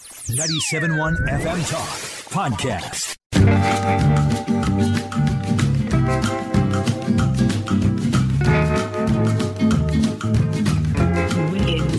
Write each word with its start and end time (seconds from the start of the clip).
97.1 0.00 1.16
FM 1.26 1.60
Talk 1.70 1.88
Podcast. 2.30 4.25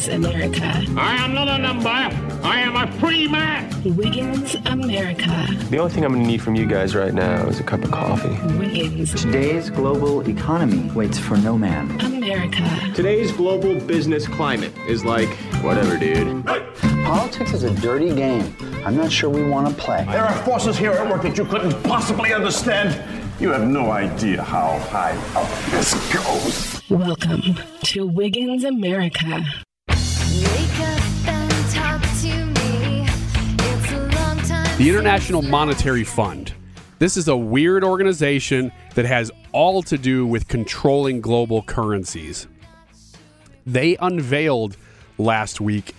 Wiggins 0.07 0.25
America. 0.25 0.85
I 0.97 1.15
am 1.17 1.33
not 1.33 1.49
a 1.49 1.57
number. 1.57 1.89
I 1.89 2.61
am 2.61 2.75
a 2.77 2.89
free 2.99 3.27
man. 3.27 3.69
Wiggins 3.83 4.55
America. 4.65 5.47
The 5.69 5.79
only 5.79 5.91
thing 5.91 6.05
I'm 6.05 6.13
going 6.13 6.23
to 6.23 6.27
need 6.27 6.41
from 6.41 6.55
you 6.55 6.65
guys 6.65 6.95
right 6.95 7.13
now 7.13 7.45
is 7.47 7.59
a 7.59 7.63
cup 7.63 7.83
of 7.83 7.91
coffee. 7.91 8.29
Wiggins 8.57 9.13
Today's 9.21 9.69
global 9.69 10.27
economy 10.29 10.89
waits 10.91 11.19
for 11.19 11.35
no 11.37 11.57
man. 11.57 11.99
America. 11.99 12.63
Today's 12.95 13.33
global 13.33 13.79
business 13.81 14.27
climate 14.27 14.71
is 14.87 15.03
like, 15.03 15.29
whatever, 15.61 15.97
dude. 15.97 16.45
Politics 16.45 17.53
is 17.53 17.63
a 17.63 17.73
dirty 17.75 18.15
game. 18.15 18.55
I'm 18.85 18.95
not 18.95 19.11
sure 19.11 19.29
we 19.29 19.43
want 19.43 19.67
to 19.67 19.73
play. 19.73 20.05
There 20.05 20.23
are 20.23 20.43
forces 20.45 20.77
here 20.77 20.91
at 20.91 21.11
work 21.11 21.23
that 21.23 21.37
you 21.37 21.43
couldn't 21.43 21.83
possibly 21.83 22.33
understand. 22.33 23.03
You 23.41 23.49
have 23.51 23.67
no 23.67 23.91
idea 23.91 24.41
how 24.41 24.79
high 24.89 25.17
up 25.35 25.71
this 25.71 25.93
goes. 26.13 26.81
Welcome 26.89 27.59
to 27.83 28.07
Wiggins 28.07 28.63
America. 28.63 29.43
The 34.77 34.89
International 34.89 35.41
Monetary 35.41 36.03
Fund. 36.03 36.53
This 36.99 37.17
is 37.17 37.27
a 37.27 37.35
weird 37.35 37.83
organization 37.83 38.71
that 38.93 39.05
has 39.05 39.31
all 39.51 39.81
to 39.81 39.97
do 39.97 40.27
with 40.27 40.47
controlling 40.47 41.19
global 41.19 41.63
currencies. 41.63 42.47
They 43.65 43.97
unveiled 43.97 44.77
last 45.17 45.59
week 45.59 45.95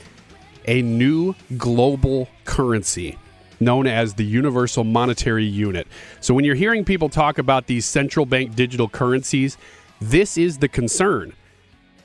a 0.67 0.80
new 0.83 1.34
global 1.56 2.28
currency 2.45 3.19
known 3.58 3.89
as 3.89 4.14
the 4.14 4.25
Universal 4.25 4.84
Monetary 4.84 5.45
Unit. 5.45 5.89
So 6.20 6.33
when 6.33 6.45
you're 6.45 6.55
hearing 6.55 6.84
people 6.84 7.08
talk 7.08 7.39
about 7.39 7.67
these 7.67 7.84
central 7.84 8.27
bank 8.27 8.55
digital 8.55 8.89
currencies, 8.89 9.58
this 10.01 10.39
is 10.39 10.58
the 10.58 10.68
concern. 10.68 11.33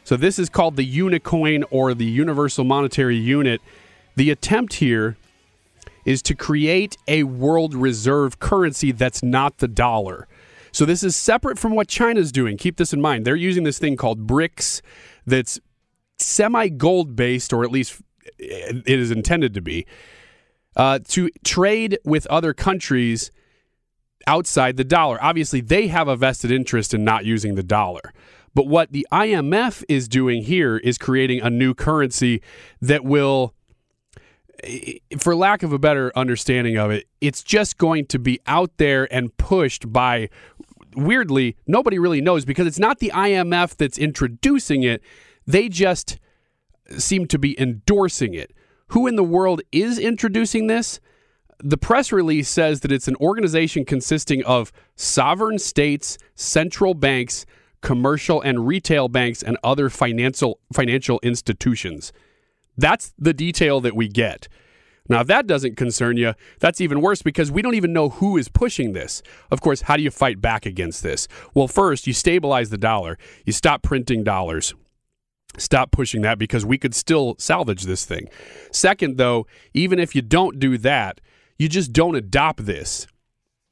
So 0.03 0.17
this 0.17 0.37
is 0.37 0.49
called 0.49 0.75
the 0.75 0.97
Unicoin 0.97 1.63
or 1.71 1.93
the 1.93 2.05
Universal 2.05 2.65
Monetary 2.65 3.17
Unit. 3.17 3.61
The 4.15 4.31
attempt 4.31 4.75
here 4.75 5.17
is 6.05 6.21
to 6.23 6.35
create 6.35 6.97
a 7.07 7.23
world 7.23 7.73
reserve 7.73 8.39
currency 8.39 8.91
that's 8.91 9.23
not 9.23 9.59
the 9.59 9.67
dollar. 9.67 10.27
So 10.71 10.85
this 10.85 11.03
is 11.03 11.15
separate 11.15 11.57
from 11.57 11.75
what 11.75 11.87
China's 11.87 12.31
doing. 12.31 12.57
Keep 12.57 12.77
this 12.77 12.93
in 12.93 13.01
mind. 13.01 13.25
They're 13.25 13.35
using 13.35 13.63
this 13.63 13.79
thing 13.79 13.95
called 13.95 14.27
BRICS 14.27 14.81
that's 15.25 15.59
semi 16.17 16.67
gold 16.67 17.15
based, 17.15 17.53
or 17.53 17.63
at 17.63 17.71
least 17.71 18.01
it 18.37 18.87
is 18.87 19.11
intended 19.11 19.53
to 19.53 19.61
be, 19.61 19.85
uh, 20.75 20.99
to 21.09 21.29
trade 21.43 21.99
with 22.03 22.25
other 22.27 22.53
countries 22.53 23.31
outside 24.27 24.77
the 24.77 24.83
dollar. 24.83 25.17
Obviously, 25.21 25.61
they 25.61 25.87
have 25.87 26.07
a 26.07 26.15
vested 26.15 26.51
interest 26.51 26.93
in 26.93 27.03
not 27.03 27.23
using 27.23 27.55
the 27.55 27.63
dollar. 27.63 28.13
But 28.53 28.67
what 28.67 28.91
the 28.91 29.07
IMF 29.11 29.83
is 29.89 30.07
doing 30.07 30.43
here 30.43 30.77
is 30.77 30.97
creating 30.97 31.41
a 31.41 31.49
new 31.49 31.73
currency 31.73 32.41
that 32.81 33.03
will 33.03 33.53
for 35.17 35.35
lack 35.35 35.61
of 35.61 35.73
a 35.73 35.79
better 35.79 36.11
understanding 36.15 36.77
of 36.77 36.89
it, 36.89 37.07
it's 37.19 37.43
just 37.43 37.77
going 37.77 38.05
to 38.05 38.17
be 38.17 38.39
out 38.47 38.71
there 38.77 39.11
and 39.13 39.35
pushed 39.37 39.91
by 39.91 40.29
weirdly, 40.95 41.57
nobody 41.67 41.99
really 41.99 42.21
knows 42.21 42.45
because 42.45 42.67
it's 42.67 42.79
not 42.79 42.99
the 42.99 43.11
IMF 43.13 43.75
that's 43.75 43.97
introducing 43.97 44.83
it. 44.83 45.01
They 45.45 45.69
just 45.69 46.19
seem 46.97 47.27
to 47.27 47.39
be 47.39 47.59
endorsing 47.59 48.33
it. 48.33 48.53
Who 48.87 49.07
in 49.07 49.15
the 49.15 49.23
world 49.23 49.61
is 49.71 49.97
introducing 49.97 50.67
this? 50.67 50.99
The 51.59 51.77
press 51.77 52.11
release 52.11 52.49
says 52.49 52.81
that 52.81 52.91
it's 52.91 53.07
an 53.07 53.15
organization 53.17 53.85
consisting 53.85 54.43
of 54.43 54.71
sovereign 54.95 55.59
states, 55.59 56.17
central 56.35 56.93
banks, 56.93 57.45
commercial 57.83 58.41
and 58.41 58.65
retail 58.65 59.07
banks, 59.07 59.43
and 59.43 59.57
other 59.63 59.91
financial 59.91 60.59
financial 60.73 61.19
institutions. 61.21 62.11
That's 62.75 63.13
the 63.19 63.33
detail 63.33 63.79
that 63.81 63.95
we 63.95 64.07
get. 64.07 64.47
Now, 65.09 65.19
if 65.19 65.27
that 65.27 65.45
doesn't 65.45 65.75
concern 65.75 66.15
you, 66.15 66.33
that's 66.59 66.79
even 66.79 67.01
worse 67.01 67.21
because 67.21 67.51
we 67.51 67.61
don't 67.61 67.75
even 67.75 67.91
know 67.91 68.07
who 68.09 68.37
is 68.37 68.47
pushing 68.47 68.93
this. 68.93 69.21
Of 69.51 69.59
course, 69.59 69.81
how 69.81 69.97
do 69.97 70.01
you 70.01 70.09
fight 70.09 70.41
back 70.41 70.65
against 70.65 71.03
this? 71.03 71.27
Well, 71.53 71.67
first, 71.67 72.07
you 72.07 72.13
stabilize 72.13 72.69
the 72.69 72.77
dollar, 72.77 73.17
you 73.45 73.53
stop 73.53 73.83
printing 73.83 74.23
dollars. 74.23 74.73
Stop 75.57 75.91
pushing 75.91 76.21
that 76.23 76.39
because 76.39 76.65
we 76.65 76.79
could 76.79 76.95
still 76.95 77.35
salvage 77.37 77.83
this 77.83 78.05
thing. 78.05 78.27
Second, 78.71 79.17
though, 79.17 79.45
even 79.73 79.99
if 79.99 80.15
you 80.15 80.23
don't 80.23 80.57
do 80.57 80.79
that, 80.79 81.21
you 81.59 81.69
just 81.69 81.93
don't 81.93 82.15
adopt 82.15 82.65
this. 82.65 83.05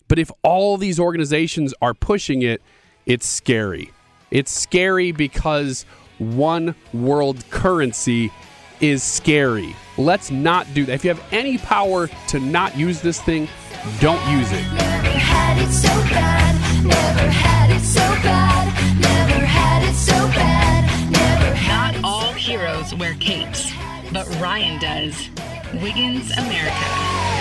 But 0.07 0.19
if 0.19 0.29
all 0.43 0.77
these 0.77 0.99
organizations 0.99 1.73
are 1.81 1.95
pushing 1.95 2.43
it, 2.43 2.61
it's 3.07 3.25
scary. 3.25 3.91
It's 4.31 4.51
scary 4.51 5.11
because 5.11 5.85
one 6.17 6.73
world 6.93 7.43
currency 7.49 8.31
is 8.79 9.03
scary. 9.03 9.75
Let's 9.97 10.31
not 10.31 10.73
do 10.73 10.85
that. 10.85 10.93
If 10.93 11.03
you 11.03 11.09
have 11.09 11.23
any 11.31 11.57
power 11.57 12.07
to 12.29 12.39
not 12.39 12.77
use 12.77 13.01
this 13.01 13.21
thing, 13.21 13.47
don't 13.99 14.21
use 14.31 14.51
it. 14.51 14.63
Never 14.73 15.09
had 15.09 15.61
it 15.61 15.71
so 15.71 15.89
bad. 16.09 16.83
Never 16.85 17.29
had 17.29 17.71
it 17.71 17.81
so 17.81 17.99
bad. 17.99 18.99
Never 18.99 19.45
had 19.45 19.89
it 19.89 19.95
so 19.95 20.13
bad. 20.13 21.11
Never 21.11 21.55
had 21.55 22.01
Not 22.01 22.03
all 22.03 22.33
heroes 22.33 22.95
wear 22.95 23.15
capes, 23.15 23.71
but 24.13 24.27
Ryan 24.39 24.79
does. 24.79 25.29
Wiggins 25.73 26.31
America. 26.31 27.40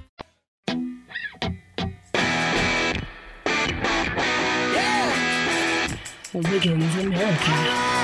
America. 7.01 8.01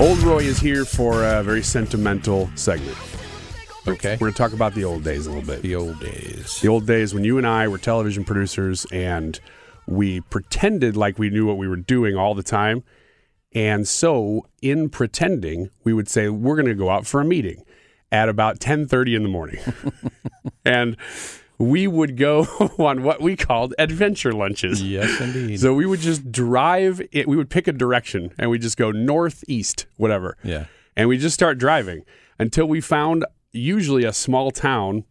Old 0.00 0.18
Roy 0.20 0.38
is 0.38 0.58
here 0.58 0.84
for 0.84 1.24
a 1.24 1.42
very 1.42 1.62
sentimental 1.62 2.50
segment. 2.54 3.09
Okay. 3.86 4.12
We're 4.14 4.18
going 4.18 4.32
to 4.32 4.38
talk 4.38 4.52
about 4.52 4.74
the 4.74 4.84
old 4.84 5.04
days 5.04 5.26
a 5.26 5.30
little 5.30 5.46
bit. 5.46 5.62
The 5.62 5.74
old 5.74 5.98
days. 6.00 6.60
The 6.60 6.68
old 6.68 6.86
days 6.86 7.14
when 7.14 7.24
you 7.24 7.38
and 7.38 7.46
I 7.46 7.68
were 7.68 7.78
television 7.78 8.24
producers 8.24 8.86
and 8.92 9.40
we 9.86 10.20
pretended 10.20 10.96
like 10.96 11.18
we 11.18 11.30
knew 11.30 11.46
what 11.46 11.56
we 11.56 11.66
were 11.66 11.76
doing 11.76 12.16
all 12.16 12.34
the 12.34 12.42
time. 12.42 12.84
And 13.52 13.88
so, 13.88 14.46
in 14.62 14.90
pretending, 14.90 15.70
we 15.82 15.92
would 15.92 16.08
say 16.08 16.28
we're 16.28 16.54
going 16.54 16.66
to 16.66 16.74
go 16.74 16.88
out 16.88 17.04
for 17.06 17.20
a 17.20 17.24
meeting 17.24 17.64
at 18.12 18.28
about 18.28 18.60
10:30 18.60 19.16
in 19.16 19.22
the 19.24 19.28
morning. 19.28 19.60
and 20.64 20.96
we 21.58 21.86
would 21.86 22.16
go 22.16 22.42
on 22.78 23.02
what 23.02 23.20
we 23.20 23.36
called 23.36 23.74
adventure 23.78 24.32
lunches. 24.32 24.82
Yes, 24.82 25.20
indeed. 25.20 25.58
So 25.58 25.74
we 25.74 25.84
would 25.84 26.00
just 26.00 26.30
drive 26.30 27.02
it, 27.12 27.26
we 27.26 27.36
would 27.36 27.50
pick 27.50 27.66
a 27.66 27.72
direction 27.72 28.32
and 28.38 28.50
we 28.50 28.58
just 28.58 28.76
go 28.76 28.92
northeast, 28.92 29.86
whatever. 29.96 30.36
Yeah. 30.44 30.66
And 30.96 31.08
we 31.08 31.18
just 31.18 31.34
start 31.34 31.58
driving 31.58 32.04
until 32.38 32.66
we 32.66 32.80
found 32.80 33.24
usually 33.52 34.04
a 34.04 34.12
small 34.12 34.50
town, 34.50 35.04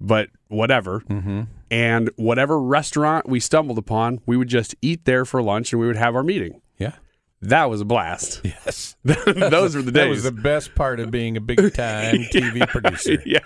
but 0.00 0.28
whatever. 0.48 1.00
Mm-hmm. 1.00 1.42
And 1.70 2.10
whatever 2.16 2.60
restaurant 2.60 3.28
we 3.28 3.40
stumbled 3.40 3.78
upon, 3.78 4.20
we 4.26 4.36
would 4.36 4.48
just 4.48 4.74
eat 4.80 5.04
there 5.04 5.24
for 5.24 5.42
lunch 5.42 5.72
and 5.72 5.80
we 5.80 5.86
would 5.86 5.96
have 5.96 6.14
our 6.14 6.22
meeting. 6.22 6.60
Yeah. 6.78 6.92
That 7.40 7.68
was 7.68 7.80
a 7.80 7.84
blast. 7.84 8.40
Yes. 8.64 8.96
Those 9.04 9.74
were 9.74 9.82
the 9.82 9.92
days. 9.92 10.04
That 10.04 10.08
was 10.08 10.22
the 10.22 10.32
best 10.32 10.74
part 10.74 11.00
of 11.00 11.10
being 11.10 11.36
a 11.36 11.40
big 11.40 11.58
time 11.74 12.16
TV 12.32 12.66
producer. 12.68 13.18
yeah. 13.26 13.40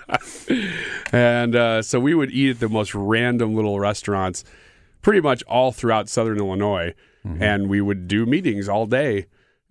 And 1.11 1.55
uh, 1.55 1.81
so 1.81 1.99
we 1.99 2.13
would 2.13 2.31
eat 2.31 2.51
at 2.51 2.59
the 2.59 2.69
most 2.69 2.93
random 2.95 3.55
little 3.55 3.79
restaurants 3.79 4.43
pretty 5.01 5.21
much 5.21 5.43
all 5.43 5.71
throughout 5.71 6.07
Southern 6.07 6.37
Illinois. 6.37 6.93
Mm-hmm. 7.25 7.43
And 7.43 7.69
we 7.69 7.81
would 7.81 8.07
do 8.07 8.25
meetings 8.25 8.69
all 8.69 8.85
day 8.85 9.25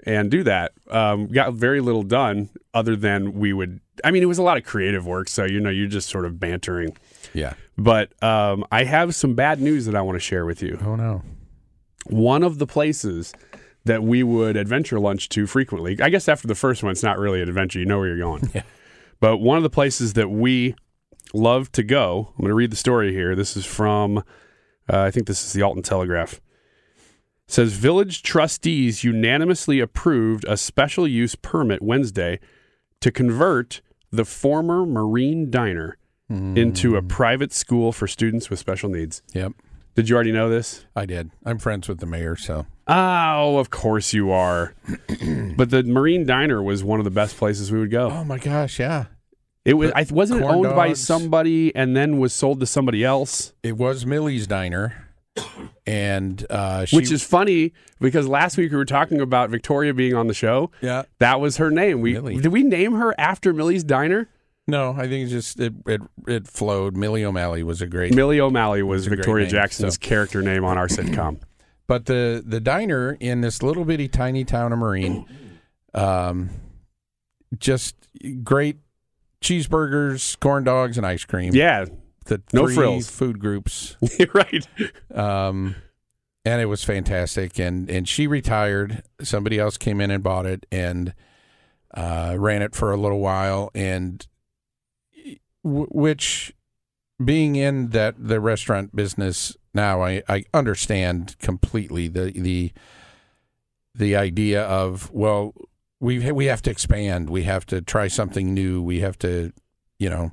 and 0.04 0.30
do 0.30 0.42
that. 0.44 0.72
Um, 0.90 1.28
got 1.28 1.54
very 1.54 1.80
little 1.80 2.02
done 2.02 2.50
other 2.74 2.96
than 2.96 3.32
we 3.34 3.52
would, 3.52 3.80
I 4.04 4.10
mean, 4.10 4.22
it 4.22 4.26
was 4.26 4.38
a 4.38 4.42
lot 4.42 4.56
of 4.56 4.64
creative 4.64 5.06
work. 5.06 5.28
So, 5.28 5.44
you 5.44 5.60
know, 5.60 5.70
you're 5.70 5.88
just 5.88 6.08
sort 6.08 6.24
of 6.24 6.38
bantering. 6.38 6.96
Yeah. 7.34 7.54
But 7.76 8.20
um, 8.22 8.64
I 8.72 8.84
have 8.84 9.14
some 9.14 9.34
bad 9.34 9.60
news 9.60 9.86
that 9.86 9.94
I 9.94 10.02
want 10.02 10.16
to 10.16 10.20
share 10.20 10.44
with 10.44 10.62
you. 10.62 10.78
Oh, 10.84 10.96
no. 10.96 11.22
One 12.06 12.42
of 12.42 12.58
the 12.58 12.66
places 12.66 13.32
that 13.84 14.02
we 14.02 14.22
would 14.22 14.56
adventure 14.56 14.98
lunch 14.98 15.28
to 15.30 15.46
frequently, 15.46 16.00
I 16.00 16.08
guess 16.08 16.28
after 16.28 16.48
the 16.48 16.54
first 16.54 16.82
one, 16.82 16.92
it's 16.92 17.02
not 17.02 17.18
really 17.18 17.42
an 17.42 17.48
adventure. 17.48 17.78
You 17.78 17.86
know 17.86 17.98
where 17.98 18.08
you're 18.08 18.18
going. 18.18 18.50
Yeah. 18.54 18.62
But 19.20 19.38
one 19.38 19.56
of 19.56 19.64
the 19.64 19.70
places 19.70 20.12
that 20.12 20.30
we 20.30 20.76
love 21.34 21.72
to 21.72 21.82
go, 21.82 22.28
I'm 22.30 22.42
going 22.42 22.50
to 22.50 22.54
read 22.54 22.70
the 22.70 22.76
story 22.76 23.12
here. 23.12 23.34
This 23.34 23.56
is 23.56 23.66
from, 23.66 24.18
uh, 24.18 24.22
I 25.00 25.10
think 25.10 25.26
this 25.26 25.44
is 25.44 25.52
the 25.52 25.62
Alton 25.62 25.82
Telegraph. 25.82 26.40
Says 27.48 27.72
village 27.72 28.22
trustees 28.22 29.02
unanimously 29.02 29.80
approved 29.80 30.44
a 30.46 30.56
special 30.56 31.08
use 31.08 31.34
permit 31.34 31.82
Wednesday 31.82 32.38
to 33.00 33.10
convert 33.10 33.80
the 34.10 34.24
former 34.24 34.86
Marine 34.86 35.50
Diner 35.50 35.98
into 36.30 36.96
a 36.96 37.02
mm. 37.02 37.08
private 37.08 37.52
school 37.52 37.90
for 37.90 38.06
students 38.06 38.50
with 38.50 38.58
special 38.58 38.90
needs. 38.90 39.22
Yep. 39.32 39.52
Did 39.94 40.08
you 40.08 40.14
already 40.14 40.30
know 40.30 40.48
this? 40.48 40.84
I 40.94 41.06
did. 41.06 41.30
I'm 41.44 41.58
friends 41.58 41.88
with 41.88 41.98
the 41.98 42.06
mayor, 42.06 42.36
so. 42.36 42.66
Oh, 42.86 43.58
of 43.58 43.70
course 43.70 44.12
you 44.12 44.30
are. 44.30 44.74
but 45.56 45.70
the 45.70 45.82
Marine 45.84 46.24
Diner 46.24 46.62
was 46.62 46.84
one 46.84 47.00
of 47.00 47.04
the 47.04 47.10
best 47.10 47.36
places 47.36 47.72
we 47.72 47.80
would 47.80 47.90
go. 47.90 48.10
Oh, 48.10 48.24
my 48.24 48.38
gosh. 48.38 48.78
Yeah. 48.78 49.06
It 49.64 49.74
was. 49.74 49.90
I 49.94 50.06
wasn't 50.10 50.42
owned 50.42 50.74
by 50.76 50.92
somebody 50.92 51.74
and 51.74 51.96
then 51.96 52.18
was 52.18 52.32
sold 52.32 52.60
to 52.60 52.66
somebody 52.66 53.04
else. 53.04 53.52
It 53.62 53.76
was 53.76 54.06
Millie's 54.06 54.46
Diner. 54.46 55.08
And 55.88 56.44
uh, 56.50 56.84
she, 56.84 56.96
Which 56.96 57.10
is 57.10 57.22
funny 57.22 57.72
because 57.98 58.28
last 58.28 58.58
week 58.58 58.72
we 58.72 58.76
were 58.76 58.84
talking 58.84 59.22
about 59.22 59.48
Victoria 59.48 59.94
being 59.94 60.14
on 60.14 60.26
the 60.26 60.34
show. 60.34 60.70
Yeah. 60.82 61.04
That 61.18 61.40
was 61.40 61.56
her 61.56 61.70
name. 61.70 62.02
We 62.02 62.12
Millie. 62.12 62.36
did 62.36 62.52
we 62.52 62.62
name 62.62 62.92
her 62.92 63.14
after 63.18 63.54
Millie's 63.54 63.84
Diner? 63.84 64.28
No, 64.66 64.90
I 64.90 65.08
think 65.08 65.24
it's 65.24 65.32
just 65.32 65.58
it 65.58 65.72
it, 65.86 66.02
it 66.26 66.46
flowed. 66.46 66.94
Millie 66.94 67.24
O'Malley 67.24 67.62
was 67.62 67.80
a 67.80 67.86
great 67.86 68.14
Millie 68.14 68.38
O'Malley 68.38 68.82
was 68.82 69.08
great 69.08 69.16
Victoria 69.16 69.46
name, 69.46 69.50
Jackson's 69.50 69.94
so. 69.94 70.00
character 70.00 70.42
name 70.42 70.62
on 70.62 70.76
our 70.76 70.88
sitcom. 70.88 71.40
But 71.86 72.04
the 72.04 72.44
the 72.44 72.60
diner 72.60 73.16
in 73.18 73.40
this 73.40 73.62
little 73.62 73.86
bitty 73.86 74.08
tiny 74.08 74.44
town 74.44 74.74
of 74.74 74.78
Marine, 74.78 75.24
um, 75.94 76.50
just 77.58 77.96
great 78.44 78.76
cheeseburgers, 79.40 80.38
corn 80.38 80.64
dogs, 80.64 80.98
and 80.98 81.06
ice 81.06 81.24
cream. 81.24 81.54
Yeah, 81.54 81.86
the 82.28 82.42
no 82.52 82.66
three 82.66 82.74
frills. 82.74 83.10
food 83.10 83.38
groups. 83.38 83.96
right. 84.34 84.66
Um, 85.14 85.74
and 86.44 86.62
it 86.62 86.66
was 86.66 86.84
fantastic. 86.84 87.58
And 87.58 87.90
and 87.90 88.08
she 88.08 88.26
retired. 88.26 89.02
Somebody 89.20 89.58
else 89.58 89.76
came 89.76 90.00
in 90.00 90.10
and 90.10 90.22
bought 90.22 90.46
it 90.46 90.64
and 90.70 91.14
uh, 91.92 92.36
ran 92.38 92.62
it 92.62 92.74
for 92.74 92.92
a 92.92 92.96
little 92.96 93.20
while. 93.20 93.70
And 93.74 94.26
w- 95.64 95.88
which, 95.90 96.54
being 97.22 97.56
in 97.56 97.88
that 97.90 98.14
the 98.18 98.40
restaurant 98.40 98.94
business 98.94 99.56
now, 99.74 100.02
I, 100.02 100.22
I 100.28 100.44
understand 100.54 101.36
completely 101.38 102.08
the 102.08 102.32
the 102.32 102.72
the 103.94 104.16
idea 104.16 104.62
of 104.62 105.10
well, 105.12 105.54
we 106.00 106.30
we 106.32 106.46
have 106.46 106.62
to 106.62 106.70
expand. 106.70 107.28
We 107.28 107.42
have 107.42 107.66
to 107.66 107.82
try 107.82 108.08
something 108.08 108.54
new. 108.54 108.80
We 108.80 109.00
have 109.00 109.18
to, 109.18 109.52
you 109.98 110.08
know, 110.08 110.32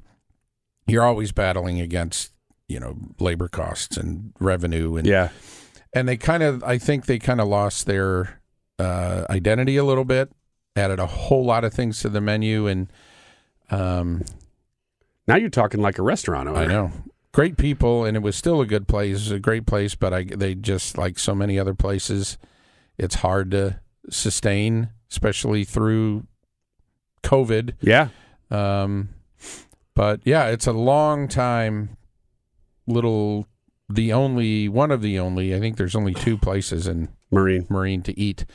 you're 0.87 1.03
always 1.03 1.31
battling 1.31 1.79
against 1.81 2.31
you 2.67 2.79
know 2.79 2.95
labor 3.19 3.47
costs 3.47 3.97
and 3.97 4.33
revenue 4.39 4.95
and 4.97 5.05
Yeah. 5.07 5.29
and 5.93 6.07
they 6.07 6.17
kind 6.17 6.43
of 6.43 6.63
I 6.63 6.77
think 6.77 7.05
they 7.05 7.19
kind 7.19 7.39
of 7.41 7.47
lost 7.47 7.85
their 7.85 8.41
uh, 8.79 9.25
identity 9.29 9.77
a 9.77 9.83
little 9.83 10.05
bit. 10.05 10.31
Added 10.75 10.99
a 10.99 11.05
whole 11.05 11.45
lot 11.45 11.63
of 11.63 11.73
things 11.73 11.99
to 12.01 12.09
the 12.09 12.19
menu 12.21 12.67
and 12.67 12.91
um, 13.71 14.23
Now 15.27 15.35
you're 15.37 15.49
talking 15.49 15.81
like 15.81 15.97
a 15.97 16.03
restaurant 16.03 16.49
owner. 16.49 16.59
I 16.59 16.65
know. 16.65 16.91
Great 17.31 17.57
people, 17.57 18.05
and 18.05 18.15
it 18.15 18.21
was 18.21 18.35
still 18.35 18.61
a 18.61 18.65
good 18.65 18.87
place. 18.87 19.09
It 19.09 19.13
was 19.13 19.31
a 19.31 19.39
great 19.39 19.65
place, 19.65 19.93
but 19.95 20.13
I 20.13 20.23
they 20.23 20.55
just 20.55 20.97
like 20.97 21.19
so 21.19 21.33
many 21.35 21.57
other 21.59 21.73
places, 21.73 22.37
it's 22.97 23.15
hard 23.15 23.51
to 23.51 23.79
sustain, 24.09 24.89
especially 25.11 25.63
through 25.65 26.27
COVID. 27.23 27.73
Yeah. 27.81 28.09
Um, 28.51 29.09
but 29.95 30.21
yeah, 30.23 30.47
it's 30.47 30.67
a 30.67 30.73
long 30.73 31.27
time. 31.27 31.97
Little, 32.87 33.47
the 33.89 34.13
only 34.13 34.69
one 34.69 34.91
of 34.91 35.01
the 35.01 35.17
only. 35.17 35.55
I 35.55 35.59
think 35.59 35.77
there's 35.77 35.95
only 35.95 36.13
two 36.13 36.37
places 36.37 36.87
in 36.87 37.09
Marine 37.31 37.65
Marine 37.69 38.03
to 38.03 38.19
eat. 38.19 38.45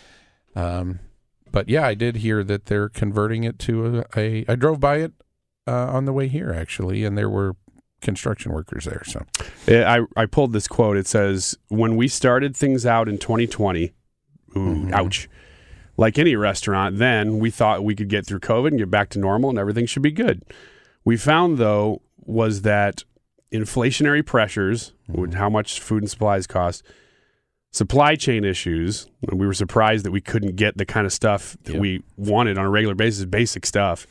Um, 0.55 1.01
but 1.51 1.69
yeah, 1.69 1.87
I 1.87 1.95
did 1.95 2.17
hear 2.17 2.45
that 2.45 2.67
they're 2.67 2.89
converting 2.89 3.45
it 3.45 3.59
to 3.61 4.05
a. 4.15 4.21
a 4.21 4.45
I 4.49 4.55
drove 4.55 4.79
by 4.79 4.99
it 4.99 5.13
uh, 5.67 5.87
on 5.89 6.05
the 6.05 6.13
way 6.13 6.29
here 6.29 6.53
actually, 6.53 7.05
and 7.05 7.19
there 7.19 7.31
were 7.31 7.57
construction 8.01 8.53
workers 8.53 8.85
there. 8.85 9.03
So 9.05 9.25
I, 9.69 10.01
I 10.17 10.27
pulled 10.27 10.53
this 10.53 10.69
quote. 10.69 10.97
It 10.97 11.07
says, 11.07 11.57
When 11.69 11.97
we 11.97 12.09
started 12.09 12.57
things 12.57 12.87
out 12.87 13.09
in 13.09 13.19
2020, 13.19 13.93
ooh, 14.57 14.91
ouch. 14.93 15.29
Like 15.97 16.19
any 16.19 16.35
restaurant, 16.35 16.99
then 16.99 17.39
we 17.39 17.51
thought 17.51 17.85
we 17.85 17.95
could 17.95 18.09
get 18.09 18.27
through 18.27 18.41
COVID 18.41 18.69
and 18.69 18.79
get 18.79 18.91
back 18.91 19.11
to 19.11 19.19
normal 19.19 19.51
and 19.51 19.59
everything 19.59 19.87
should 19.87 20.03
be 20.03 20.11
good. 20.11 20.43
We 21.05 21.17
found, 21.17 21.59
though, 21.59 22.03
was 22.19 22.63
that 22.63 23.05
inflationary 23.53 24.25
pressures, 24.25 24.93
with 25.09 25.35
how 25.35 25.51
much 25.51 25.81
food 25.81 26.03
and 26.03 26.11
supplies 26.11 26.47
cost, 26.47 26.85
supply 27.73 28.15
chain 28.15 28.45
issues. 28.45 29.09
We 29.33 29.47
were 29.47 29.55
surprised 29.55 30.05
that 30.05 30.13
we 30.13 30.21
couldn't 30.21 30.57
get 30.57 30.77
the 30.77 30.85
kind 30.85 31.07
of 31.07 31.13
stuff 31.13 31.57
that 31.65 31.77
we 31.77 32.03
wanted 32.17 32.59
on 32.59 32.65
a 32.65 32.71
regular 32.71 32.95
basis, 32.95 33.25
basic 33.25 33.67
stuff, 33.67 34.07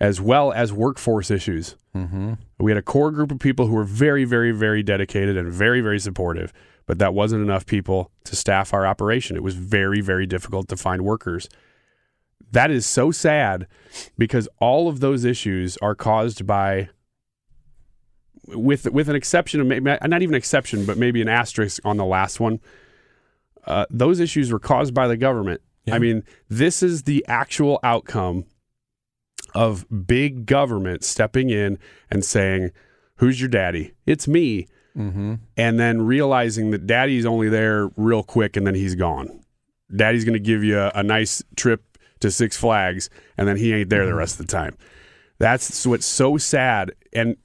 as 0.00 0.20
well 0.20 0.52
as 0.52 0.72
workforce 0.72 1.30
issues. 1.30 1.76
Mm-hmm. 1.94 2.34
We 2.58 2.70
had 2.70 2.78
a 2.78 2.82
core 2.82 3.10
group 3.10 3.30
of 3.30 3.38
people 3.38 3.66
who 3.66 3.74
were 3.74 3.84
very, 3.84 4.24
very, 4.24 4.52
very 4.52 4.82
dedicated 4.82 5.36
and 5.36 5.52
very, 5.52 5.80
very 5.80 5.98
supportive, 5.98 6.52
but 6.86 6.98
that 6.98 7.14
wasn't 7.14 7.42
enough 7.42 7.66
people 7.66 8.10
to 8.24 8.34
staff 8.34 8.72
our 8.72 8.86
operation. 8.86 9.36
It 9.36 9.42
was 9.42 9.54
very, 9.54 10.00
very 10.00 10.26
difficult 10.26 10.68
to 10.68 10.76
find 10.76 11.02
workers. 11.02 11.48
That 12.52 12.70
is 12.70 12.86
so 12.86 13.10
sad 13.10 13.66
because 14.16 14.48
all 14.58 14.88
of 14.88 15.00
those 15.00 15.24
issues 15.24 15.76
are 15.78 15.94
caused 15.94 16.46
by 16.46 16.90
with 18.48 18.90
with 18.90 19.08
an 19.08 19.16
exception 19.16 19.60
of 19.60 19.66
maybe 19.66 19.96
not 20.04 20.22
even 20.22 20.34
exception, 20.34 20.84
but 20.84 20.98
maybe 20.98 21.22
an 21.22 21.28
asterisk 21.28 21.80
on 21.84 21.96
the 21.96 22.04
last 22.04 22.40
one. 22.40 22.60
Uh, 23.66 23.86
those 23.90 24.20
issues 24.20 24.52
were 24.52 24.58
caused 24.58 24.92
by 24.92 25.06
the 25.06 25.16
government. 25.16 25.60
I 25.90 25.98
mean, 25.98 26.22
this 26.48 26.82
is 26.82 27.04
the 27.04 27.24
actual 27.26 27.80
outcome 27.82 28.44
of 29.54 29.84
big 30.06 30.46
government 30.46 31.04
stepping 31.04 31.50
in 31.50 31.78
and 32.10 32.24
saying, 32.24 32.70
"Who's 33.16 33.40
your 33.40 33.48
daddy? 33.48 33.94
It's 34.06 34.28
me." 34.28 34.68
Mm-hmm. 34.96 35.34
And 35.56 35.80
then 35.80 36.02
realizing 36.02 36.70
that 36.72 36.86
daddy's 36.86 37.24
only 37.24 37.48
there 37.48 37.88
real 37.96 38.22
quick 38.22 38.58
and 38.58 38.66
then 38.66 38.74
he's 38.74 38.94
gone. 38.94 39.42
Daddy's 39.94 40.24
going 40.24 40.34
to 40.34 40.38
give 40.38 40.62
you 40.62 40.78
a, 40.78 40.92
a 40.94 41.02
nice 41.02 41.42
trip 41.56 41.91
to 42.22 42.30
Six 42.30 42.56
Flags 42.56 43.10
and 43.36 43.46
then 43.46 43.56
he 43.56 43.72
ain't 43.72 43.90
there 43.90 44.04
the 44.04 44.10
mm-hmm. 44.10 44.18
rest 44.18 44.40
of 44.40 44.46
the 44.46 44.52
time. 44.52 44.76
That's 45.38 45.86
what's 45.86 46.06
so 46.06 46.38
sad. 46.38 46.92
And 47.12 47.36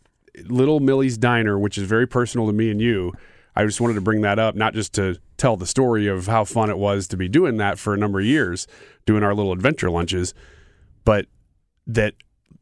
Little 0.46 0.80
Millie's 0.80 1.18
Diner, 1.18 1.58
which 1.58 1.78
is 1.78 1.84
very 1.84 2.08
personal 2.08 2.48
to 2.48 2.54
me 2.54 2.70
and 2.70 2.82
you, 2.82 3.14
I 3.56 3.66
just 3.66 3.82
wanted 3.82 3.96
to 3.96 4.02
bring 4.02 4.22
that 4.22 4.38
up, 4.38 4.56
not 4.56 4.76
just 4.76 4.94
to 4.94 5.18
tell 5.38 5.58
the 5.58 5.66
story 5.66 6.08
of 6.08 6.28
how 6.28 6.46
fun 6.46 6.70
it 6.70 6.78
was 6.78 7.08
to 7.08 7.18
be 7.18 7.28
doing 7.28 7.58
that 7.58 7.80
for 7.80 7.94
a 7.94 7.98
number 7.98 8.20
of 8.20 8.26
years, 8.26 8.68
doing 9.06 9.24
our 9.24 9.34
little 9.34 9.52
adventure 9.52 9.90
lunches, 9.90 10.34
but 11.04 11.26
that 11.88 12.14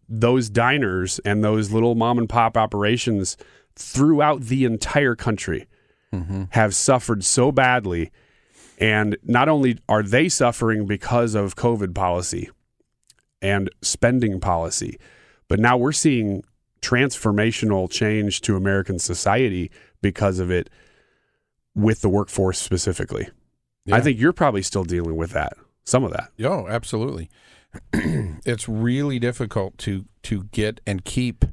those 0.07 0.50
diners 0.50 1.19
and 1.25 1.43
those 1.43 1.72
little 1.72 1.95
mom 1.95 2.17
and 2.17 2.29
pop 2.29 2.55
operations 2.55 3.36
throughout 3.75 4.43
the 4.43 4.63
entire 4.63 5.15
country 5.15 5.67
mm-hmm. 6.13 6.43
have 6.51 6.74
suffered 6.74 7.24
so 7.24 7.51
badly. 7.51 8.12
And 8.79 9.17
not 9.24 9.48
only 9.48 9.79
are 9.88 10.03
they 10.03 10.29
suffering 10.29 10.86
because 10.86 11.36
of 11.36 11.55
COVID 11.55 11.94
policy 11.96 12.50
and 13.41 13.70
spending 13.82 14.39
policy, 14.39 15.00
but 15.48 15.60
now 15.60 15.77
we're 15.77 15.91
seeing 15.91 16.44
transformational 16.82 17.89
change 17.89 18.41
to 18.41 18.55
American 18.55 19.00
society 19.00 19.72
because 20.01 20.39
of 20.39 20.51
it 20.51 20.70
with 21.74 22.01
the 22.01 22.10
workforce 22.10 22.60
specifically. 22.60 23.29
I 23.91 24.01
think 24.01 24.20
you're 24.20 24.34
probably 24.34 24.63
still 24.63 24.84
dealing 24.84 25.15
with 25.15 25.32
that, 25.32 25.53
some 25.84 26.03
of 26.03 26.12
that. 26.12 26.32
Oh, 26.44 26.67
absolutely. 26.67 27.29
it's 27.94 28.67
really 28.67 29.20
difficult 29.20 29.77
to 29.79 30.05
to 30.24 30.46
get 30.46 30.82
and 30.88 31.05
keep. 31.05 31.46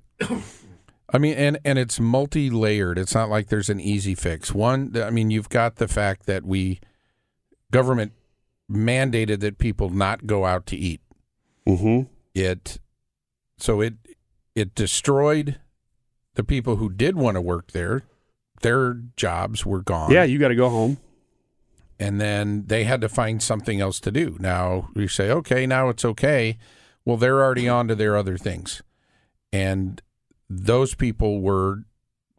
I 1.13 1.19
mean, 1.19 1.35
and 1.35 1.59
and 1.65 1.79
it's 1.79 2.01
multi 2.01 2.49
layered. 2.49 2.99
It's 2.99 3.15
not 3.15 3.29
like 3.29 3.49
there's 3.49 3.69
an 3.69 3.81
easy 3.81 4.15
fix. 4.15 4.55
One, 4.55 4.93
I 4.97 5.11
mean, 5.11 5.31
you've 5.31 5.51
got 5.51 5.77
the 5.77 5.89
fact 5.89 6.27
that 6.27 6.45
we 6.45 6.81
government 7.73 8.13
mandated 8.71 9.41
that 9.41 9.59
people 9.59 9.91
not 9.91 10.27
go 10.27 10.47
out 10.47 10.65
to 10.67 10.77
eat. 10.77 11.01
Mm-hmm. 11.67 12.09
It 12.35 12.79
so 13.59 13.81
it 13.81 13.95
it 14.55 14.75
destroyed 14.77 15.59
the 16.35 16.45
people 16.45 16.77
who 16.77 16.89
did 16.89 17.17
want 17.17 17.35
to 17.35 17.41
work 17.41 17.73
there. 17.73 18.05
Their 18.63 19.01
jobs 19.17 19.67
were 19.67 19.83
gone. 19.83 20.13
Yeah, 20.13 20.23
you 20.25 20.39
got 20.39 20.49
to 20.49 20.55
go 20.55 20.69
home. 20.71 20.99
and 21.99 22.21
then 22.21 22.65
they 22.67 22.85
had 22.85 23.01
to 23.01 23.09
find 23.09 23.43
something 23.43 23.81
else 23.81 24.01
to 24.01 24.11
do. 24.11 24.37
Now 24.41 24.89
you 24.95 25.09
say, 25.09 25.31
okay, 25.31 25.67
now 25.67 25.89
it's 25.89 26.05
okay. 26.05 26.59
Well, 27.05 27.17
they're 27.17 27.43
already 27.43 27.69
on 27.69 27.89
to 27.89 27.95
their 27.97 28.17
other 28.17 28.39
things, 28.39 28.83
and 29.53 30.01
those 30.49 30.95
people 30.95 31.41
were 31.41 31.85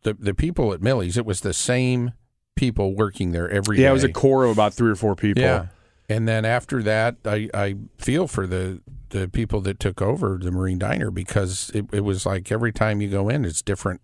the 0.04 0.14
the 0.14 0.34
people 0.34 0.74
at 0.74 0.82
Millie's. 0.82 1.18
It 1.18 1.26
was 1.26 1.42
the 1.42 1.54
same 1.54 2.12
people 2.56 2.96
working 2.96 3.32
there 3.32 3.50
every 3.50 3.78
day. 3.78 3.84
Yeah, 3.84 3.90
it 3.90 3.94
was 3.94 4.04
a 4.04 4.12
core 4.12 4.46
of 4.46 4.52
about 4.52 4.74
three 4.74 4.92
or 4.92 4.96
four 4.96 5.16
people. 5.16 5.44
Yeah, 5.44 5.68
and 6.10 6.28
then 6.28 6.46
after 6.46 6.84
that, 6.84 7.18
I 7.26 7.50
I 7.54 7.76
feel 7.98 8.28
for 8.28 8.46
the 8.48 8.82
the 9.10 9.28
people 9.28 9.62
that 9.62 9.80
took 9.80 10.02
over 10.02 10.40
the 10.42 10.52
Marine 10.52 10.80
Diner 10.80 11.12
because 11.12 11.70
it, 11.74 11.86
it 11.94 12.02
was 12.02 12.26
like 12.26 12.52
every 12.52 12.72
time 12.74 13.00
you 13.02 13.10
go 13.10 13.30
in, 13.30 13.46
it's 13.46 13.62
different 13.62 14.02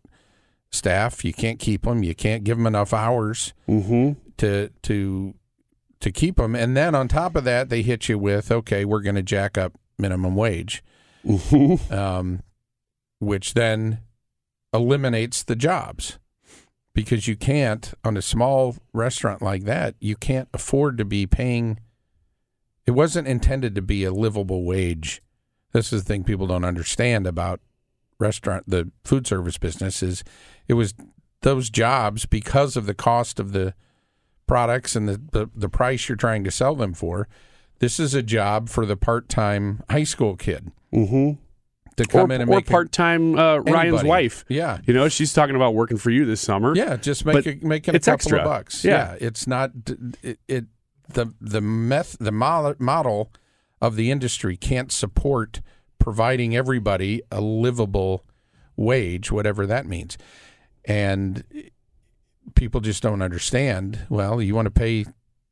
staff. 0.72 1.26
You 1.26 1.34
can't 1.34 1.58
keep 1.60 1.82
them. 1.84 2.04
You 2.04 2.14
can't 2.14 2.44
give 2.44 2.58
them 2.58 2.68
enough 2.68 2.94
hours 2.94 3.54
Mm-hmm. 3.68 4.20
to 4.38 4.70
to 4.84 5.34
to 6.00 6.12
keep 6.12 6.38
them. 6.38 6.56
And 6.56 6.78
then 6.78 6.96
on 6.96 7.08
top 7.08 7.36
of 7.36 7.44
that, 7.44 7.70
they 7.70 7.82
hit 7.82 8.08
you 8.08 8.18
with, 8.18 8.52
okay, 8.52 8.86
we're 8.86 9.02
going 9.02 9.16
to 9.16 9.22
jack 9.24 9.58
up 9.58 9.74
minimum 9.98 10.34
wage, 10.36 10.82
um, 11.92 12.42
which 13.20 13.54
then 13.54 14.00
eliminates 14.74 15.44
the 15.44 15.56
jobs 15.58 16.18
because 16.94 17.28
you 17.28 17.36
can't 17.36 17.94
on 18.04 18.18
a 18.18 18.22
small 18.22 18.76
restaurant 18.94 19.42
like 19.42 19.64
that. 19.64 19.96
You 20.00 20.16
can't 20.16 20.50
afford 20.54 20.98
to 20.98 21.06
be 21.06 21.26
paying. 21.28 21.80
It 22.86 22.92
wasn't 22.92 23.28
intended 23.28 23.76
to 23.76 23.82
be 23.82 24.04
a 24.04 24.12
livable 24.12 24.64
wage. 24.64 25.22
This 25.72 25.94
is 25.94 26.04
the 26.04 26.08
thing 26.08 26.24
people 26.24 26.48
don't 26.48 26.66
understand 26.66 27.28
about 27.28 27.62
restaurant, 28.20 28.66
the 28.68 28.92
food 29.04 29.26
service 29.28 29.58
business 29.58 30.04
is 30.04 30.24
it 30.68 30.74
was 30.74 30.94
those 31.42 31.70
jobs 31.70 32.26
because 32.26 32.76
of 32.76 32.86
the 32.86 32.94
cost 32.94 33.40
of 33.40 33.54
the 33.54 33.74
products 34.46 34.96
and 34.96 35.08
the, 35.08 35.22
the, 35.32 35.50
the 35.56 35.70
price 35.70 36.10
you're 36.10 36.16
trying 36.16 36.44
to 36.44 36.52
sell 36.52 36.76
them 36.76 36.94
for. 36.94 37.28
This 37.78 38.00
is 38.00 38.14
a 38.14 38.24
job 38.24 38.68
for 38.68 38.86
the 38.86 38.98
part 38.98 39.30
time 39.30 39.84
high 39.90 40.04
school 40.04 40.36
kid 40.36 40.72
Mm-hmm. 40.94 41.42
To 42.00 42.06
come 42.06 42.32
or, 42.32 42.34
in 42.34 42.42
and 42.42 42.50
or 42.50 42.56
make 42.58 42.68
part-time 42.68 43.38
uh, 43.38 43.58
Ryan's 43.58 44.04
wife. 44.04 44.46
Yeah. 44.48 44.80
you 44.86 44.94
know 44.94 45.08
she's 45.10 45.34
talking 45.34 45.56
about 45.56 45.76
working 45.76 45.98
for 45.98 46.10
you 46.10 46.26
this 46.26 46.42
summer. 46.42 46.76
Yeah, 46.76 46.96
just 46.96 47.26
make 47.26 47.46
a, 47.46 47.58
making 47.62 47.96
a 47.96 48.00
couple 48.00 48.14
extra. 48.14 48.40
of 48.40 48.46
bucks. 48.46 48.84
Yeah. 48.84 49.16
it's 49.20 49.48
not 49.48 49.72
it, 50.24 50.40
it 50.48 50.66
the 51.10 51.34
the 51.42 51.62
meth 51.62 52.18
the 52.20 52.32
model 52.32 53.32
of 53.82 53.96
the 53.96 54.12
industry 54.12 54.58
can't 54.58 54.92
support 54.92 55.62
providing 55.98 56.56
everybody 56.56 57.22
a 57.32 57.42
livable 57.42 58.26
wage, 58.76 59.32
whatever 59.32 59.66
that 59.66 59.86
means, 59.86 60.18
and 60.86 61.44
people 62.56 62.82
just 62.82 63.04
don't 63.04 63.22
understand. 63.22 64.00
Well, 64.10 64.42
you 64.42 64.56
want 64.56 64.68
to 64.68 64.72
pay 64.72 65.06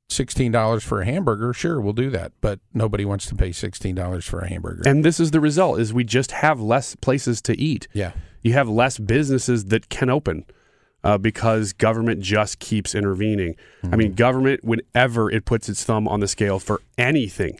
sixteen 0.10 0.52
dollars 0.52 0.84
for 0.84 1.02
a 1.02 1.06
hamburger? 1.06 1.54
Sure, 1.54 1.80
we'll 1.82 1.94
do 1.94 2.10
that, 2.10 2.32
but 2.42 2.60
nobody 2.74 3.06
wants 3.06 3.26
to 3.28 3.36
pay 3.36 3.52
sixteen 3.52 3.96
dollars 3.96 4.26
for 4.26 4.40
a 4.40 4.48
hamburger. 4.50 4.84
And 4.86 5.04
this 5.04 5.20
is 5.20 5.32
the 5.32 5.40
result: 5.40 5.80
is 5.80 5.94
we 5.94 6.04
just 6.04 6.32
have 6.32 6.60
less 6.60 6.96
places 6.96 7.42
to 7.44 7.60
eat. 7.60 7.88
Yeah. 7.94 8.12
you 8.44 8.54
have 8.54 8.70
less 8.70 8.98
businesses 8.98 9.66
that 9.66 9.90
can 9.90 10.10
open 10.10 10.46
uh, 11.04 11.18
because 11.18 11.74
government 11.74 12.22
just 12.22 12.60
keeps 12.60 12.96
intervening. 12.96 13.56
I 13.84 13.88
Mm-hmm. 13.88 13.98
mean, 13.98 14.14
government, 14.14 14.64
whenever 14.64 15.30
it 15.30 15.46
puts 15.46 15.68
its 15.70 15.84
thumb 15.84 16.08
on 16.08 16.20
the 16.22 16.28
scale 16.28 16.60
for 16.60 16.82
anything, 16.98 17.60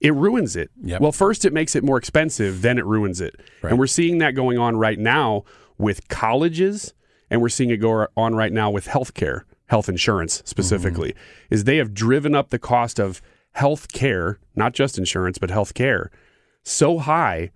it 0.00 0.14
ruins 0.14 0.56
it. 0.56 0.70
Yep. 0.82 1.00
Well, 1.00 1.12
first 1.12 1.44
it 1.44 1.52
makes 1.52 1.76
it 1.76 1.84
more 1.84 1.98
expensive, 1.98 2.62
then 2.62 2.78
it 2.78 2.84
ruins 2.86 3.20
it. 3.20 3.36
And 3.62 3.78
we're 3.78 3.86
seeing 3.86 4.18
that 4.18 4.34
going 4.34 4.58
on 4.58 4.76
right 4.76 4.98
now 4.98 5.44
with 5.78 6.08
colleges, 6.08 6.94
and 7.30 7.40
we're 7.42 7.48
seeing 7.50 7.70
it 7.70 7.76
go 7.78 8.06
on 8.16 8.34
right 8.34 8.52
now 8.52 8.70
with 8.70 8.86
healthcare, 8.86 9.42
health 9.72 9.88
insurance 9.88 10.42
specifically. 10.44 11.14
Is 11.48 11.64
they 11.64 11.78
have 11.78 11.94
driven 11.94 12.34
up 12.34 12.50
the 12.50 12.58
cost 12.58 13.00
of 13.00 13.22
health 13.52 13.90
care, 13.90 14.38
not 14.54 14.74
just 14.74 14.98
insurance, 14.98 15.38
but 15.38 15.50
health 15.50 15.72
care, 15.72 16.10
so 16.62 16.98
high 16.98 17.50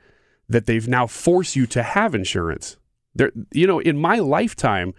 that 0.49 0.65
they've 0.65 0.89
now 0.89 1.07
forced 1.07 1.57
you 1.57 1.67
to 1.67 1.83
have 1.83 2.15
insurance. 2.15 2.79
There, 3.15 3.33
you 3.53 3.67
know, 3.67 3.81
in 3.81 3.99
my 3.99 4.19
lifetime, 4.19 4.95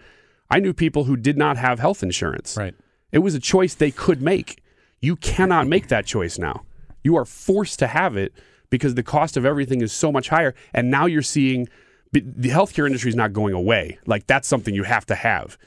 I 0.48 0.60
knew 0.60 0.72
people 0.72 1.04
who 1.04 1.16
did 1.16 1.36
not 1.36 1.56
have 1.56 1.80
health 1.80 2.04
insurance. 2.04 2.56
Right. 2.56 2.74
It 3.10 3.18
was 3.18 3.34
a 3.34 3.40
choice 3.40 3.74
they 3.74 3.90
could 3.90 4.22
make. 4.22 4.62
You 5.00 5.16
cannot 5.16 5.66
make 5.66 5.88
that 5.88 6.06
choice 6.06 6.38
now. 6.38 6.62
You 7.02 7.16
are 7.16 7.24
forced 7.24 7.80
to 7.80 7.88
have 7.88 8.16
it 8.16 8.32
because 8.70 8.94
the 8.94 9.02
cost 9.02 9.36
of 9.36 9.44
everything 9.44 9.80
is 9.80 9.92
so 9.92 10.12
much 10.12 10.28
higher. 10.28 10.54
And 10.72 10.88
now 10.88 11.06
you're 11.06 11.22
seeing 11.22 11.68
the 12.12 12.50
healthcare 12.50 12.86
industry 12.86 13.08
is 13.08 13.16
not 13.16 13.32
going 13.32 13.54
away. 13.54 13.98
Like 14.06 14.28
that's 14.28 14.46
something 14.46 14.72
you 14.72 14.84
have 14.84 15.06
to 15.06 15.16
have. 15.16 15.58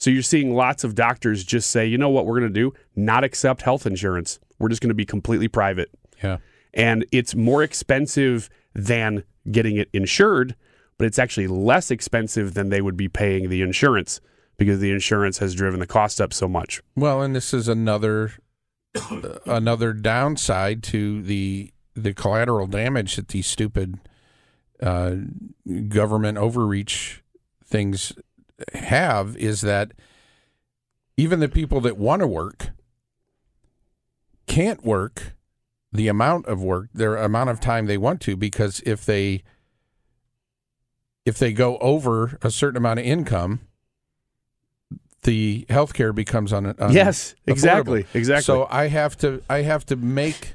So 0.00 0.10
you're 0.10 0.22
seeing 0.22 0.54
lots 0.54 0.82
of 0.82 0.94
doctors 0.94 1.44
just 1.44 1.70
say, 1.70 1.86
you 1.86 1.98
know 1.98 2.08
what 2.08 2.24
we're 2.24 2.40
going 2.40 2.52
to 2.52 2.60
do? 2.60 2.72
Not 2.96 3.22
accept 3.22 3.62
health 3.62 3.86
insurance. 3.86 4.40
We're 4.58 4.70
just 4.70 4.80
going 4.80 4.88
to 4.88 4.94
be 4.94 5.04
completely 5.04 5.46
private. 5.46 5.90
Yeah. 6.22 6.38
And 6.72 7.04
it's 7.12 7.34
more 7.34 7.62
expensive 7.62 8.48
than 8.74 9.24
getting 9.50 9.76
it 9.76 9.90
insured, 9.92 10.56
but 10.96 11.06
it's 11.06 11.18
actually 11.18 11.48
less 11.48 11.90
expensive 11.90 12.54
than 12.54 12.70
they 12.70 12.80
would 12.80 12.96
be 12.96 13.08
paying 13.08 13.50
the 13.50 13.60
insurance 13.60 14.20
because 14.56 14.80
the 14.80 14.90
insurance 14.90 15.38
has 15.38 15.54
driven 15.54 15.80
the 15.80 15.86
cost 15.86 16.20
up 16.20 16.32
so 16.32 16.48
much. 16.48 16.82
Well, 16.96 17.20
and 17.22 17.36
this 17.36 17.52
is 17.52 17.68
another 17.68 18.32
another 19.46 19.92
downside 19.92 20.82
to 20.82 21.22
the 21.22 21.72
the 21.94 22.12
collateral 22.14 22.66
damage 22.66 23.16
that 23.16 23.28
these 23.28 23.46
stupid 23.46 23.98
uh, 24.82 25.16
government 25.88 26.38
overreach 26.38 27.22
things 27.64 28.12
have 28.74 29.36
is 29.36 29.60
that 29.62 29.92
even 31.16 31.40
the 31.40 31.48
people 31.48 31.80
that 31.82 31.96
want 31.96 32.20
to 32.20 32.26
work 32.26 32.70
can't 34.46 34.84
work 34.84 35.34
the 35.92 36.08
amount 36.08 36.46
of 36.46 36.62
work, 36.62 36.88
their 36.94 37.16
amount 37.16 37.50
of 37.50 37.60
time 37.60 37.86
they 37.86 37.98
want 37.98 38.20
to, 38.22 38.36
because 38.36 38.80
if 38.86 39.04
they 39.04 39.42
if 41.26 41.38
they 41.38 41.52
go 41.52 41.76
over 41.78 42.38
a 42.42 42.50
certain 42.50 42.76
amount 42.76 42.98
of 42.98 43.04
income, 43.06 43.60
the 45.22 45.66
health 45.68 45.92
care 45.92 46.12
becomes 46.12 46.52
un, 46.52 46.74
un- 46.78 46.92
Yes, 46.92 47.34
affordable. 47.46 47.52
exactly, 47.52 48.06
exactly. 48.14 48.42
So 48.42 48.66
I 48.70 48.88
have 48.88 49.16
to 49.18 49.42
I 49.50 49.62
have 49.62 49.84
to 49.86 49.96
make 49.96 50.54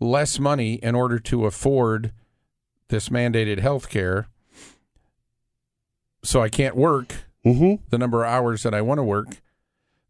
less 0.00 0.38
money 0.38 0.74
in 0.74 0.94
order 0.94 1.18
to 1.18 1.46
afford 1.46 2.12
this 2.88 3.08
mandated 3.08 3.58
health 3.58 3.88
care. 3.90 4.28
So 6.22 6.42
I 6.42 6.48
can't 6.48 6.76
work 6.76 7.25
Mm-hmm. 7.46 7.74
the 7.90 7.98
number 7.98 8.24
of 8.24 8.30
hours 8.30 8.62
that 8.64 8.74
I 8.74 8.82
want 8.82 8.98
to 8.98 9.04
work. 9.04 9.40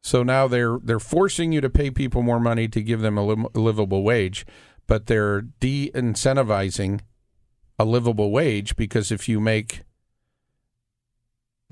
So 0.00 0.22
now 0.22 0.48
they're 0.48 0.78
they're 0.82 0.98
forcing 1.00 1.52
you 1.52 1.60
to 1.60 1.68
pay 1.70 1.90
people 1.90 2.22
more 2.22 2.40
money 2.40 2.66
to 2.68 2.80
give 2.82 3.00
them 3.00 3.18
a 3.18 3.26
li- 3.26 3.44
livable 3.54 4.02
wage, 4.02 4.46
but 4.86 5.06
they're 5.06 5.42
de-incentivizing 5.42 7.00
a 7.78 7.84
livable 7.84 8.30
wage 8.30 8.74
because 8.76 9.12
if 9.12 9.28
you 9.28 9.38
make 9.40 9.82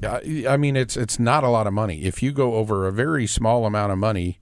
I 0.03 0.45
I 0.49 0.57
mean 0.57 0.77
it's 0.77 0.97
it's 0.97 1.19
not 1.19 1.45
a 1.45 1.49
lot 1.49 1.67
of 1.67 1.73
money. 1.73 2.03
If 2.03 2.23
you 2.23 2.33
go 2.33 2.55
over 2.55 2.87
a 2.87 2.93
very 2.93 3.27
small 3.27 3.65
amount 3.65 3.93
of 3.93 3.99
money 3.99 4.41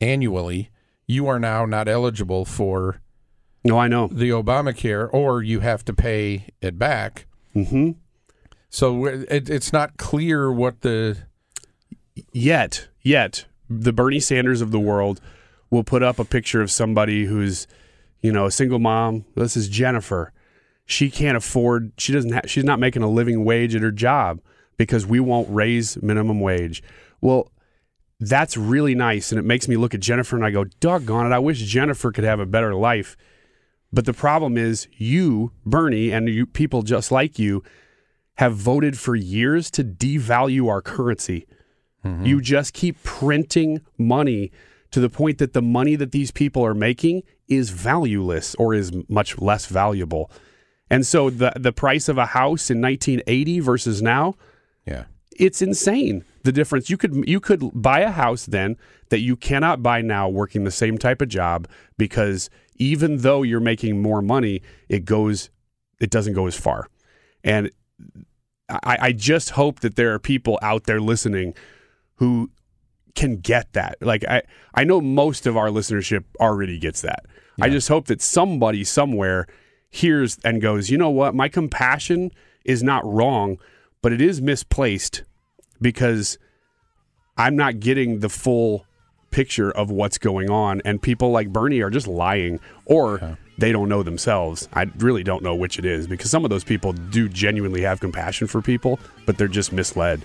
annually, 0.00 0.70
you 1.06 1.26
are 1.28 1.38
now 1.38 1.64
not 1.64 1.88
eligible 1.88 2.44
for 2.44 3.00
No, 3.64 3.78
I 3.78 3.86
know. 3.88 4.08
the 4.08 4.30
Obamacare 4.30 5.08
or 5.12 5.42
you 5.42 5.60
have 5.60 5.84
to 5.86 5.94
pay 5.94 6.48
it 6.60 6.78
back. 6.78 7.26
Mm-hmm. 7.54 7.92
So 8.72 9.06
uh, 9.06 9.24
it, 9.30 9.48
it's 9.48 9.72
not 9.72 9.98
clear 9.98 10.50
what 10.50 10.80
the 10.80 11.18
Yet, 12.32 12.88
yet, 13.02 13.46
the 13.68 13.92
Bernie 13.92 14.20
Sanders 14.20 14.60
of 14.60 14.70
the 14.70 14.80
world 14.80 15.20
will 15.70 15.84
put 15.84 16.02
up 16.02 16.18
a 16.18 16.24
picture 16.24 16.60
of 16.60 16.70
somebody 16.70 17.24
who's, 17.24 17.66
you 18.20 18.32
know, 18.32 18.46
a 18.46 18.50
single 18.50 18.78
mom. 18.78 19.24
This 19.34 19.56
is 19.56 19.68
Jennifer. 19.68 20.32
She 20.84 21.10
can't 21.10 21.36
afford. 21.36 21.92
She 21.96 22.12
doesn't. 22.12 22.32
Ha- 22.32 22.40
she's 22.46 22.64
not 22.64 22.80
making 22.80 23.02
a 23.02 23.08
living 23.08 23.44
wage 23.44 23.74
at 23.74 23.82
her 23.82 23.90
job 23.92 24.40
because 24.76 25.06
we 25.06 25.20
won't 25.20 25.48
raise 25.50 26.00
minimum 26.02 26.40
wage. 26.40 26.82
Well, 27.20 27.50
that's 28.20 28.56
really 28.56 28.94
nice, 28.94 29.32
and 29.32 29.38
it 29.38 29.44
makes 29.44 29.68
me 29.68 29.76
look 29.76 29.94
at 29.94 30.00
Jennifer 30.00 30.36
and 30.36 30.44
I 30.44 30.50
go, 30.50 30.64
"Doggone 30.80 31.26
it! 31.26 31.34
I 31.34 31.38
wish 31.38 31.58
Jennifer 31.60 32.12
could 32.12 32.24
have 32.24 32.40
a 32.40 32.46
better 32.46 32.74
life." 32.74 33.16
But 33.92 34.06
the 34.06 34.12
problem 34.12 34.56
is, 34.56 34.88
you, 34.96 35.52
Bernie, 35.64 36.10
and 36.10 36.28
you 36.28 36.46
people 36.46 36.82
just 36.82 37.12
like 37.12 37.38
you, 37.38 37.62
have 38.36 38.54
voted 38.54 38.98
for 38.98 39.14
years 39.14 39.70
to 39.72 39.84
devalue 39.84 40.68
our 40.68 40.80
currency. 40.80 41.46
Mm-hmm. 42.04 42.24
You 42.24 42.40
just 42.40 42.72
keep 42.72 43.02
printing 43.02 43.80
money 43.98 44.50
to 44.90 45.00
the 45.00 45.10
point 45.10 45.38
that 45.38 45.52
the 45.52 45.62
money 45.62 45.96
that 45.96 46.12
these 46.12 46.30
people 46.30 46.64
are 46.64 46.74
making 46.74 47.22
is 47.48 47.70
valueless 47.70 48.54
or 48.56 48.74
is 48.74 48.92
much 49.08 49.38
less 49.38 49.66
valuable. 49.66 50.30
And 50.90 51.06
so 51.06 51.30
the 51.30 51.52
the 51.56 51.72
price 51.72 52.08
of 52.08 52.18
a 52.18 52.26
house 52.26 52.70
in 52.70 52.80
1980 52.80 53.60
versus 53.60 54.02
now, 54.02 54.34
yeah. 54.86 55.04
it's 55.36 55.62
insane. 55.62 56.24
The 56.44 56.52
difference 56.52 56.90
you 56.90 56.98
could 56.98 57.26
you 57.26 57.40
could 57.40 57.70
buy 57.74 58.00
a 58.00 58.10
house 58.10 58.44
then 58.46 58.76
that 59.08 59.20
you 59.20 59.36
cannot 59.36 59.82
buy 59.82 60.02
now 60.02 60.28
working 60.28 60.64
the 60.64 60.70
same 60.70 60.98
type 60.98 61.22
of 61.22 61.28
job 61.28 61.66
because 61.96 62.50
even 62.76 63.18
though 63.18 63.42
you're 63.42 63.60
making 63.60 64.02
more 64.02 64.20
money, 64.20 64.60
it 64.88 65.04
goes 65.04 65.48
it 66.00 66.10
doesn't 66.10 66.34
go 66.34 66.46
as 66.46 66.56
far. 66.56 66.88
And 67.42 67.70
I, 68.68 68.98
I 69.00 69.12
just 69.12 69.50
hope 69.50 69.80
that 69.80 69.96
there 69.96 70.12
are 70.14 70.18
people 70.18 70.58
out 70.62 70.84
there 70.84 71.00
listening 71.00 71.54
who 72.16 72.50
can 73.14 73.36
get 73.36 73.72
that. 73.72 73.98
Like 74.00 74.24
I, 74.28 74.42
I 74.74 74.84
know 74.84 75.00
most 75.00 75.46
of 75.46 75.56
our 75.56 75.68
listenership 75.68 76.24
already 76.40 76.78
gets 76.78 77.02
that. 77.02 77.26
I 77.60 77.68
just 77.68 77.88
hope 77.88 78.06
that 78.06 78.22
somebody 78.22 78.82
somewhere 78.82 79.46
hears 79.90 80.38
and 80.42 80.62
goes, 80.62 80.90
you 80.90 80.96
know 80.96 81.10
what, 81.10 81.34
my 81.34 81.48
compassion 81.48 82.30
is 82.64 82.82
not 82.82 83.04
wrong, 83.04 83.58
but 84.00 84.12
it 84.12 84.20
is 84.20 84.40
misplaced 84.40 85.22
because 85.80 86.38
I'm 87.36 87.56
not 87.56 87.78
getting 87.80 88.20
the 88.20 88.28
full 88.28 88.86
picture 89.30 89.70
of 89.70 89.90
what's 89.90 90.18
going 90.18 90.50
on, 90.50 90.80
and 90.84 91.00
people 91.00 91.30
like 91.30 91.48
Bernie 91.48 91.80
are 91.80 91.90
just 91.90 92.06
lying. 92.06 92.60
Or 92.84 93.38
they 93.58 93.72
don't 93.72 93.88
know 93.88 94.02
themselves. 94.02 94.68
I 94.72 94.90
really 94.98 95.22
don't 95.22 95.42
know 95.42 95.54
which 95.54 95.78
it 95.78 95.84
is 95.84 96.06
because 96.06 96.30
some 96.30 96.44
of 96.44 96.50
those 96.50 96.64
people 96.64 96.92
do 96.92 97.28
genuinely 97.28 97.82
have 97.82 98.00
compassion 98.00 98.46
for 98.46 98.62
people, 98.62 98.98
but 99.26 99.38
they're 99.38 99.48
just 99.48 99.72
misled. 99.72 100.24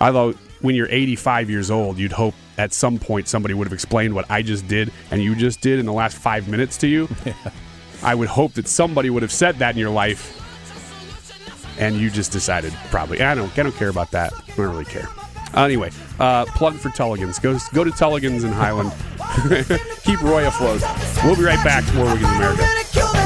I 0.00 0.08
Although 0.08 0.32
when 0.60 0.74
you're 0.74 0.88
85 0.90 1.50
years 1.50 1.70
old, 1.70 1.98
you'd 1.98 2.12
hope 2.12 2.34
at 2.58 2.72
some 2.72 2.98
point 2.98 3.28
somebody 3.28 3.54
would 3.54 3.66
have 3.66 3.72
explained 3.72 4.14
what 4.14 4.30
I 4.30 4.42
just 4.42 4.66
did 4.68 4.90
and 5.10 5.22
you 5.22 5.34
just 5.34 5.60
did 5.60 5.78
in 5.78 5.86
the 5.86 5.92
last 5.92 6.16
five 6.16 6.48
minutes 6.48 6.76
to 6.78 6.86
you. 6.86 7.08
I 8.02 8.14
would 8.14 8.28
hope 8.28 8.54
that 8.54 8.68
somebody 8.68 9.10
would 9.10 9.22
have 9.22 9.32
said 9.32 9.56
that 9.56 9.74
in 9.74 9.78
your 9.78 9.90
life, 9.90 10.42
and 11.78 11.96
you 11.96 12.10
just 12.10 12.32
decided 12.32 12.72
probably. 12.90 13.20
I 13.20 13.34
don't. 13.34 13.56
I 13.58 13.62
don't 13.62 13.74
care 13.74 13.88
about 13.88 14.10
that. 14.12 14.32
I 14.34 14.56
don't 14.56 14.70
really 14.70 14.84
care. 14.84 15.08
Anyway, 15.54 15.90
uh, 16.20 16.44
plug 16.46 16.74
for 16.74 16.90
Tulligans. 16.90 17.38
Go 17.38 17.58
go 17.72 17.84
to 17.84 17.90
Tulligans 17.90 18.44
in 18.44 18.52
Highland. 18.52 18.92
Keep 20.04 20.22
Roy 20.22 20.46
afloat. 20.46 20.82
We'll 21.24 21.36
be 21.36 21.44
right 21.44 21.62
back. 21.64 21.84
More 21.94 22.06
Wiggins 22.06 22.30
America. 22.32 23.25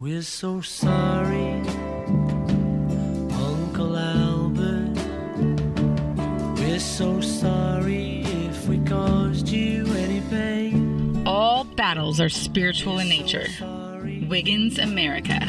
We're 0.00 0.22
so 0.22 0.60
sorry, 0.60 1.54
Uncle 3.32 3.96
Albert. 3.96 4.94
We're 6.56 6.78
so 6.78 7.20
sorry 7.20 8.20
if 8.22 8.68
we 8.68 8.78
caused 8.84 9.48
you 9.48 9.88
any 9.94 10.20
pain. 10.30 11.24
All 11.26 11.64
battles 11.64 12.20
are 12.20 12.28
spiritual 12.28 13.00
in 13.00 13.08
nature. 13.08 13.48
Wiggins 14.28 14.78
America. 14.78 15.40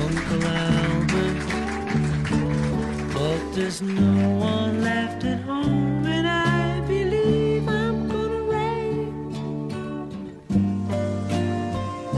Uncle 0.00 0.42
Albert. 0.42 1.46
But 3.12 3.52
there's 3.54 3.82
no 3.82 4.30
one 4.38 4.80
left 4.80 5.24
at 5.24 5.42
home, 5.42 5.85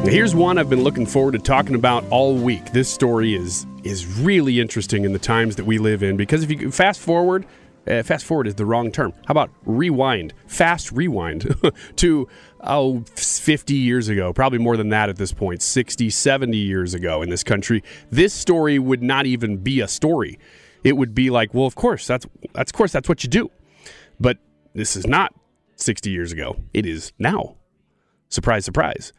Here's 0.09 0.35
one 0.35 0.57
I've 0.57 0.71
been 0.71 0.85
looking 0.85 1.05
forward 1.05 1.33
to 1.33 1.39
talking 1.39 1.75
about 1.75 2.03
all 2.09 2.35
week. 2.35 2.73
This 2.73 2.91
story 2.91 3.35
is 3.35 3.67
is 3.85 4.07
really 4.07 4.59
interesting 4.59 5.05
in 5.05 5.13
the 5.13 5.19
times 5.19 5.57
that 5.57 5.67
we 5.67 5.77
live 5.77 6.03
in 6.03 6.17
because 6.17 6.43
if 6.43 6.51
you 6.51 6.71
fast 6.71 6.99
forward, 6.99 7.45
uh, 7.87 8.03
fast 8.03 8.25
forward 8.25 8.47
is 8.47 8.55
the 8.55 8.65
wrong 8.65 8.91
term. 8.91 9.13
How 9.27 9.33
about 9.33 9.51
rewind? 9.67 10.33
Fast 10.47 10.93
rewind 10.93 11.55
to 11.97 12.27
oh 12.63 13.05
50 13.17 13.75
years 13.75 14.09
ago, 14.09 14.33
probably 14.33 14.59
more 14.59 14.79
than 14.79 14.89
that 14.89 15.11
at 15.11 15.17
this 15.17 15.31
point, 15.31 15.61
60, 15.61 16.09
70 16.09 16.57
years 16.57 16.95
ago 16.95 17.21
in 17.21 17.29
this 17.29 17.45
country. 17.45 17.85
This 18.11 18.33
story 18.33 18.79
would 18.79 19.03
not 19.03 19.27
even 19.27 19.59
be 19.59 19.81
a 19.81 19.89
story. 19.89 20.39
It 20.85 20.97
would 20.97 21.15
be 21.15 21.29
like, 21.29 21.53
well, 21.53 21.67
of 21.67 21.75
course, 21.75 22.07
that's 22.07 22.27
that's 22.55 22.71
of 22.71 22.75
course 22.75 22.93
that's 22.93 23.11
what 23.11 23.25
you 23.25 23.29
do. 23.29 23.51
But 24.19 24.39
this 24.73 24.97
is 24.97 25.07
not 25.07 25.35
60 25.77 26.09
years 26.09 26.33
ago. 26.33 26.57
It 26.73 26.87
is 26.87 27.13
now. 27.19 27.57
Surprise, 28.31 28.65
surprise. 28.65 29.13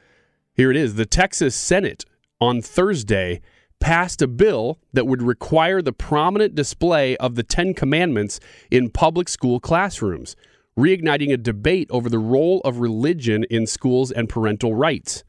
Here 0.59 0.71
it 0.71 0.75
is. 0.75 0.95
The 0.95 1.05
Texas 1.05 1.55
Senate 1.55 2.03
on 2.41 2.61
Thursday 2.61 3.39
passed 3.79 4.21
a 4.21 4.27
bill 4.27 4.77
that 4.91 5.07
would 5.07 5.21
require 5.21 5.81
the 5.81 5.93
prominent 5.93 6.53
display 6.53 7.15
of 7.15 7.35
the 7.35 7.43
Ten 7.43 7.73
Commandments 7.73 8.41
in 8.69 8.89
public 8.89 9.29
school 9.29 9.61
classrooms, 9.61 10.35
reigniting 10.77 11.31
a 11.31 11.37
debate 11.37 11.89
over 11.91 12.09
the 12.09 12.19
role 12.19 12.59
of 12.65 12.79
religion 12.79 13.45
in 13.49 13.67
schools 13.67 14.11
and 14.11 14.27
parental 14.27 14.75
rights. 14.75 15.23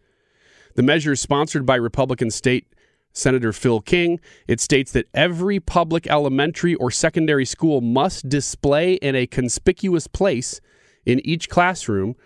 The 0.74 0.82
measure 0.82 1.12
is 1.12 1.20
sponsored 1.20 1.64
by 1.64 1.76
Republican 1.76 2.32
State 2.32 2.66
Senator 3.12 3.52
Phil 3.52 3.80
King. 3.82 4.18
It 4.48 4.58
states 4.58 4.90
that 4.90 5.06
every 5.14 5.60
public 5.60 6.08
elementary 6.08 6.74
or 6.74 6.90
secondary 6.90 7.44
school 7.44 7.80
must 7.80 8.28
display 8.28 8.94
in 8.94 9.14
a 9.14 9.28
conspicuous 9.28 10.08
place 10.08 10.60
in 11.06 11.24
each 11.24 11.48
classroom 11.48 12.16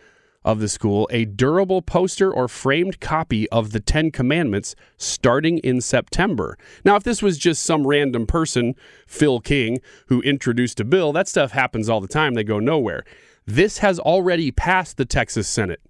of 0.45 0.61
the 0.61 0.69
school 0.69 1.09
a 1.11 1.25
durable 1.25 1.83
poster 1.83 2.33
or 2.33 2.49
framed 2.49 3.01
copy 3.01 3.49
of 3.51 3.73
the 3.73 3.81
Ten 3.81 4.11
Commandments 4.11 4.75
starting 4.97 5.59
in 5.59 5.81
September. 5.81 6.59
Now, 6.85 6.97
if 6.97 7.03
this 7.03 7.23
was 7.23 7.39
just 7.39 7.65
some 7.65 7.87
random 7.87 8.27
person, 8.27 8.75
Phil 9.07 9.41
King, 9.41 9.79
who 10.09 10.21
introduced 10.23 10.81
a 10.81 10.85
bill, 10.85 11.13
that 11.13 11.29
stuff 11.29 11.53
happens 11.53 11.89
all 11.89 12.01
the 12.01 12.09
time. 12.09 12.35
They 12.35 12.45
go 12.45 12.59
nowhere. 12.59 13.05
This 13.47 13.79
has 13.79 13.99
already 13.99 14.51
passed 14.51 14.97
the 14.97 15.05
Texas 15.05 15.49
Senate. 15.49 15.81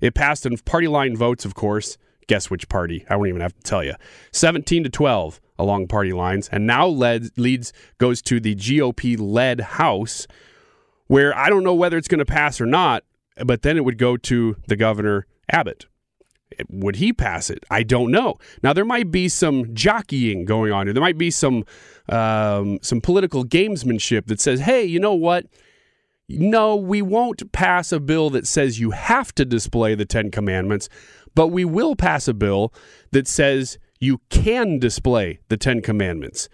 It 0.00 0.14
passed 0.14 0.46
in 0.46 0.56
party 0.58 0.88
line 0.88 1.16
votes, 1.16 1.44
of 1.44 1.54
course. 1.54 1.98
Guess 2.26 2.50
which 2.50 2.68
party? 2.68 3.04
I 3.08 3.16
won't 3.16 3.28
even 3.28 3.40
have 3.40 3.54
to 3.54 3.62
tell 3.62 3.82
you. 3.82 3.94
17 4.32 4.84
to 4.84 4.90
12 4.90 5.40
along 5.58 5.88
party 5.88 6.12
lines. 6.12 6.48
And 6.50 6.66
now 6.66 6.86
led, 6.86 7.28
leads 7.36 7.72
goes 7.98 8.22
to 8.22 8.40
the 8.40 8.54
GOP 8.54 9.16
led 9.18 9.60
House, 9.60 10.26
where 11.06 11.36
I 11.36 11.48
don't 11.48 11.64
know 11.64 11.74
whether 11.74 11.96
it's 11.96 12.08
going 12.08 12.20
to 12.20 12.24
pass 12.24 12.60
or 12.60 12.66
not, 12.66 13.04
but 13.44 13.62
then 13.62 13.76
it 13.76 13.84
would 13.84 13.98
go 13.98 14.16
to 14.16 14.56
the 14.68 14.76
governor 14.76 15.26
Abbott. 15.50 15.86
Would 16.68 16.96
he 16.96 17.12
pass 17.12 17.48
it? 17.48 17.64
I 17.70 17.82
don't 17.82 18.10
know. 18.10 18.38
Now 18.62 18.72
there 18.72 18.84
might 18.84 19.10
be 19.10 19.28
some 19.28 19.72
jockeying 19.74 20.44
going 20.44 20.72
on 20.72 20.86
here. 20.86 20.92
There 20.92 21.02
might 21.02 21.18
be 21.18 21.30
some 21.30 21.64
um, 22.08 22.80
some 22.82 23.00
political 23.00 23.44
gamesmanship 23.44 24.26
that 24.26 24.40
says, 24.40 24.60
"Hey, 24.60 24.84
you 24.84 24.98
know 24.98 25.14
what? 25.14 25.46
No, 26.28 26.76
we 26.76 27.02
won't 27.02 27.52
pass 27.52 27.92
a 27.92 28.00
bill 28.00 28.30
that 28.30 28.46
says 28.46 28.80
you 28.80 28.90
have 28.90 29.34
to 29.36 29.44
display 29.44 29.94
the 29.94 30.04
Ten 30.04 30.30
Commandments, 30.30 30.88
but 31.34 31.48
we 31.48 31.64
will 31.64 31.96
pass 31.96 32.26
a 32.28 32.34
bill 32.34 32.72
that 33.12 33.28
says 33.28 33.78
you 34.00 34.20
can 34.28 34.78
display 34.78 35.38
the 35.48 35.56
Ten 35.56 35.80
Commandments, 35.82 36.48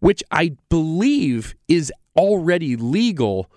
which 0.00 0.22
I 0.30 0.56
believe 0.70 1.54
is 1.68 1.92
already 2.16 2.76
legal." 2.76 3.50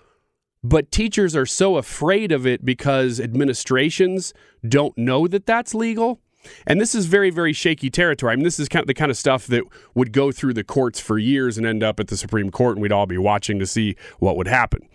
But 0.64 0.90
teachers 0.90 1.36
are 1.36 1.46
so 1.46 1.76
afraid 1.76 2.32
of 2.32 2.46
it 2.46 2.64
because 2.64 3.20
administrations 3.20 4.34
don't 4.66 4.96
know 4.98 5.28
that 5.28 5.46
that's 5.46 5.74
legal. 5.74 6.20
And 6.66 6.80
this 6.80 6.94
is 6.94 7.06
very, 7.06 7.30
very 7.30 7.52
shaky 7.52 7.90
territory. 7.90 8.32
I 8.32 8.36
mean, 8.36 8.44
this 8.44 8.58
is 8.58 8.68
kind 8.68 8.82
of 8.82 8.86
the 8.86 8.94
kind 8.94 9.10
of 9.10 9.16
stuff 9.16 9.46
that 9.48 9.64
would 9.94 10.12
go 10.12 10.32
through 10.32 10.54
the 10.54 10.64
courts 10.64 11.00
for 11.00 11.18
years 11.18 11.58
and 11.58 11.66
end 11.66 11.82
up 11.82 12.00
at 12.00 12.08
the 12.08 12.16
Supreme 12.16 12.50
Court, 12.50 12.76
and 12.76 12.82
we'd 12.82 12.92
all 12.92 13.06
be 13.06 13.18
watching 13.18 13.58
to 13.58 13.66
see 13.66 13.96
what 14.18 14.36
would 14.36 14.48
happen. 14.48 14.88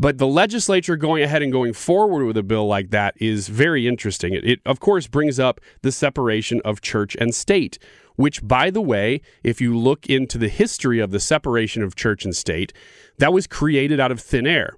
But 0.00 0.18
the 0.18 0.28
legislature 0.28 0.96
going 0.96 1.24
ahead 1.24 1.42
and 1.42 1.50
going 1.50 1.72
forward 1.72 2.24
with 2.24 2.36
a 2.36 2.44
bill 2.44 2.66
like 2.66 2.90
that 2.90 3.14
is 3.16 3.48
very 3.48 3.88
interesting. 3.88 4.32
It, 4.32 4.44
it, 4.44 4.60
of 4.64 4.78
course, 4.78 5.08
brings 5.08 5.40
up 5.40 5.60
the 5.82 5.90
separation 5.90 6.60
of 6.64 6.80
church 6.80 7.16
and 7.16 7.34
state, 7.34 7.78
which, 8.14 8.46
by 8.46 8.70
the 8.70 8.80
way, 8.80 9.20
if 9.42 9.60
you 9.60 9.76
look 9.76 10.06
into 10.06 10.38
the 10.38 10.48
history 10.48 11.00
of 11.00 11.10
the 11.10 11.18
separation 11.18 11.82
of 11.82 11.96
church 11.96 12.24
and 12.24 12.34
state, 12.34 12.72
that 13.18 13.32
was 13.32 13.46
created 13.46 14.00
out 14.00 14.12
of 14.12 14.20
thin 14.20 14.46
air. 14.46 14.76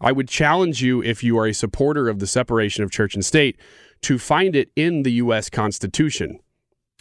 I 0.00 0.12
would 0.12 0.28
challenge 0.28 0.82
you, 0.82 1.02
if 1.02 1.22
you 1.22 1.38
are 1.38 1.46
a 1.46 1.54
supporter 1.54 2.08
of 2.08 2.18
the 2.18 2.26
separation 2.26 2.82
of 2.82 2.90
church 2.90 3.14
and 3.14 3.24
state, 3.24 3.56
to 4.02 4.18
find 4.18 4.56
it 4.56 4.70
in 4.74 5.04
the 5.04 5.12
U.S. 5.12 5.48
Constitution. 5.48 6.40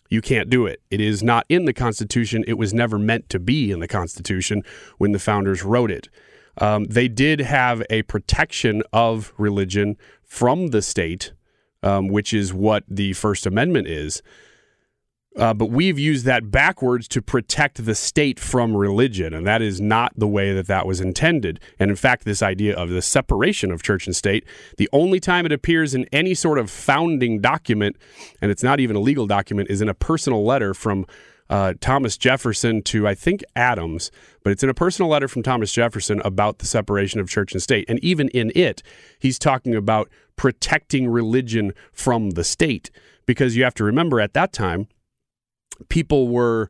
You 0.09 0.21
can't 0.21 0.49
do 0.49 0.65
it. 0.65 0.81
It 0.91 1.01
is 1.01 1.23
not 1.23 1.45
in 1.49 1.65
the 1.65 1.73
Constitution. 1.73 2.43
It 2.45 2.57
was 2.57 2.73
never 2.73 2.99
meant 2.99 3.29
to 3.29 3.39
be 3.39 3.71
in 3.71 3.79
the 3.79 3.87
Constitution 3.87 4.61
when 4.97 5.13
the 5.13 5.19
founders 5.19 5.63
wrote 5.63 5.89
it. 5.89 6.09
Um, 6.57 6.83
they 6.83 7.07
did 7.07 7.39
have 7.39 7.81
a 7.89 8.03
protection 8.03 8.83
of 8.91 9.33
religion 9.37 9.97
from 10.21 10.67
the 10.67 10.81
state, 10.81 11.31
um, 11.81 12.07
which 12.07 12.33
is 12.33 12.53
what 12.53 12.83
the 12.89 13.13
First 13.13 13.45
Amendment 13.45 13.87
is. 13.87 14.21
Uh, 15.37 15.53
but 15.53 15.67
we've 15.67 15.97
used 15.97 16.25
that 16.25 16.51
backwards 16.51 17.07
to 17.07 17.21
protect 17.21 17.85
the 17.85 17.95
state 17.95 18.37
from 18.37 18.75
religion, 18.75 19.33
and 19.33 19.47
that 19.47 19.61
is 19.61 19.79
not 19.79 20.11
the 20.17 20.27
way 20.27 20.53
that 20.53 20.67
that 20.67 20.85
was 20.85 20.99
intended. 20.99 21.57
And 21.79 21.89
in 21.89 21.95
fact, 21.95 22.25
this 22.25 22.43
idea 22.43 22.75
of 22.75 22.89
the 22.89 23.01
separation 23.01 23.71
of 23.71 23.81
church 23.81 24.07
and 24.07 24.15
state, 24.15 24.45
the 24.77 24.89
only 24.91 25.21
time 25.21 25.45
it 25.45 25.53
appears 25.53 25.95
in 25.95 26.05
any 26.11 26.33
sort 26.33 26.57
of 26.57 26.69
founding 26.69 27.39
document, 27.39 27.95
and 28.41 28.51
it's 28.51 28.63
not 28.63 28.81
even 28.81 28.97
a 28.97 28.99
legal 28.99 29.25
document, 29.25 29.69
is 29.69 29.81
in 29.81 29.87
a 29.87 29.93
personal 29.93 30.43
letter 30.43 30.73
from 30.73 31.05
uh, 31.49 31.75
Thomas 31.79 32.17
Jefferson 32.17 32.81
to, 32.83 33.07
I 33.07 33.15
think, 33.15 33.41
Adams, 33.55 34.11
but 34.43 34.51
it's 34.51 34.63
in 34.63 34.69
a 34.69 34.73
personal 34.73 35.09
letter 35.09 35.29
from 35.29 35.43
Thomas 35.43 35.71
Jefferson 35.71 36.21
about 36.25 36.59
the 36.59 36.65
separation 36.65 37.21
of 37.21 37.29
church 37.29 37.53
and 37.53 37.61
state. 37.61 37.85
And 37.87 37.99
even 38.03 38.27
in 38.29 38.51
it, 38.55 38.83
he's 39.19 39.39
talking 39.39 39.75
about 39.75 40.09
protecting 40.35 41.09
religion 41.09 41.73
from 41.93 42.31
the 42.31 42.43
state. 42.43 42.91
Because 43.25 43.55
you 43.55 43.63
have 43.63 43.75
to 43.75 43.83
remember 43.83 44.19
at 44.19 44.33
that 44.33 44.51
time, 44.51 44.87
people 45.89 46.27
were 46.27 46.69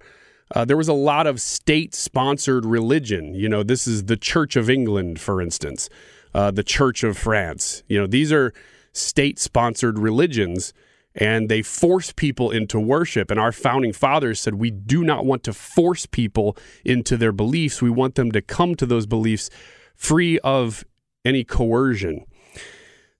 uh, 0.53 0.65
there 0.65 0.77
was 0.77 0.87
a 0.87 0.93
lot 0.93 1.27
of 1.27 1.39
state 1.39 1.95
sponsored 1.95 2.65
religion. 2.65 3.33
You 3.33 3.47
know, 3.47 3.63
this 3.63 3.87
is 3.87 4.05
the 4.05 4.17
Church 4.17 4.55
of 4.55 4.69
England, 4.69 5.19
for 5.19 5.41
instance, 5.41 5.89
uh, 6.33 6.51
the 6.51 6.63
Church 6.63 7.03
of 7.03 7.17
France. 7.17 7.83
You 7.87 7.99
know, 7.99 8.07
these 8.07 8.31
are 8.31 8.53
state 8.91 9.39
sponsored 9.39 9.97
religions 9.97 10.73
and 11.15 11.49
they 11.49 11.61
force 11.61 12.11
people 12.13 12.51
into 12.51 12.79
worship. 12.79 13.31
And 13.31 13.39
our 13.39 13.51
founding 13.51 13.93
fathers 13.93 14.39
said, 14.39 14.55
we 14.55 14.71
do 14.71 15.03
not 15.03 15.25
want 15.25 15.43
to 15.43 15.53
force 15.53 16.05
people 16.05 16.57
into 16.85 17.17
their 17.17 17.33
beliefs. 17.33 17.81
We 17.81 17.89
want 17.89 18.15
them 18.15 18.31
to 18.31 18.41
come 18.41 18.75
to 18.75 18.85
those 18.85 19.05
beliefs 19.05 19.49
free 19.95 20.39
of 20.39 20.85
any 21.25 21.43
coercion. 21.43 22.25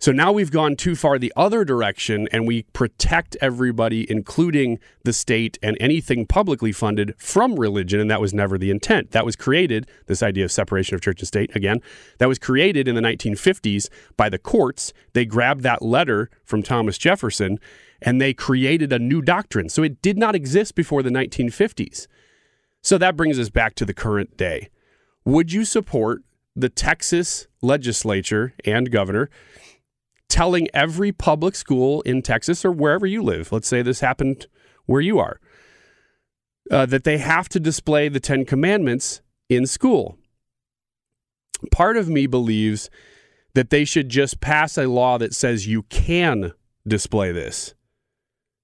So 0.02 0.12
now 0.12 0.32
we've 0.32 0.50
gone 0.50 0.78
too 0.78 0.96
far 0.96 1.20
the 1.20 1.32
other 1.36 1.64
direction 1.64 2.28
and 2.32 2.48
we 2.48 2.64
protect 2.74 3.38
everybody, 3.40 4.10
including 4.10 4.80
the 5.04 5.14
state 5.14 5.60
and 5.62 5.78
anything 5.80 6.26
publicly 6.26 6.72
funded 6.72 7.14
from 7.20 7.54
religion. 7.54 8.00
And 8.00 8.10
that 8.10 8.20
was 8.20 8.34
never 8.34 8.58
the 8.58 8.72
intent. 8.72 9.12
That 9.12 9.28
was 9.28 9.36
created, 9.36 9.88
this 10.08 10.24
idea 10.24 10.44
of 10.44 10.52
separation 10.52 10.96
of 10.96 11.02
church 11.02 11.22
and 11.22 11.28
state, 11.28 11.56
again, 11.56 11.82
that 12.18 12.28
was 12.28 12.40
created 12.40 12.88
in 12.88 12.96
the 12.96 13.02
1950s 13.02 13.90
by 14.18 14.28
the 14.28 14.40
courts. 14.40 14.92
They 15.14 15.24
grabbed 15.24 15.62
that 15.62 15.84
letter 15.84 16.32
from 16.44 16.64
Thomas 16.64 16.98
Jefferson 16.98 17.60
and 18.02 18.20
they 18.20 18.34
created 18.34 18.92
a 18.92 18.98
new 18.98 19.22
doctrine. 19.22 19.70
So 19.70 19.84
it 19.84 20.02
did 20.02 20.18
not 20.18 20.34
exist 20.34 20.74
before 20.74 21.04
the 21.04 21.12
1950s. 21.12 22.08
So 22.82 22.98
that 22.98 23.16
brings 23.16 23.38
us 23.38 23.52
back 23.52 23.76
to 23.76 23.86
the 23.86 23.94
current 23.94 24.36
day. 24.36 24.70
Would 25.26 25.54
you 25.54 25.64
support 25.64 26.24
the 26.56 26.70
Texas 26.70 27.46
legislature 27.62 28.56
and 28.66 28.90
governor? 28.90 29.30
Telling 30.32 30.70
every 30.74 31.12
public 31.12 31.56
school 31.56 32.02
in 32.02 32.22
Texas 32.22 32.64
or 32.64 32.72
wherever 32.72 33.06
you 33.06 33.22
live, 33.22 33.52
let's 33.52 33.68
say 33.68 33.82
this 33.82 34.00
happened 34.00 34.48
where 34.86 35.02
you 35.02 35.20
are, 35.20 35.40
uh, 36.72 36.86
that 36.86 37.04
they 37.04 37.18
have 37.18 37.50
to 37.50 37.60
display 37.60 38.08
the 38.08 38.20
Ten 38.20 38.46
Commandments 38.46 39.22
in 39.50 39.68
school. 39.68 40.18
Part 41.70 41.98
of 41.98 42.08
me 42.08 42.28
believes 42.28 42.90
that 43.54 43.70
they 43.70 43.84
should 43.84 44.08
just 44.08 44.40
pass 44.40 44.78
a 44.78 44.88
law 44.88 45.18
that 45.18 45.36
says 45.36 45.68
you 45.68 45.84
can 45.84 46.54
display 46.88 47.34
this. 47.34 47.76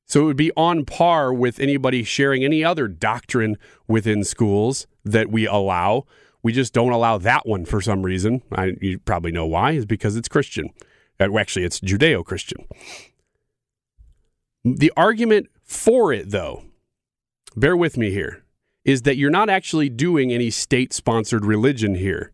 So 0.05 0.21
it 0.21 0.25
would 0.25 0.37
be 0.37 0.53
on 0.55 0.85
par 0.85 1.33
with 1.33 1.59
anybody 1.59 2.03
sharing 2.03 2.45
any 2.45 2.63
other 2.63 2.87
doctrine 2.87 3.57
within 3.89 4.23
schools 4.23 4.87
that 5.03 5.29
we 5.29 5.45
allow. 5.45 6.05
We 6.41 6.53
just 6.53 6.73
don't 6.73 6.93
allow 6.93 7.17
that 7.17 7.45
one 7.45 7.65
for 7.65 7.81
some 7.81 8.03
reason. 8.03 8.41
I, 8.53 8.75
you 8.79 8.99
probably 8.99 9.33
know 9.33 9.45
why, 9.45 9.71
is 9.71 9.85
because 9.85 10.15
it's 10.15 10.29
Christian. 10.29 10.69
Uh, 11.19 11.37
Actually, 11.37 11.65
it's 11.65 11.79
Judeo 11.79 12.23
Christian. 12.23 12.65
The 14.63 14.91
argument 14.97 15.49
for 15.63 16.11
it, 16.13 16.31
though, 16.31 16.63
bear 17.55 17.75
with 17.75 17.97
me 17.97 18.11
here, 18.11 18.43
is 18.85 19.03
that 19.03 19.17
you're 19.17 19.29
not 19.29 19.49
actually 19.49 19.89
doing 19.89 20.31
any 20.31 20.49
state 20.49 20.93
sponsored 20.93 21.45
religion 21.45 21.95
here. 21.95 22.31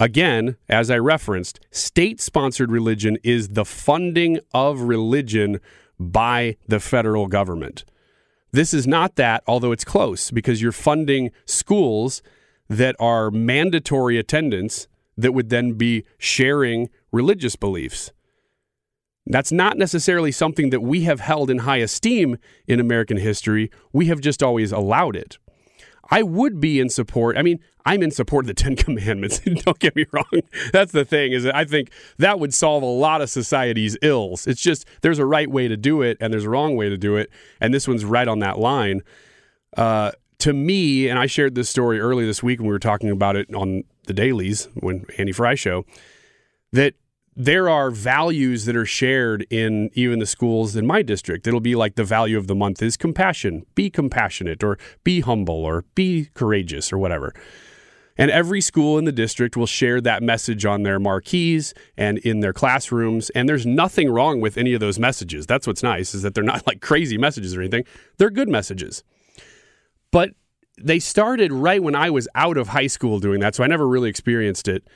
Again, 0.00 0.56
as 0.68 0.90
I 0.90 0.98
referenced, 0.98 1.60
state 1.70 2.20
sponsored 2.20 2.70
religion 2.70 3.16
is 3.22 3.50
the 3.50 3.64
funding 3.64 4.40
of 4.52 4.82
religion 4.82 5.60
by 5.98 6.56
the 6.66 6.80
federal 6.80 7.28
government. 7.28 7.84
This 8.50 8.74
is 8.74 8.86
not 8.86 9.16
that, 9.16 9.42
although 9.46 9.72
it's 9.72 9.84
close, 9.84 10.30
because 10.30 10.60
you're 10.60 10.72
funding 10.72 11.30
schools 11.46 12.22
that 12.68 12.96
are 12.98 13.30
mandatory 13.30 14.18
attendance 14.18 14.88
that 15.16 15.32
would 15.32 15.48
then 15.48 15.72
be 15.72 16.04
sharing 16.18 16.90
religious 17.14 17.56
beliefs. 17.56 18.12
That's 19.26 19.52
not 19.52 19.78
necessarily 19.78 20.32
something 20.32 20.70
that 20.70 20.80
we 20.80 21.04
have 21.04 21.20
held 21.20 21.48
in 21.48 21.58
high 21.58 21.78
esteem 21.78 22.36
in 22.66 22.80
American 22.80 23.16
history. 23.16 23.70
We 23.92 24.06
have 24.06 24.20
just 24.20 24.42
always 24.42 24.70
allowed 24.70 25.16
it. 25.16 25.38
I 26.10 26.22
would 26.22 26.60
be 26.60 26.78
in 26.78 26.90
support. 26.90 27.38
I 27.38 27.42
mean, 27.42 27.60
I'm 27.86 28.02
in 28.02 28.10
support 28.10 28.44
of 28.44 28.48
the 28.48 28.54
Ten 28.62 28.76
Commandments. 28.76 29.38
Don't 29.64 29.78
get 29.78 29.96
me 29.96 30.04
wrong. 30.12 30.42
That's 30.72 30.92
the 30.92 31.04
thing 31.04 31.32
is 31.32 31.44
that 31.44 31.54
I 31.54 31.64
think 31.64 31.90
that 32.18 32.38
would 32.38 32.52
solve 32.52 32.82
a 32.82 32.86
lot 32.86 33.22
of 33.22 33.30
society's 33.30 33.96
ills. 34.02 34.46
It's 34.46 34.60
just 34.60 34.86
there's 35.00 35.18
a 35.18 35.24
right 35.24 35.50
way 35.50 35.68
to 35.68 35.76
do 35.76 36.02
it 36.02 36.18
and 36.20 36.32
there's 36.32 36.44
a 36.44 36.50
wrong 36.50 36.76
way 36.76 36.90
to 36.90 36.98
do 36.98 37.16
it, 37.16 37.30
and 37.60 37.72
this 37.72 37.88
one's 37.88 38.04
right 38.04 38.28
on 38.28 38.40
that 38.40 38.58
line. 38.58 39.00
Uh, 39.76 40.12
to 40.40 40.52
me, 40.52 41.08
and 41.08 41.18
I 41.18 41.26
shared 41.26 41.54
this 41.54 41.70
story 41.70 42.00
early 42.00 42.26
this 42.26 42.42
week 42.42 42.58
when 42.58 42.66
we 42.66 42.72
were 42.72 42.78
talking 42.78 43.10
about 43.10 43.36
it 43.36 43.52
on 43.54 43.84
the 44.06 44.12
dailies 44.12 44.68
when 44.74 45.06
Andy 45.16 45.32
Fry 45.32 45.54
show, 45.54 45.86
that 46.72 46.94
there 47.36 47.68
are 47.68 47.90
values 47.90 48.64
that 48.64 48.76
are 48.76 48.86
shared 48.86 49.46
in 49.50 49.90
even 49.94 50.20
the 50.20 50.26
schools 50.26 50.76
in 50.76 50.86
my 50.86 51.02
district. 51.02 51.46
It'll 51.46 51.60
be 51.60 51.74
like 51.74 51.96
the 51.96 52.04
value 52.04 52.38
of 52.38 52.46
the 52.46 52.54
month 52.54 52.80
is 52.82 52.96
compassion, 52.96 53.66
be 53.74 53.90
compassionate, 53.90 54.62
or 54.62 54.78
be 55.02 55.20
humble, 55.20 55.64
or 55.64 55.84
be 55.94 56.30
courageous, 56.34 56.92
or 56.92 56.98
whatever. 56.98 57.34
And 58.16 58.30
every 58.30 58.60
school 58.60 58.96
in 58.98 59.04
the 59.04 59.12
district 59.12 59.56
will 59.56 59.66
share 59.66 60.00
that 60.00 60.22
message 60.22 60.64
on 60.64 60.84
their 60.84 61.00
marquees 61.00 61.74
and 61.96 62.18
in 62.18 62.40
their 62.40 62.52
classrooms. 62.52 63.30
And 63.30 63.48
there's 63.48 63.66
nothing 63.66 64.08
wrong 64.08 64.40
with 64.40 64.56
any 64.56 64.72
of 64.72 64.80
those 64.80 65.00
messages. 65.00 65.46
That's 65.46 65.66
what's 65.66 65.82
nice 65.82 66.14
is 66.14 66.22
that 66.22 66.34
they're 66.34 66.44
not 66.44 66.64
like 66.66 66.80
crazy 66.80 67.18
messages 67.18 67.56
or 67.56 67.60
anything. 67.60 67.84
They're 68.18 68.30
good 68.30 68.48
messages. 68.48 69.02
But 70.12 70.30
they 70.80 71.00
started 71.00 71.52
right 71.52 71.82
when 71.82 71.96
I 71.96 72.10
was 72.10 72.28
out 72.36 72.56
of 72.56 72.68
high 72.68 72.86
school 72.86 73.18
doing 73.18 73.40
that. 73.40 73.56
So 73.56 73.64
I 73.64 73.66
never 73.66 73.88
really 73.88 74.10
experienced 74.10 74.68
it. 74.68 74.86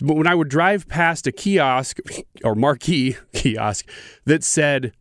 But 0.00 0.16
when 0.16 0.26
I 0.26 0.34
would 0.34 0.48
drive 0.48 0.88
past 0.88 1.26
a 1.26 1.32
kiosk 1.32 1.98
or 2.44 2.54
marquee 2.54 3.16
kiosk 3.32 3.88
that 4.24 4.44
said, 4.44 4.92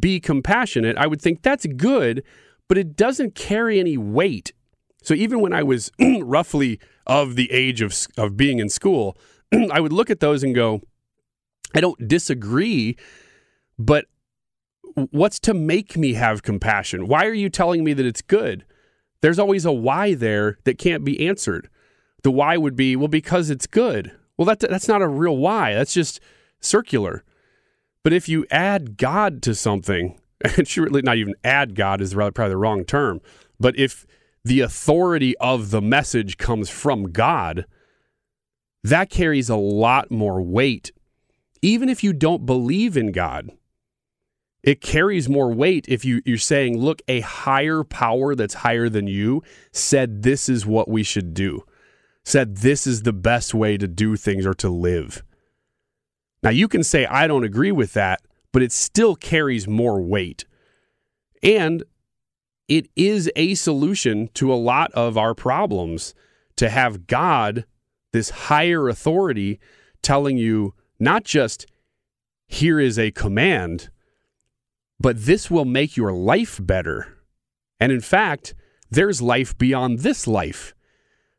be 0.00 0.20
compassionate, 0.20 0.96
I 0.96 1.06
would 1.06 1.20
think 1.20 1.42
that's 1.42 1.66
good, 1.66 2.22
but 2.68 2.78
it 2.78 2.96
doesn't 2.96 3.34
carry 3.34 3.78
any 3.78 3.96
weight. 3.96 4.52
So 5.02 5.14
even 5.14 5.40
when 5.40 5.52
I 5.52 5.62
was 5.62 5.90
roughly 6.22 6.78
of 7.06 7.36
the 7.36 7.50
age 7.50 7.82
of, 7.82 7.94
of 8.16 8.36
being 8.36 8.58
in 8.58 8.68
school, 8.68 9.16
I 9.70 9.80
would 9.80 9.92
look 9.92 10.10
at 10.10 10.20
those 10.20 10.42
and 10.42 10.54
go, 10.54 10.80
I 11.74 11.80
don't 11.80 12.08
disagree, 12.08 12.96
but 13.78 14.06
what's 15.10 15.40
to 15.40 15.54
make 15.54 15.96
me 15.96 16.14
have 16.14 16.42
compassion? 16.42 17.08
Why 17.08 17.26
are 17.26 17.34
you 17.34 17.48
telling 17.48 17.82
me 17.82 17.92
that 17.94 18.06
it's 18.06 18.22
good? 18.22 18.64
There's 19.20 19.38
always 19.38 19.64
a 19.64 19.72
why 19.72 20.14
there 20.14 20.58
that 20.64 20.78
can't 20.78 21.04
be 21.04 21.26
answered. 21.26 21.68
The 22.22 22.30
why 22.30 22.56
would 22.56 22.76
be, 22.76 22.96
well, 22.96 23.08
because 23.08 23.50
it's 23.50 23.66
good. 23.66 24.12
Well, 24.36 24.46
that, 24.46 24.60
that's 24.60 24.88
not 24.88 25.02
a 25.02 25.08
real 25.08 25.36
why. 25.36 25.74
That's 25.74 25.94
just 25.94 26.20
circular. 26.60 27.24
But 28.02 28.12
if 28.12 28.28
you 28.28 28.46
add 28.50 28.96
God 28.96 29.42
to 29.42 29.54
something, 29.54 30.18
and 30.56 30.66
surely 30.66 31.02
not 31.02 31.16
even 31.16 31.34
add 31.44 31.74
God 31.74 32.00
is 32.00 32.14
rather 32.14 32.32
probably 32.32 32.50
the 32.50 32.56
wrong 32.56 32.84
term, 32.84 33.20
but 33.60 33.78
if 33.78 34.06
the 34.44 34.60
authority 34.60 35.36
of 35.38 35.70
the 35.70 35.80
message 35.80 36.36
comes 36.36 36.68
from 36.68 37.12
God, 37.12 37.64
that 38.82 39.10
carries 39.10 39.48
a 39.48 39.56
lot 39.56 40.10
more 40.10 40.42
weight. 40.42 40.90
Even 41.60 41.88
if 41.88 42.02
you 42.02 42.12
don't 42.12 42.44
believe 42.44 42.96
in 42.96 43.12
God, 43.12 43.50
it 44.64 44.80
carries 44.80 45.28
more 45.28 45.52
weight 45.52 45.86
if 45.88 46.04
you, 46.04 46.22
you're 46.24 46.38
saying, 46.38 46.78
look, 46.78 47.02
a 47.06 47.20
higher 47.20 47.84
power 47.84 48.34
that's 48.34 48.54
higher 48.54 48.88
than 48.88 49.06
you 49.06 49.42
said 49.70 50.22
this 50.22 50.48
is 50.48 50.66
what 50.66 50.88
we 50.88 51.04
should 51.04 51.34
do 51.34 51.64
said 52.24 52.58
this 52.58 52.86
is 52.86 53.02
the 53.02 53.12
best 53.12 53.54
way 53.54 53.76
to 53.76 53.88
do 53.88 54.16
things 54.16 54.46
or 54.46 54.54
to 54.54 54.68
live. 54.68 55.22
Now, 56.42 56.50
you 56.50 56.68
can 56.68 56.82
say, 56.82 57.06
I 57.06 57.26
don't 57.26 57.44
agree 57.44 57.72
with 57.72 57.92
that, 57.94 58.20
but 58.52 58.62
it 58.62 58.72
still 58.72 59.14
carries 59.14 59.68
more 59.68 60.00
weight. 60.00 60.44
And 61.42 61.84
it 62.68 62.88
is 62.96 63.30
a 63.36 63.54
solution 63.54 64.28
to 64.34 64.52
a 64.52 64.56
lot 64.56 64.92
of 64.92 65.16
our 65.18 65.34
problems 65.34 66.14
to 66.56 66.68
have 66.68 67.06
God, 67.06 67.64
this 68.12 68.30
higher 68.30 68.88
authority, 68.88 69.60
telling 70.02 70.36
you 70.36 70.74
not 70.98 71.24
just, 71.24 71.66
here 72.46 72.78
is 72.78 72.98
a 72.98 73.10
command, 73.10 73.88
but 75.00 75.24
this 75.24 75.50
will 75.50 75.64
make 75.64 75.96
your 75.96 76.12
life 76.12 76.60
better. 76.62 77.18
And 77.80 77.90
in 77.90 78.00
fact, 78.00 78.54
there's 78.90 79.22
life 79.22 79.56
beyond 79.56 80.00
this 80.00 80.26
life 80.26 80.74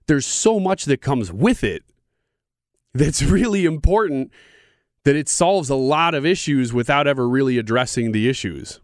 there's 0.07 0.25
so 0.25 0.59
much 0.59 0.85
that 0.85 1.01
comes 1.01 1.31
with 1.31 1.63
it 1.63 1.83
that's 2.93 3.21
really 3.23 3.65
important 3.65 4.31
that 5.03 5.15
it 5.15 5.27
solves 5.27 5.69
a 5.69 5.75
lot 5.75 6.15
of 6.15 6.25
issues 6.25 6.73
without 6.73 7.07
ever 7.07 7.27
really 7.27 7.57
addressing 7.57 8.11
the 8.11 8.29
issues. 8.29 8.79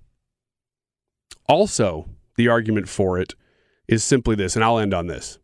Also, 1.47 2.07
the 2.35 2.47
argument 2.47 2.89
for 2.89 3.17
it 3.17 3.35
is 3.87 4.03
simply 4.03 4.35
this, 4.35 4.55
and 4.55 4.63
I'll 4.63 4.79
end 4.79 4.93
on 4.93 5.07
this. 5.07 5.39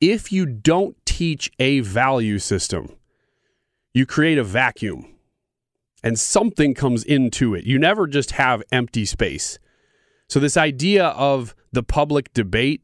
If 0.00 0.30
you 0.30 0.46
don't 0.46 0.96
teach 1.04 1.50
a 1.58 1.80
value 1.80 2.38
system, 2.38 2.94
you 3.92 4.06
create 4.06 4.38
a 4.38 4.44
vacuum 4.44 5.06
and 6.04 6.18
something 6.18 6.74
comes 6.74 7.02
into 7.02 7.54
it. 7.54 7.64
You 7.64 7.78
never 7.78 8.06
just 8.06 8.32
have 8.32 8.62
empty 8.70 9.04
space. 9.04 9.58
So, 10.28 10.38
this 10.38 10.56
idea 10.56 11.06
of 11.06 11.56
the 11.72 11.82
public 11.82 12.32
debate 12.32 12.82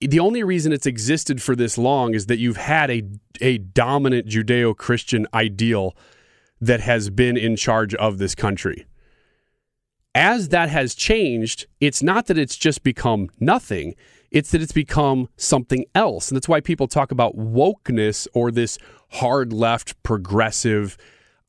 the 0.00 0.20
only 0.20 0.42
reason 0.42 0.72
it's 0.72 0.86
existed 0.86 1.42
for 1.42 1.56
this 1.56 1.78
long 1.78 2.14
is 2.14 2.26
that 2.26 2.38
you've 2.38 2.56
had 2.56 2.90
a 2.90 3.02
a 3.40 3.58
dominant 3.58 4.26
Judeo-Christian 4.26 5.26
ideal 5.34 5.96
that 6.60 6.80
has 6.80 7.10
been 7.10 7.36
in 7.36 7.56
charge 7.56 7.94
of 7.96 8.18
this 8.18 8.34
country. 8.34 8.86
As 10.14 10.50
that 10.50 10.68
has 10.68 10.94
changed, 10.94 11.66
it's 11.80 12.02
not 12.02 12.26
that 12.26 12.38
it's 12.38 12.56
just 12.56 12.84
become 12.84 13.28
nothing, 13.40 13.94
it's 14.30 14.50
that 14.52 14.62
it's 14.62 14.72
become 14.72 15.28
something 15.36 15.84
else. 15.94 16.28
And 16.28 16.36
that's 16.36 16.48
why 16.48 16.60
people 16.60 16.86
talk 16.86 17.10
about 17.10 17.36
wokeness 17.36 18.28
or 18.34 18.50
this 18.50 18.78
hard 19.10 19.52
left 19.52 20.00
progressive 20.02 20.96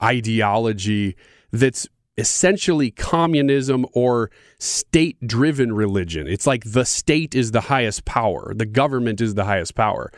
ideology 0.02 1.16
that's 1.52 1.88
essentially 2.18 2.92
communism 2.92 3.86
or 3.94 4.32
state 4.58 5.18
driven 5.26 5.74
religion. 5.74 6.28
It's 6.28 6.48
like 6.48 6.64
the 6.66 6.86
state 6.86 7.36
is 7.36 7.52
the 7.52 7.62
highest 7.62 8.06
power, 8.06 8.54
the 8.56 8.66
government 8.66 9.22
is 9.22 9.36
the 9.36 9.46
highest 9.46 9.76
power. 9.76 10.12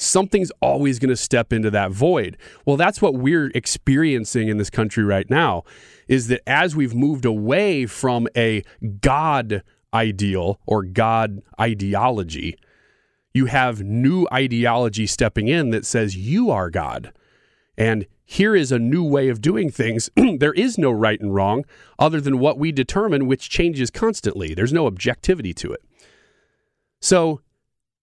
Something's 0.00 0.52
always 0.62 1.00
going 1.00 1.08
to 1.08 1.16
step 1.16 1.52
into 1.52 1.70
that 1.72 1.90
void. 1.90 2.36
Well, 2.64 2.76
that's 2.76 3.02
what 3.02 3.14
we're 3.14 3.50
experiencing 3.54 4.48
in 4.48 4.56
this 4.56 4.70
country 4.70 5.02
right 5.02 5.28
now 5.28 5.64
is 6.06 6.28
that 6.28 6.40
as 6.48 6.76
we've 6.76 6.94
moved 6.94 7.24
away 7.24 7.84
from 7.84 8.28
a 8.36 8.62
God 9.00 9.64
ideal 9.92 10.60
or 10.66 10.84
God 10.84 11.42
ideology, 11.60 12.56
you 13.34 13.46
have 13.46 13.82
new 13.82 14.26
ideology 14.32 15.06
stepping 15.06 15.48
in 15.48 15.70
that 15.70 15.84
says 15.84 16.16
you 16.16 16.50
are 16.50 16.70
God. 16.70 17.12
And 17.78 18.06
here 18.24 18.56
is 18.56 18.72
a 18.72 18.78
new 18.78 19.04
way 19.04 19.28
of 19.28 19.40
doing 19.40 19.70
things. 19.70 20.10
there 20.16 20.52
is 20.52 20.76
no 20.76 20.90
right 20.90 21.20
and 21.20 21.32
wrong 21.32 21.64
other 21.98 22.20
than 22.20 22.40
what 22.40 22.58
we 22.58 22.72
determine, 22.72 23.26
which 23.26 23.48
changes 23.48 23.90
constantly. 23.90 24.52
There's 24.52 24.72
no 24.72 24.86
objectivity 24.86 25.54
to 25.54 25.72
it. 25.72 25.82
So, 27.00 27.40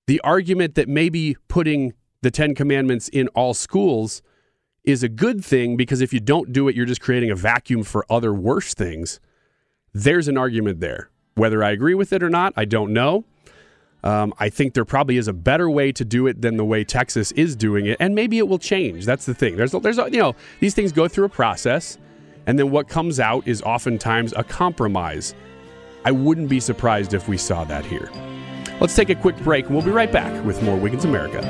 the 0.07 0.21
argument 0.21 0.75
that 0.75 0.87
maybe 0.87 1.35
putting 1.47 1.93
the 2.21 2.31
Ten 2.31 2.55
Commandments 2.55 3.09
in 3.09 3.27
all 3.29 3.53
schools 3.53 4.21
is 4.83 5.03
a 5.03 5.09
good 5.09 5.43
thing 5.43 5.75
because 5.75 5.99
if 5.99 6.13
you 6.13 6.19
don't 6.19 6.53
do 6.53 6.67
it, 6.67 6.75
you're 6.75 6.85
just 6.85 7.01
creating 7.01 7.31
a 7.31 7.35
vacuum 7.35 7.83
for 7.83 8.05
other 8.09 8.33
worse 8.33 8.73
things. 8.73 9.19
There's 9.93 10.27
an 10.27 10.37
argument 10.37 10.79
there. 10.79 11.09
Whether 11.33 11.63
I 11.63 11.71
agree 11.71 11.95
with 11.95 12.13
it 12.13 12.23
or 12.23 12.29
not, 12.29 12.53
I 12.55 12.65
don't 12.65 12.93
know. 12.93 13.25
Um, 14.05 14.35
I 14.37 14.49
think 14.49 14.75
there 14.75 14.85
probably 14.85 15.17
is 15.17 15.27
a 15.27 15.33
better 15.33 15.67
way 15.67 15.91
to 15.91 16.05
do 16.05 16.27
it 16.27 16.41
than 16.41 16.57
the 16.57 16.63
way 16.63 16.83
Texas 16.83 17.31
is 17.31 17.55
doing 17.55 17.87
it, 17.87 17.97
and 17.99 18.13
maybe 18.13 18.37
it 18.37 18.47
will 18.47 18.59
change. 18.59 19.03
That's 19.03 19.25
the 19.25 19.33
thing. 19.33 19.57
There's, 19.57 19.71
there's, 19.71 19.97
you 19.97 20.19
know, 20.19 20.35
these 20.59 20.75
things 20.75 20.91
go 20.91 21.07
through 21.07 21.25
a 21.25 21.29
process, 21.29 21.97
and 22.45 22.59
then 22.59 22.69
what 22.69 22.87
comes 22.87 23.19
out 23.19 23.47
is 23.47 23.63
oftentimes 23.63 24.31
a 24.37 24.43
compromise. 24.43 25.33
I 26.05 26.11
wouldn't 26.11 26.49
be 26.49 26.59
surprised 26.59 27.15
if 27.15 27.27
we 27.27 27.35
saw 27.35 27.63
that 27.63 27.83
here. 27.83 28.11
Let's 28.79 28.95
take 28.95 29.09
a 29.09 29.15
quick 29.15 29.37
break, 29.37 29.65
and 29.65 29.75
we'll 29.75 29.83
be 29.83 29.89
right 29.91 30.11
back 30.11 30.45
with 30.45 30.61
more 30.61 30.77
Wiggins 30.77 31.05
America. 31.05 31.41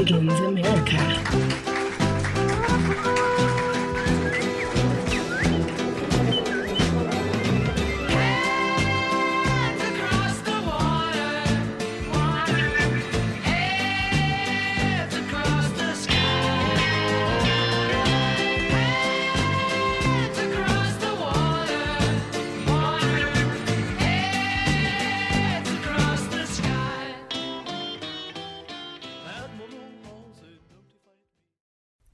Wiggins 0.00 0.18
America. 0.18 0.49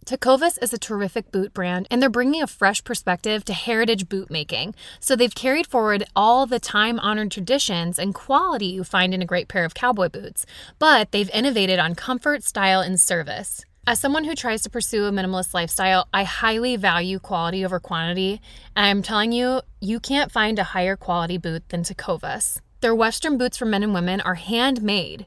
Tecovas 0.07 0.57
is 0.63 0.73
a 0.73 0.79
terrific 0.79 1.33
boot 1.33 1.53
brand, 1.53 1.89
and 1.91 2.01
they're 2.01 2.09
bringing 2.09 2.41
a 2.41 2.47
fresh 2.47 2.85
perspective 2.85 3.45
to 3.45 3.53
heritage 3.53 4.09
boot 4.09 4.31
making. 4.31 4.73
So 5.01 5.17
they've 5.17 5.35
carried 5.35 5.67
forward 5.67 6.05
all 6.15 6.47
the 6.47 6.61
time 6.61 7.01
honored 7.01 7.33
traditions 7.33 7.99
and 7.99 8.15
quality 8.15 8.67
you 8.67 8.85
find 8.85 9.13
in 9.13 9.21
a 9.21 9.27
great 9.27 9.49
pair 9.49 9.65
of 9.65 9.75
cowboy 9.75 10.09
boots, 10.09 10.47
but 10.79 11.11
they've 11.11 11.31
innovated 11.31 11.81
on 11.81 11.97
comfort, 11.97 12.45
style, 12.45 12.81
and 12.81 13.01
service. 13.01 13.65
As 13.85 13.99
someone 13.99 14.23
who 14.23 14.37
tries 14.37 14.63
to 14.63 14.71
pursue 14.71 15.07
a 15.07 15.11
minimalist 15.11 15.53
lifestyle, 15.53 16.07
I 16.15 16.23
highly 16.23 16.77
value 16.77 17.19
quality 17.19 17.65
over 17.65 17.81
quantity, 17.81 18.41
and 18.77 18.87
I'm 18.87 19.03
telling 19.03 19.33
you, 19.33 19.63
you 19.81 19.99
can't 19.99 20.31
find 20.31 20.61
a 20.61 20.71
higher 20.71 20.95
quality 20.95 21.37
boot 21.37 21.69
than 21.71 21.83
Tecovas. 21.83 22.61
Their 22.81 22.95
Western 22.95 23.39
boots 23.39 23.57
for 23.57 23.65
men 23.65 23.83
and 23.83 23.93
women 23.93 24.21
are 24.21 24.35
handmade 24.35 25.27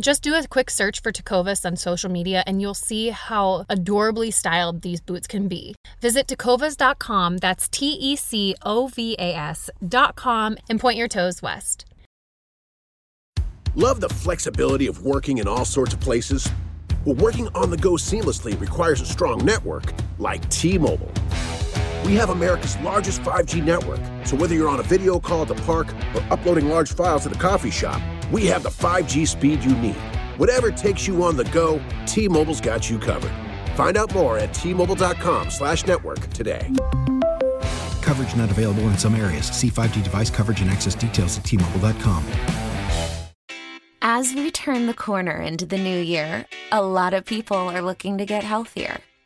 Just 0.00 0.22
do 0.22 0.34
a 0.34 0.46
quick 0.46 0.70
search 0.70 1.02
for 1.02 1.10
Tecovas 1.10 1.66
on 1.66 1.74
social 1.74 2.08
media 2.08 2.44
and 2.46 2.62
you'll 2.62 2.72
see 2.72 3.08
how 3.08 3.64
adorably 3.68 4.30
styled 4.30 4.82
these 4.82 5.00
boots 5.00 5.26
can 5.26 5.48
be. 5.48 5.74
Visit 6.00 6.28
tecovas.com, 6.28 7.38
that's 7.38 7.68
T 7.68 7.86
E 7.86 8.14
C 8.14 8.54
O 8.62 8.86
V 8.86 9.16
A 9.18 9.34
S.com, 9.34 10.56
and 10.70 10.78
point 10.78 10.96
your 10.96 11.08
toes 11.08 11.42
west. 11.42 11.84
Love 13.74 14.00
the 14.00 14.08
flexibility 14.08 14.86
of 14.86 15.04
working 15.04 15.38
in 15.38 15.48
all 15.48 15.64
sorts 15.64 15.94
of 15.94 16.00
places? 16.00 16.48
Well, 17.04 17.16
working 17.16 17.48
on 17.56 17.70
the 17.70 17.76
go 17.76 17.92
seamlessly 17.92 18.58
requires 18.60 19.00
a 19.00 19.06
strong 19.06 19.44
network 19.44 19.92
like 20.20 20.48
T 20.48 20.78
Mobile. 20.78 21.12
We 22.04 22.14
have 22.14 22.30
America's 22.30 22.76
largest 22.78 23.20
5G 23.22 23.64
network, 23.64 24.00
so 24.24 24.36
whether 24.36 24.54
you're 24.54 24.68
on 24.68 24.78
a 24.78 24.84
video 24.84 25.18
call 25.18 25.42
at 25.42 25.48
the 25.48 25.56
park 25.56 25.92
or 26.14 26.22
uploading 26.30 26.68
large 26.68 26.92
files 26.94 27.26
at 27.26 27.34
a 27.34 27.38
coffee 27.38 27.70
shop, 27.70 28.00
we 28.32 28.46
have 28.46 28.62
the 28.62 28.68
5G 28.68 29.26
speed 29.26 29.62
you 29.62 29.74
need. 29.76 29.96
Whatever 30.36 30.70
takes 30.70 31.06
you 31.06 31.22
on 31.22 31.36
the 31.36 31.44
go, 31.46 31.80
T-Mobile's 32.06 32.60
got 32.60 32.88
you 32.88 32.98
covered. 32.98 33.32
Find 33.74 33.96
out 33.96 34.12
more 34.14 34.38
at 34.38 34.54
T-Mobile.com 34.54 35.50
slash 35.50 35.86
network 35.86 36.20
today. 36.30 36.72
Coverage 38.02 38.34
not 38.36 38.50
available 38.50 38.84
in 38.84 38.96
some 38.96 39.14
areas. 39.14 39.46
See 39.46 39.68
5G 39.68 40.02
device 40.02 40.30
coverage 40.30 40.60
and 40.60 40.70
access 40.70 40.94
details 40.94 41.38
at 41.38 41.44
T-Mobile.com. 41.44 42.24
As 44.00 44.32
we 44.32 44.50
turn 44.50 44.86
the 44.86 44.94
corner 44.94 45.40
into 45.40 45.66
the 45.66 45.76
new 45.76 45.98
year, 45.98 46.46
a 46.72 46.82
lot 46.82 47.14
of 47.14 47.24
people 47.26 47.56
are 47.56 47.82
looking 47.82 48.16
to 48.18 48.24
get 48.24 48.44
healthier. 48.44 49.00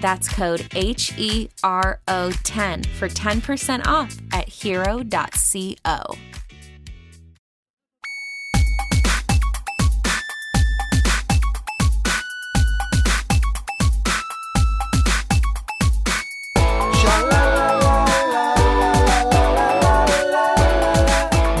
That's 0.00 0.28
code 0.28 0.68
H 0.74 1.12
E 1.16 1.48
R 1.62 2.00
O 2.06 2.30
10 2.44 2.84
for 2.84 3.08
10% 3.08 3.86
off 3.86 4.16
at 4.32 4.48
hero.co. 4.48 6.16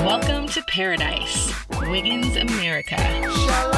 Welcome 0.04 0.46
to 0.48 0.62
Paradise, 0.68 1.52
Wiggins 1.80 2.36
America. 2.36 3.77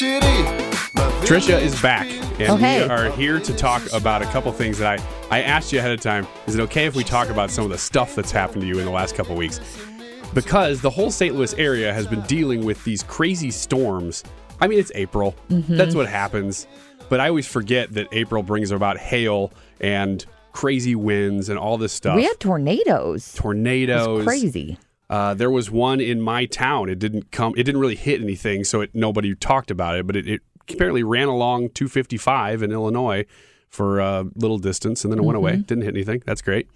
Trisha 0.00 1.60
is 1.60 1.78
back, 1.82 2.08
and 2.40 2.58
hey. 2.58 2.82
we 2.82 2.88
are 2.88 3.10
here 3.10 3.38
to 3.38 3.54
talk 3.54 3.82
about 3.92 4.22
a 4.22 4.24
couple 4.26 4.50
things 4.50 4.78
that 4.78 4.98
I, 4.98 5.04
I 5.30 5.42
asked 5.42 5.74
you 5.74 5.78
ahead 5.78 5.90
of 5.90 6.00
time. 6.00 6.26
Is 6.46 6.54
it 6.54 6.60
okay 6.62 6.86
if 6.86 6.94
we 6.94 7.04
talk 7.04 7.28
about 7.28 7.50
some 7.50 7.64
of 7.64 7.70
the 7.70 7.76
stuff 7.76 8.14
that's 8.14 8.30
happened 8.30 8.62
to 8.62 8.66
you 8.66 8.78
in 8.78 8.86
the 8.86 8.90
last 8.90 9.14
couple 9.14 9.36
weeks? 9.36 9.60
Because 10.32 10.80
the 10.80 10.88
whole 10.88 11.10
St. 11.10 11.34
Louis 11.34 11.52
area 11.58 11.92
has 11.92 12.06
been 12.06 12.22
dealing 12.22 12.64
with 12.64 12.82
these 12.82 13.02
crazy 13.02 13.50
storms. 13.50 14.24
I 14.58 14.68
mean, 14.68 14.78
it's 14.78 14.90
April. 14.94 15.34
Mhm. 15.50 15.76
That's 15.76 15.94
what 15.94 16.08
happens. 16.08 16.66
But 17.10 17.20
I 17.20 17.28
always 17.28 17.46
forget 17.46 17.92
that 17.92 18.08
April 18.12 18.42
brings 18.42 18.70
about 18.70 18.96
hail 18.96 19.52
and 19.82 20.24
crazy 20.52 20.94
winds 20.94 21.50
and 21.50 21.58
all 21.58 21.76
this 21.76 21.92
stuff. 21.92 22.16
We 22.16 22.24
had 22.24 22.40
tornadoes. 22.40 23.34
tornadoes. 23.34 24.20
It's 24.20 24.26
crazy. 24.26 24.78
Uh, 25.10 25.34
there 25.34 25.50
was 25.50 25.72
one 25.72 26.00
in 26.00 26.20
my 26.20 26.46
town. 26.46 26.88
It 26.88 27.00
didn't 27.00 27.32
come. 27.32 27.52
It 27.56 27.64
didn't 27.64 27.80
really 27.80 27.96
hit 27.96 28.22
anything, 28.22 28.62
so 28.62 28.80
it, 28.80 28.94
nobody 28.94 29.34
talked 29.34 29.70
about 29.72 29.98
it. 29.98 30.06
But 30.06 30.14
it, 30.14 30.28
it 30.28 30.40
apparently 30.70 31.02
ran 31.02 31.26
along 31.26 31.70
255 31.70 32.62
in 32.62 32.70
Illinois 32.70 33.26
for 33.68 33.98
a 33.98 34.24
little 34.36 34.58
distance, 34.58 35.02
and 35.04 35.12
then 35.12 35.18
it 35.18 35.24
went 35.24 35.36
away. 35.36 35.54
Mhm. 35.54 35.66
Didn't 35.66 35.82
hit 35.84 35.94
anything. 35.94 36.22
That's 36.26 36.40
great. 36.42 36.68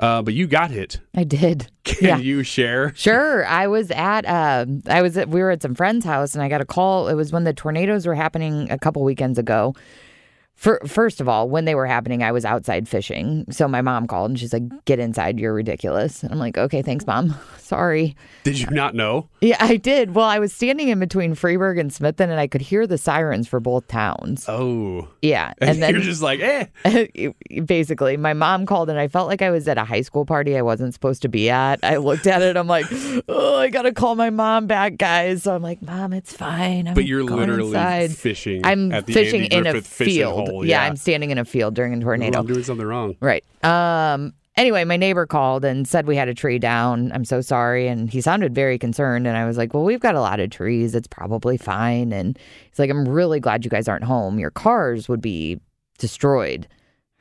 Uh, 0.00 0.20
but 0.22 0.34
you 0.34 0.48
got 0.48 0.70
hit. 0.70 0.98
I 1.14 1.24
did. 1.24 1.70
Can 1.84 2.08
yeah. 2.08 2.16
you 2.16 2.42
share? 2.42 2.92
Sure. 2.96 3.46
I 3.46 3.66
was 3.66 3.90
at 3.90 4.26
um 4.26 4.82
I 4.86 5.02
was 5.02 5.16
at 5.16 5.28
we 5.28 5.40
were 5.40 5.50
at 5.50 5.62
some 5.62 5.74
friend's 5.74 6.04
house 6.06 6.34
and 6.34 6.42
I 6.42 6.48
got 6.48 6.60
a 6.60 6.64
call. 6.64 7.08
It 7.08 7.14
was 7.14 7.32
when 7.32 7.44
the 7.44 7.52
tornadoes 7.52 8.06
were 8.06 8.14
happening 8.14 8.70
a 8.70 8.78
couple 8.78 9.04
weekends 9.04 9.38
ago. 9.38 9.74
For, 10.60 10.78
first 10.86 11.22
of 11.22 11.28
all, 11.28 11.48
when 11.48 11.64
they 11.64 11.74
were 11.74 11.86
happening, 11.86 12.22
I 12.22 12.32
was 12.32 12.44
outside 12.44 12.86
fishing. 12.86 13.46
So 13.50 13.66
my 13.66 13.80
mom 13.80 14.06
called 14.06 14.30
and 14.32 14.38
she's 14.38 14.52
like, 14.52 14.64
"Get 14.84 14.98
inside, 14.98 15.40
you're 15.40 15.54
ridiculous." 15.54 16.22
And 16.22 16.30
I'm 16.30 16.38
like, 16.38 16.58
"Okay, 16.58 16.82
thanks, 16.82 17.06
mom. 17.06 17.34
Sorry." 17.58 18.14
Did 18.44 18.58
you 18.60 18.68
not 18.68 18.94
know? 18.94 19.26
Yeah, 19.40 19.56
I 19.58 19.76
did. 19.76 20.14
Well, 20.14 20.26
I 20.26 20.38
was 20.38 20.52
standing 20.52 20.88
in 20.88 20.98
between 21.00 21.34
Freeburg 21.34 21.80
and 21.80 21.90
Smithton, 21.90 22.28
and 22.28 22.38
I 22.38 22.46
could 22.46 22.60
hear 22.60 22.86
the 22.86 22.98
sirens 22.98 23.48
for 23.48 23.58
both 23.58 23.88
towns. 23.88 24.44
Oh. 24.48 25.08
Yeah, 25.22 25.54
And, 25.62 25.70
and 25.70 25.82
then 25.82 25.94
you're 25.94 26.02
just 26.02 26.20
like, 26.20 26.40
eh. 26.40 26.66
basically 27.64 28.16
my 28.16 28.32
mom 28.32 28.64
called 28.66 28.88
and 28.90 28.98
i 28.98 29.08
felt 29.08 29.28
like 29.28 29.42
i 29.42 29.50
was 29.50 29.66
at 29.68 29.76
a 29.78 29.84
high 29.84 30.00
school 30.00 30.24
party 30.24 30.56
i 30.56 30.62
wasn't 30.62 30.92
supposed 30.94 31.22
to 31.22 31.28
be 31.28 31.50
at 31.50 31.78
i 31.82 31.96
looked 31.96 32.26
at 32.26 32.42
it 32.42 32.56
i'm 32.56 32.66
like 32.66 32.86
oh 33.28 33.56
i 33.58 33.68
gotta 33.68 33.92
call 33.92 34.14
my 34.14 34.30
mom 34.30 34.66
back 34.66 34.96
guys 34.96 35.42
so 35.42 35.54
i'm 35.54 35.62
like 35.62 35.80
mom 35.82 36.12
it's 36.12 36.32
fine 36.34 36.86
I'm 36.88 36.94
But 36.94 37.04
you're 37.06 37.24
literally 37.24 37.68
inside. 37.68 38.12
fishing. 38.12 38.62
i'm 38.64 38.92
at 38.92 39.06
the 39.06 39.12
fishing 39.12 39.44
in 39.44 39.66
a 39.66 39.80
field 39.82 40.49
hole, 40.50 40.64
yeah. 40.64 40.82
yeah. 40.82 40.88
i'm 40.88 40.96
standing 40.96 41.30
in 41.30 41.38
a 41.38 41.44
field 41.44 41.74
during 41.74 41.94
a 41.94 42.00
tornado 42.00 42.40
I'm 42.40 42.46
doing 42.46 42.62
something 42.62 42.86
wrong. 42.86 43.16
right 43.20 43.44
um 43.64 44.34
anyway 44.56 44.84
my 44.84 44.96
neighbor 44.96 45.26
called 45.26 45.64
and 45.64 45.86
said 45.86 46.06
we 46.06 46.16
had 46.16 46.28
a 46.28 46.34
tree 46.34 46.58
down 46.58 47.12
i'm 47.12 47.24
so 47.24 47.40
sorry 47.40 47.88
and 47.88 48.10
he 48.10 48.20
sounded 48.20 48.54
very 48.54 48.78
concerned 48.78 49.26
and 49.26 49.36
i 49.36 49.46
was 49.46 49.56
like 49.56 49.74
well 49.74 49.84
we've 49.84 50.00
got 50.00 50.14
a 50.14 50.20
lot 50.20 50.40
of 50.40 50.50
trees 50.50 50.94
it's 50.94 51.08
probably 51.08 51.56
fine 51.56 52.12
and 52.12 52.38
he's 52.70 52.78
like 52.78 52.90
i'm 52.90 53.08
really 53.08 53.40
glad 53.40 53.64
you 53.64 53.70
guys 53.70 53.88
aren't 53.88 54.04
home 54.04 54.38
your 54.38 54.50
cars 54.50 55.08
would 55.08 55.20
be 55.20 55.58
destroyed. 56.00 56.66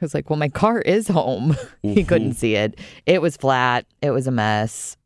I 0.02 0.06
was 0.06 0.14
like, 0.16 0.30
well, 0.30 0.40
my 0.40 0.50
car 0.50 0.80
is 0.80 1.08
home. 1.08 1.56
he 1.84 2.04
couldn't 2.04 2.34
see 2.34 2.56
it. 2.56 2.80
It 3.06 3.22
was 3.22 3.38
flat. 3.38 3.86
It 4.02 4.12
was 4.12 4.26
a 4.26 4.32
mess. 4.32 4.98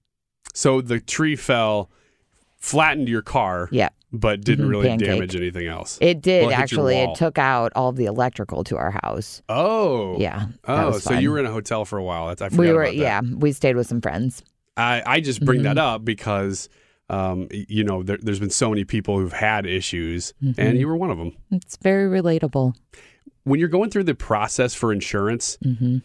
So 0.54 0.80
the 0.80 1.00
tree 1.00 1.36
fell, 1.36 1.90
flattened 2.58 3.10
your 3.10 3.24
car. 3.24 3.68
Yeah. 3.72 3.90
But 4.16 4.42
didn't 4.42 4.68
Mhm, 4.68 4.70
really 4.70 4.88
pancaked. 4.90 5.00
damage 5.06 5.36
anything 5.36 5.66
else. 5.66 5.98
It 6.00 6.22
did 6.22 6.42
Well, 6.42 6.50
hit 6.52 6.56
your 6.58 6.62
actually. 6.64 6.96
It 6.98 7.16
took 7.16 7.40
out 7.40 7.72
all 7.76 7.90
of 7.90 7.96
the 7.96 8.06
electrical 8.06 8.64
to 8.66 8.78
our 8.78 8.92
house. 9.04 9.42
Oh. 9.50 10.16
Yeah, 10.20 10.48
Oh, 10.66 11.00
so 11.00 11.14
you 11.18 11.32
were 11.32 11.40
in 11.40 11.48
a 11.48 11.52
hotel 11.52 11.84
for 11.84 11.98
a 11.98 12.04
while. 12.04 12.28
That's 12.28 12.42
I 12.44 12.50
forgot 12.50 12.60
We 12.60 12.72
were, 12.74 12.84
about 12.84 12.92
that. 12.92 12.98
yeah, 12.98 13.22
we 13.22 13.52
stayed 13.52 13.76
with 13.76 13.88
some 13.88 14.02
friends. 14.02 14.44
I, 14.78 15.02
I 15.06 15.20
just 15.20 15.44
bring 15.44 15.64
that 15.64 15.78
Mhm. 15.78 15.82
up 15.96 16.06
because, 16.06 16.70
um, 17.10 17.48
you 17.52 17.84
know, 17.84 18.04
there, 18.04 18.18
there's 18.22 18.40
been 18.40 18.50
so 18.52 18.70
many 18.70 18.84
people 18.86 19.18
who've 19.20 19.34
had 19.34 19.66
issues, 19.66 20.34
Mhm. 20.44 20.56
and 20.60 20.78
you 20.80 20.88
were 20.88 20.96
one 20.96 21.10
of 21.10 21.18
them. 21.18 21.32
It's 21.52 21.78
very 21.78 22.08
relatable. 22.22 22.76
When 23.46 23.60
you're 23.60 23.68
going 23.70 23.90
through 23.90 24.04
the 24.06 24.16
process 24.16 24.76
for 24.76 24.94
insurance, 24.94 25.58
hmm 25.64 25.98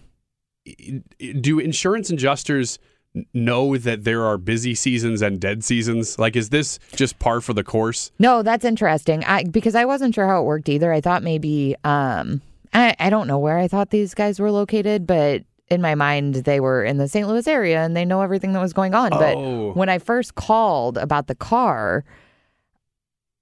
i- 0.67 1.03
i- 1.23 1.33
do 1.33 1.59
insurance 1.59 2.11
adjusters 2.11 2.79
n- 2.79 2.85
know 3.33 3.77
that 3.77 4.05
there 4.05 4.25
are 4.25 4.39
busy 4.39 4.75
seasons 4.75 5.23
and 5.23 5.41
dead 5.41 5.65
seasons? 5.65 6.19
Like, 6.19 6.37
is 6.37 6.51
this 6.51 6.79
just 6.95 7.19
par 7.19 7.41
for 7.41 7.53
the 7.53 7.65
course? 7.65 8.11
No, 8.19 8.43
that's 8.43 8.65
interesting. 8.65 9.25
I 9.25 9.45
because 9.45 9.75
I 9.75 9.85
wasn't 9.85 10.15
sure 10.15 10.27
how 10.27 10.41
it 10.41 10.45
worked 10.45 10.69
either. 10.69 10.93
I 10.93 11.01
thought 11.01 11.23
maybe 11.23 11.77
um 11.85 12.43
I, 12.73 12.95
I 12.99 13.11
don't 13.11 13.27
know 13.27 13.39
where 13.39 13.59
I 13.59 13.69
thought 13.69 13.91
these 13.91 14.15
guys 14.15 14.39
were 14.39 14.51
located, 14.51 15.07
but 15.07 15.43
in 15.69 15.81
my 15.81 15.95
mind 15.95 16.35
they 16.35 16.61
were 16.61 16.85
in 16.85 16.99
the 16.99 17.09
St. 17.09 17.27
Louis 17.27 17.47
area 17.47 17.83
and 17.83 17.97
they 17.97 18.05
know 18.05 18.23
everything 18.23 18.53
that 18.53 18.61
was 18.61 18.73
going 18.73 18.95
on. 18.95 19.13
Oh. 19.13 19.19
But 19.19 19.77
when 19.77 19.89
I 19.89 19.99
first 19.99 20.35
called 20.35 20.99
about 20.99 21.27
the 21.27 21.35
car, 21.35 22.05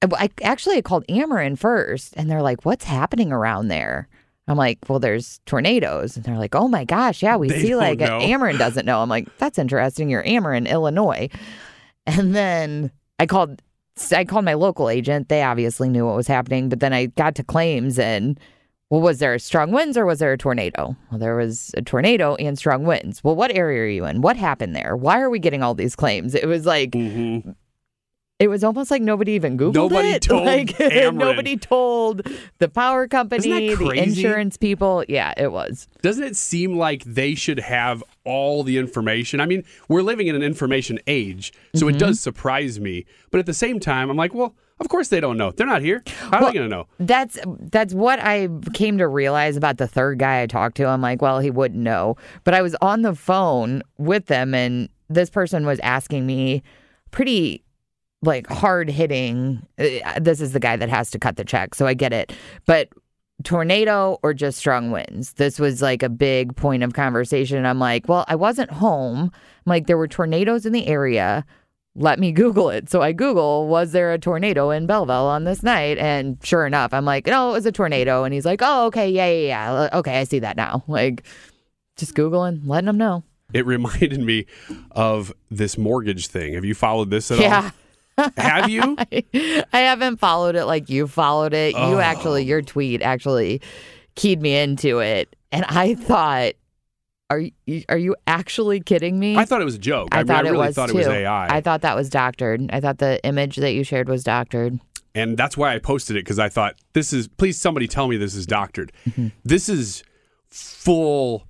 I 0.02 0.08
I 0.24 0.28
actually 0.42 0.80
called 0.82 1.04
Ameren 1.08 1.58
first 1.58 2.14
and 2.16 2.30
they're 2.30 2.42
like, 2.42 2.64
What's 2.64 2.84
happening 2.84 3.32
around 3.32 3.68
there? 3.68 4.08
I'm 4.48 4.56
like, 4.56 4.78
Well, 4.88 4.98
there's 4.98 5.40
tornadoes. 5.46 6.16
And 6.16 6.24
they're 6.24 6.38
like, 6.38 6.54
Oh 6.54 6.68
my 6.68 6.84
gosh, 6.84 7.22
yeah, 7.22 7.36
we 7.36 7.48
They 7.48 7.60
see 7.62 7.76
like 7.76 8.00
know. 8.00 8.20
Ameren 8.20 8.58
doesn't 8.58 8.86
know. 8.86 9.00
I'm 9.00 9.08
like, 9.08 9.28
That's 9.38 9.58
interesting. 9.58 10.08
You're 10.08 10.24
Ameren, 10.24 10.68
Illinois. 10.68 11.28
And 12.06 12.34
then 12.34 12.90
I 13.18 13.26
called 13.26 13.62
I 14.12 14.24
called 14.24 14.44
my 14.44 14.54
local 14.54 14.90
agent. 14.90 15.28
They 15.28 15.42
obviously 15.42 15.88
knew 15.88 16.06
what 16.06 16.16
was 16.16 16.26
happening, 16.26 16.68
but 16.68 16.80
then 16.80 16.92
I 16.92 17.06
got 17.06 17.34
to 17.36 17.44
claims 17.44 17.98
and 17.98 18.38
well, 18.90 19.00
was 19.00 19.18
there 19.18 19.36
strong 19.40 19.72
winds 19.72 19.96
or 19.96 20.06
was 20.06 20.20
there 20.20 20.32
a 20.32 20.38
tornado? 20.38 20.96
Well, 21.10 21.18
there 21.18 21.34
was 21.34 21.72
a 21.76 21.82
tornado 21.82 22.36
and 22.36 22.56
strong 22.56 22.84
winds. 22.84 23.24
Well, 23.24 23.34
what 23.34 23.50
area 23.50 23.82
are 23.82 23.88
you 23.88 24.04
in? 24.04 24.20
What 24.20 24.36
happened 24.36 24.76
there? 24.76 24.96
Why 24.96 25.20
are 25.20 25.30
we 25.30 25.40
getting 25.40 25.62
all 25.62 25.74
these 25.74 25.96
claims? 25.96 26.36
It 26.36 26.46
was 26.46 26.66
like 26.66 26.90
mm-hmm. 26.90 27.50
It 28.38 28.48
was 28.48 28.62
almost 28.62 28.90
like 28.90 29.00
nobody 29.02 29.32
even 29.32 29.56
Googled 29.56 29.74
Nobody 29.74 30.08
it. 30.08 30.22
told 30.22 30.44
like 30.44 30.78
nobody 30.80 31.56
told 31.56 32.22
the 32.58 32.68
power 32.68 33.08
company, 33.08 33.74
the 33.74 33.90
insurance 33.92 34.56
people. 34.56 35.04
Yeah, 35.08 35.32
it 35.36 35.52
was. 35.52 35.88
Doesn't 36.02 36.24
it 36.24 36.36
seem 36.36 36.76
like 36.76 37.02
they 37.04 37.34
should 37.34 37.58
have 37.60 38.02
all 38.24 38.62
the 38.62 38.76
information? 38.78 39.40
I 39.40 39.46
mean, 39.46 39.64
we're 39.88 40.02
living 40.02 40.26
in 40.26 40.34
an 40.36 40.42
information 40.42 40.98
age, 41.06 41.52
so 41.74 41.86
Mm-hmm. 41.86 41.96
it 41.96 41.98
does 41.98 42.20
surprise 42.20 42.78
me. 42.80 43.06
But 43.30 43.38
at 43.40 43.46
the 43.46 43.54
same 43.54 43.80
time, 43.80 44.10
I'm 44.10 44.16
like, 44.16 44.34
well, 44.34 44.54
of 44.80 44.88
course 44.90 45.08
they 45.08 45.20
don't 45.20 45.38
know. 45.38 45.52
They're 45.52 45.66
not 45.66 45.80
here. 45.80 46.02
How 46.06 46.26
are 46.38 46.40
Well, 46.42 46.50
they 46.52 46.58
going 46.58 46.68
to 46.70 46.76
know? 46.76 46.86
That's 47.00 47.38
that's 47.46 47.94
what 47.94 48.18
I 48.20 48.48
came 48.74 48.98
to 48.98 49.08
realize 49.08 49.56
about 49.56 49.78
the 49.78 49.86
third 49.88 50.18
guy 50.18 50.42
I 50.42 50.46
talked 50.46 50.76
to. 50.76 50.86
I'm 50.86 51.00
like, 51.00 51.22
well, 51.22 51.38
he 51.40 51.50
wouldn't 51.50 51.80
know. 51.82 52.16
But 52.44 52.52
I 52.52 52.60
was 52.60 52.76
on 52.82 53.00
the 53.00 53.14
phone 53.14 53.82
with 53.96 54.26
them 54.26 54.54
and 54.54 54.90
this 55.08 55.30
person 55.30 55.64
was 55.64 55.78
asking 55.80 56.26
me 56.26 56.62
pretty 57.10 57.62
like 58.22 58.46
hard 58.48 58.88
hitting 58.88 59.64
uh, 59.78 60.18
this 60.20 60.40
is 60.40 60.52
the 60.52 60.60
guy 60.60 60.76
that 60.76 60.88
has 60.88 61.10
to 61.10 61.18
cut 61.18 61.36
the 61.36 61.44
check. 61.44 61.74
So 61.74 61.86
I 61.86 61.94
get 61.94 62.12
it. 62.12 62.32
But 62.66 62.88
tornado 63.42 64.18
or 64.22 64.32
just 64.32 64.58
strong 64.58 64.90
winds. 64.90 65.34
This 65.34 65.58
was 65.58 65.82
like 65.82 66.02
a 66.02 66.08
big 66.08 66.56
point 66.56 66.82
of 66.82 66.94
conversation. 66.94 67.66
I'm 67.66 67.78
like, 67.78 68.08
well, 68.08 68.24
I 68.28 68.34
wasn't 68.34 68.70
home. 68.70 69.30
I'm 69.34 69.70
like, 69.70 69.86
there 69.86 69.98
were 69.98 70.08
tornadoes 70.08 70.64
in 70.64 70.72
the 70.72 70.86
area. 70.86 71.44
Let 71.94 72.18
me 72.18 72.32
Google 72.42 72.70
it. 72.70 72.88
So 72.88 73.02
I 73.02 73.12
Google, 73.12 73.68
was 73.68 73.92
there 73.92 74.12
a 74.12 74.18
tornado 74.18 74.70
in 74.70 74.86
Belleville 74.86 75.26
on 75.28 75.44
this 75.44 75.62
night? 75.62 75.98
And 75.98 76.38
sure 76.42 76.66
enough, 76.66 76.94
I'm 76.94 77.04
like, 77.04 77.26
no, 77.26 77.50
it 77.50 77.52
was 77.52 77.66
a 77.66 77.72
tornado. 77.72 78.24
And 78.24 78.32
he's 78.32 78.46
like, 78.46 78.60
oh, 78.62 78.86
okay, 78.86 79.10
yeah, 79.10 79.26
yeah, 79.28 79.46
yeah. 79.82 79.98
Okay, 79.98 80.18
I 80.18 80.24
see 80.24 80.38
that 80.40 80.56
now. 80.56 80.82
Like, 80.88 81.24
just 81.96 82.14
Googling, 82.14 82.60
letting 82.66 82.86
them 82.86 82.96
know. 82.98 83.22
It 83.52 83.66
reminded 83.66 84.20
me 84.20 84.46
of 84.92 85.32
this 85.50 85.76
mortgage 85.76 86.28
thing. 86.28 86.54
Have 86.54 86.64
you 86.64 86.74
followed 86.74 87.10
this 87.10 87.30
at 87.30 87.38
Yeah. 87.38 87.64
all? 87.66 87.70
Have 88.36 88.70
you? 88.70 88.96
I 89.72 89.78
haven't 89.80 90.18
followed 90.18 90.56
it 90.56 90.64
like 90.64 90.88
you 90.88 91.06
followed 91.06 91.52
it. 91.54 91.74
Oh. 91.76 91.90
You 91.90 92.00
actually, 92.00 92.44
your 92.44 92.62
tweet 92.62 93.02
actually 93.02 93.60
keyed 94.14 94.40
me 94.40 94.56
into 94.56 95.00
it, 95.00 95.36
and 95.52 95.64
I 95.68 95.94
thought, 95.94 96.54
are 97.28 97.40
you 97.40 97.84
are 97.88 97.98
you 97.98 98.16
actually 98.26 98.80
kidding 98.80 99.18
me? 99.18 99.36
I 99.36 99.44
thought 99.44 99.60
it 99.60 99.64
was 99.66 99.74
a 99.74 99.78
joke. 99.78 100.08
I, 100.12 100.20
I 100.20 100.24
thought 100.24 100.44
I 100.44 100.48
it 100.48 100.52
really 100.52 100.66
was 100.66 100.74
thought 100.74 100.88
too. 100.90 100.96
it 100.96 100.98
was 100.98 101.08
AI. 101.08 101.56
I 101.56 101.60
thought 101.60 101.82
that 101.82 101.96
was 101.96 102.08
doctored. 102.08 102.70
I 102.72 102.80
thought 102.80 102.98
the 102.98 103.22
image 103.24 103.56
that 103.56 103.72
you 103.72 103.84
shared 103.84 104.08
was 104.08 104.22
doctored. 104.24 104.78
and 105.14 105.36
that's 105.36 105.56
why 105.56 105.74
I 105.74 105.78
posted 105.78 106.16
it 106.16 106.20
because 106.20 106.38
I 106.38 106.48
thought 106.48 106.76
this 106.92 107.12
is 107.12 107.26
please 107.28 107.60
somebody 107.60 107.88
tell 107.88 108.06
me 108.08 108.16
this 108.16 108.34
is 108.34 108.46
doctored. 108.46 108.92
Mm-hmm. 109.08 109.28
This 109.44 109.68
is 109.68 110.04
full 110.48 111.46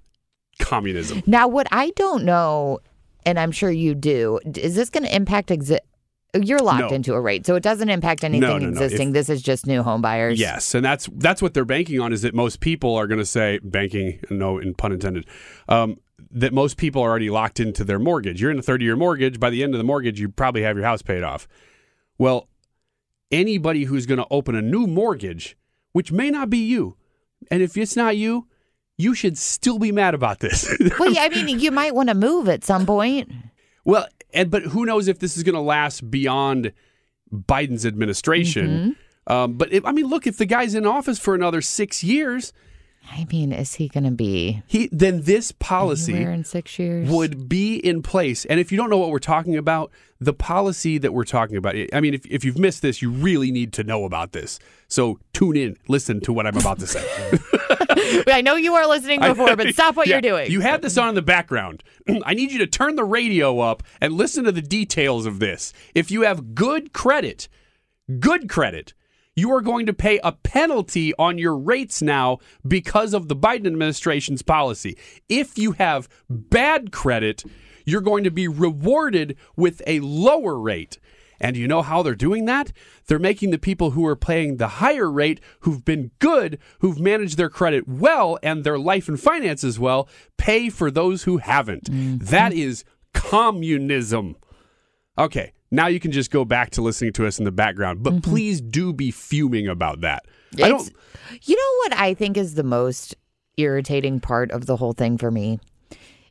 communism. 0.58 1.22
Now, 1.26 1.46
what 1.46 1.68
I 1.70 1.90
don't 1.90 2.24
know, 2.24 2.78
and 3.26 3.38
I'm 3.38 3.52
sure 3.52 3.70
you 3.70 3.94
do, 3.94 4.40
is 4.54 4.74
this 4.74 4.88
going 4.88 5.04
to 5.04 5.14
impact 5.14 5.50
exi- 5.50 5.78
You're 6.36 6.58
locked 6.60 6.90
No. 6.90 6.96
into 6.96 7.14
a 7.14 7.20
rate, 7.20 7.46
so 7.46 7.54
it 7.56 7.62
doesn't 7.62 7.88
impact 7.88 8.24
anything 8.24 8.40
no, 8.48 8.58
no. 8.58 8.68
existing. 8.68 9.08
If- 9.08 9.14
this 9.14 9.28
is 9.28 9.42
just 9.42 9.66
new 9.66 9.82
home 9.82 10.02
buyers. 10.02 10.38
Yes, 10.38 10.74
and 10.74 10.84
that's 10.84 11.08
that's 11.14 11.40
what 11.42 11.54
they're 11.54 11.64
banking 11.64 12.00
on 12.00 12.12
is 12.12 12.22
that 12.22 12.34
most 12.34 12.60
people 12.60 12.94
are 12.94 13.06
going 13.06 13.18
to 13.18 13.26
say 13.26 13.58
banking, 13.62 14.20
no 14.30 14.58
in 14.58 14.74
pun 14.74 14.92
intended, 14.92 15.26
um, 15.68 15.98
that 16.30 16.52
most 16.52 16.76
people 16.76 17.02
are 17.02 17.10
already 17.10 17.30
locked 17.30 17.60
into 17.60 17.84
their 17.84 17.98
mortgage. 17.98 18.40
You're 18.40 18.50
in 18.50 18.58
a 18.58 18.62
30 18.62 18.84
year 18.84 18.96
mortgage. 18.96 19.38
By 19.40 19.50
the 19.50 19.62
end 19.62 19.74
of 19.74 19.78
the 19.78 19.84
mortgage, 19.84 20.18
you 20.20 20.28
probably 20.28 20.62
have 20.62 20.76
your 20.76 20.86
house 20.86 21.02
paid 21.02 21.22
off. 21.22 21.46
Well, 22.18 22.48
anybody 23.30 23.84
who's 23.84 24.06
going 24.06 24.18
to 24.18 24.26
open 24.30 24.54
a 24.54 24.62
new 24.62 24.86
mortgage, 24.86 25.56
which 25.92 26.12
may 26.12 26.30
not 26.30 26.50
be 26.50 26.58
you, 26.58 26.96
and 27.50 27.62
if 27.62 27.76
it's 27.76 27.96
not 27.96 28.16
you, 28.16 28.46
you 28.98 29.14
should 29.14 29.36
still 29.36 29.78
be 29.78 29.92
mad 29.92 30.14
about 30.14 30.40
this. 30.40 30.74
well, 30.98 31.12
yeah, 31.12 31.22
I 31.22 31.28
mean, 31.28 31.58
you 31.60 31.70
might 31.70 31.94
want 31.94 32.08
to 32.08 32.14
move 32.14 32.48
at 32.48 32.64
some 32.64 32.86
point. 32.86 33.30
Well, 33.84 34.06
and 34.36 34.50
but 34.50 34.62
who 34.62 34.84
knows 34.84 35.08
if 35.08 35.18
this 35.18 35.36
is 35.36 35.42
going 35.42 35.54
to 35.54 35.60
last 35.60 36.10
beyond 36.10 36.72
Biden's 37.32 37.84
administration? 37.84 38.96
Um, 39.26 39.54
but 39.54 39.72
if, 39.72 39.84
I 39.84 39.90
mean, 39.90 40.06
look, 40.06 40.26
if 40.26 40.38
the 40.38 40.46
guy's 40.46 40.74
in 40.74 40.86
office 40.86 41.18
for 41.18 41.34
another 41.34 41.60
six 41.60 42.04
years, 42.04 42.52
I 43.10 43.26
mean, 43.30 43.52
is 43.52 43.74
he 43.74 43.88
going 43.88 44.04
to 44.04 44.10
be 44.10 44.62
he 44.66 44.88
then 44.92 45.22
this 45.22 45.52
policy 45.52 46.14
in 46.14 46.44
six 46.44 46.78
years? 46.78 47.08
would 47.08 47.48
be 47.48 47.76
in 47.76 48.02
place. 48.02 48.44
And 48.44 48.58
if 48.58 48.72
you 48.72 48.78
don't 48.78 48.90
know 48.90 48.98
what 48.98 49.10
we're 49.10 49.18
talking 49.18 49.56
about, 49.56 49.90
the 50.20 50.32
policy 50.32 50.98
that 50.98 51.12
we're 51.12 51.24
talking 51.24 51.56
about, 51.56 51.76
I 51.92 52.00
mean, 52.00 52.14
if, 52.14 52.26
if 52.26 52.44
you've 52.44 52.58
missed 52.58 52.82
this, 52.82 53.02
you 53.02 53.10
really 53.10 53.52
need 53.52 53.72
to 53.74 53.84
know 53.84 54.04
about 54.04 54.32
this. 54.32 54.58
So 54.88 55.18
tune 55.32 55.56
in, 55.56 55.76
listen 55.88 56.20
to 56.22 56.32
what 56.32 56.46
I'm 56.46 56.56
about 56.56 56.78
to 56.80 56.86
say. 56.86 57.04
I 58.28 58.40
know 58.42 58.56
you 58.56 58.74
are 58.74 58.86
listening 58.86 59.20
before, 59.20 59.56
but 59.56 59.68
stop 59.74 59.96
what 59.96 60.06
Yeah, 60.06 60.14
you're 60.14 60.22
doing. 60.22 60.50
You 60.50 60.60
had 60.60 60.82
this 60.82 60.98
on 60.98 61.10
in 61.10 61.14
the 61.14 61.22
background. 61.22 61.82
I 62.24 62.34
need 62.34 62.52
you 62.52 62.58
to 62.58 62.66
turn 62.66 62.96
the 62.96 63.04
radio 63.04 63.60
up 63.60 63.82
and 64.00 64.14
listen 64.14 64.44
to 64.44 64.52
the 64.52 64.62
details 64.62 65.26
of 65.26 65.38
this. 65.38 65.72
If 65.94 66.10
you 66.10 66.22
have 66.22 66.54
good 66.54 66.92
credit, 66.92 67.48
good 68.18 68.48
credit, 68.48 68.94
you 69.34 69.52
are 69.52 69.60
going 69.60 69.86
to 69.86 69.92
pay 69.92 70.18
a 70.24 70.32
penalty 70.32 71.12
on 71.18 71.36
your 71.38 71.56
rates 71.56 72.00
now 72.00 72.38
because 72.66 73.12
of 73.12 73.28
the 73.28 73.36
Biden 73.36 73.66
administration's 73.66 74.42
policy. 74.42 74.96
If 75.28 75.58
you 75.58 75.72
have 75.72 76.08
bad 76.30 76.90
credit, 76.90 77.44
you're 77.84 78.00
going 78.00 78.24
to 78.24 78.30
be 78.30 78.48
rewarded 78.48 79.36
with 79.54 79.82
a 79.86 80.00
lower 80.00 80.58
rate. 80.58 80.98
And 81.40 81.56
you 81.56 81.68
know 81.68 81.82
how 81.82 82.02
they're 82.02 82.14
doing 82.14 82.46
that? 82.46 82.72
They're 83.06 83.18
making 83.18 83.50
the 83.50 83.58
people 83.58 83.90
who 83.90 84.06
are 84.06 84.16
paying 84.16 84.56
the 84.56 84.68
higher 84.68 85.10
rate, 85.10 85.40
who've 85.60 85.84
been 85.84 86.10
good, 86.18 86.58
who've 86.80 86.98
managed 86.98 87.36
their 87.36 87.50
credit 87.50 87.86
well 87.86 88.38
and 88.42 88.64
their 88.64 88.78
life 88.78 89.08
and 89.08 89.20
finances 89.20 89.78
well, 89.78 90.08
pay 90.36 90.70
for 90.70 90.90
those 90.90 91.24
who 91.24 91.38
haven't. 91.38 91.84
Mm-hmm. 91.84 92.24
That 92.26 92.52
is 92.52 92.84
communism. 93.12 94.36
Okay, 95.18 95.52
now 95.70 95.86
you 95.86 96.00
can 96.00 96.12
just 96.12 96.30
go 96.30 96.44
back 96.44 96.70
to 96.70 96.82
listening 96.82 97.12
to 97.14 97.26
us 97.26 97.38
in 97.38 97.44
the 97.44 97.52
background, 97.52 98.02
but 98.02 98.14
mm-hmm. 98.14 98.30
please 98.30 98.60
do 98.60 98.92
be 98.92 99.10
fuming 99.10 99.66
about 99.68 100.00
that. 100.02 100.24
I 100.62 100.68
don't. 100.68 100.90
You 101.42 101.56
know 101.56 101.78
what 101.84 102.00
I 102.00 102.14
think 102.14 102.36
is 102.36 102.54
the 102.54 102.62
most 102.62 103.14
irritating 103.56 104.20
part 104.20 104.50
of 104.50 104.66
the 104.66 104.76
whole 104.76 104.92
thing 104.92 105.18
for 105.18 105.30
me 105.30 105.58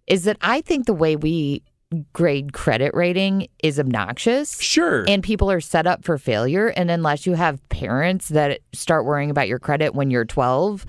is 0.07 0.23
that 0.25 0.37
I 0.41 0.61
think 0.61 0.85
the 0.85 0.93
way 0.93 1.15
we 1.15 1.63
grade 2.13 2.53
credit 2.53 2.93
rating 2.93 3.47
is 3.63 3.79
obnoxious. 3.79 4.59
Sure. 4.59 5.05
And 5.07 5.23
people 5.23 5.51
are 5.51 5.61
set 5.61 5.87
up 5.87 6.03
for 6.03 6.17
failure. 6.17 6.67
And 6.67 6.89
unless 6.89 7.25
you 7.25 7.33
have 7.33 7.67
parents 7.69 8.29
that 8.29 8.61
start 8.73 9.05
worrying 9.05 9.29
about 9.29 9.47
your 9.47 9.59
credit 9.59 9.93
when 9.95 10.11
you're 10.11 10.25
12, 10.25 10.85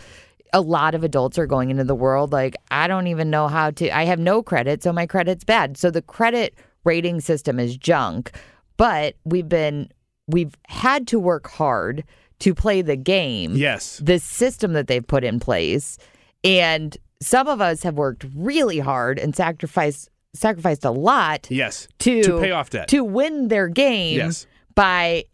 a 0.53 0.61
lot 0.61 0.94
of 0.94 1.05
adults 1.05 1.38
are 1.38 1.47
going 1.47 1.70
into 1.70 1.84
the 1.84 1.94
world 1.94 2.32
like, 2.32 2.57
I 2.70 2.86
don't 2.86 3.09
even 3.09 3.30
know 3.30 3.49
how 3.49 3.70
to, 3.72 3.90
I 3.97 4.05
have 4.05 4.18
no 4.18 4.42
credit, 4.42 4.82
so 4.82 4.92
my 4.92 5.07
credit's 5.07 5.44
bad. 5.44 5.76
So 5.76 5.90
the 5.90 6.03
credit 6.03 6.55
rating 6.84 7.20
system 7.20 7.59
is 7.61 7.76
junk. 7.76 8.32
But 8.76 9.16
we've 9.24 9.49
been, 9.49 9.90
we've 10.28 10.55
had 10.68 11.07
to 11.09 11.18
work 11.18 11.49
hard 11.49 12.05
to 12.40 12.55
play 12.55 12.82
the 12.82 12.97
game. 12.97 13.55
Yes. 13.57 14.01
The 14.03 14.18
system 14.18 14.72
that 14.74 14.86
they've 14.86 15.07
put 15.07 15.24
in 15.24 15.40
place. 15.40 15.99
And 16.44 16.97
some 17.20 17.49
of 17.49 17.61
us 17.61 17.82
have 17.82 17.94
worked 17.94 18.26
really 18.34 18.78
hard 18.78 19.18
and 19.18 19.34
sacrificed 19.34 20.11
sacrificed 20.39 20.84
a 20.84 20.91
lot 20.91 21.47
Yes. 21.51 21.89
to 22.01 22.22
to 22.22 22.41
pay 22.41 22.51
off 22.51 22.70
debt. 22.70 22.89
to 22.89 23.03
win 23.05 23.49
their 23.49 23.68
game 23.68 24.16
Yes. 24.18 24.47
by 24.74 25.24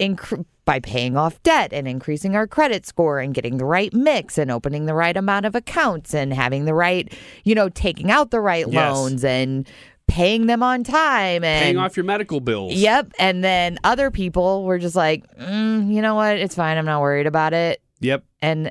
by 0.64 0.78
paying 0.80 1.16
off 1.16 1.42
debt 1.42 1.72
and 1.72 1.88
increasing 1.88 2.36
our 2.36 2.46
credit 2.46 2.86
score 2.86 3.18
and 3.18 3.34
getting 3.34 3.56
the 3.56 3.64
right 3.64 3.92
mix 3.92 4.38
and 4.38 4.50
opening 4.50 4.86
the 4.86 4.94
right 4.94 5.16
amount 5.16 5.44
of 5.44 5.54
accounts 5.56 6.14
and 6.14 6.32
having 6.32 6.64
the 6.66 6.74
right 6.74 7.12
you 7.44 7.54
know 7.54 7.68
taking 7.68 8.10
out 8.10 8.30
the 8.30 8.40
right 8.40 8.66
Yes. 8.68 8.74
loans 8.94 9.24
and 9.24 9.68
paying 10.06 10.46
them 10.46 10.62
on 10.62 10.84
time 10.84 11.42
and 11.42 11.62
Paying 11.64 11.78
off 11.78 11.96
your 11.96 12.04
medical 12.04 12.40
bills. 12.40 12.74
Yep. 12.74 13.12
And 13.18 13.42
then 13.42 13.78
other 13.82 14.10
people 14.10 14.64
were 14.64 14.78
just 14.78 14.94
like, 14.96 15.24
mm, 15.38 15.90
you 15.92 16.02
know 16.02 16.14
what? 16.16 16.36
It's 16.36 16.54
fine. 16.54 16.76
I'm 16.76 16.84
not 16.84 17.00
worried 17.00 17.26
about 17.26 17.54
it. 17.54 17.80
Yep. 18.00 18.22
And 18.42 18.70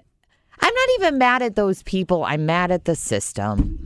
I'm 0.62 0.74
not 0.76 0.90
even 1.00 1.18
mad 1.18 1.42
at 1.42 1.56
those 1.56 1.82
people. 1.84 2.24
I'm 2.26 2.46
mad 2.46 2.70
at 2.70 2.86
the 2.86 2.96
system. 2.96 3.84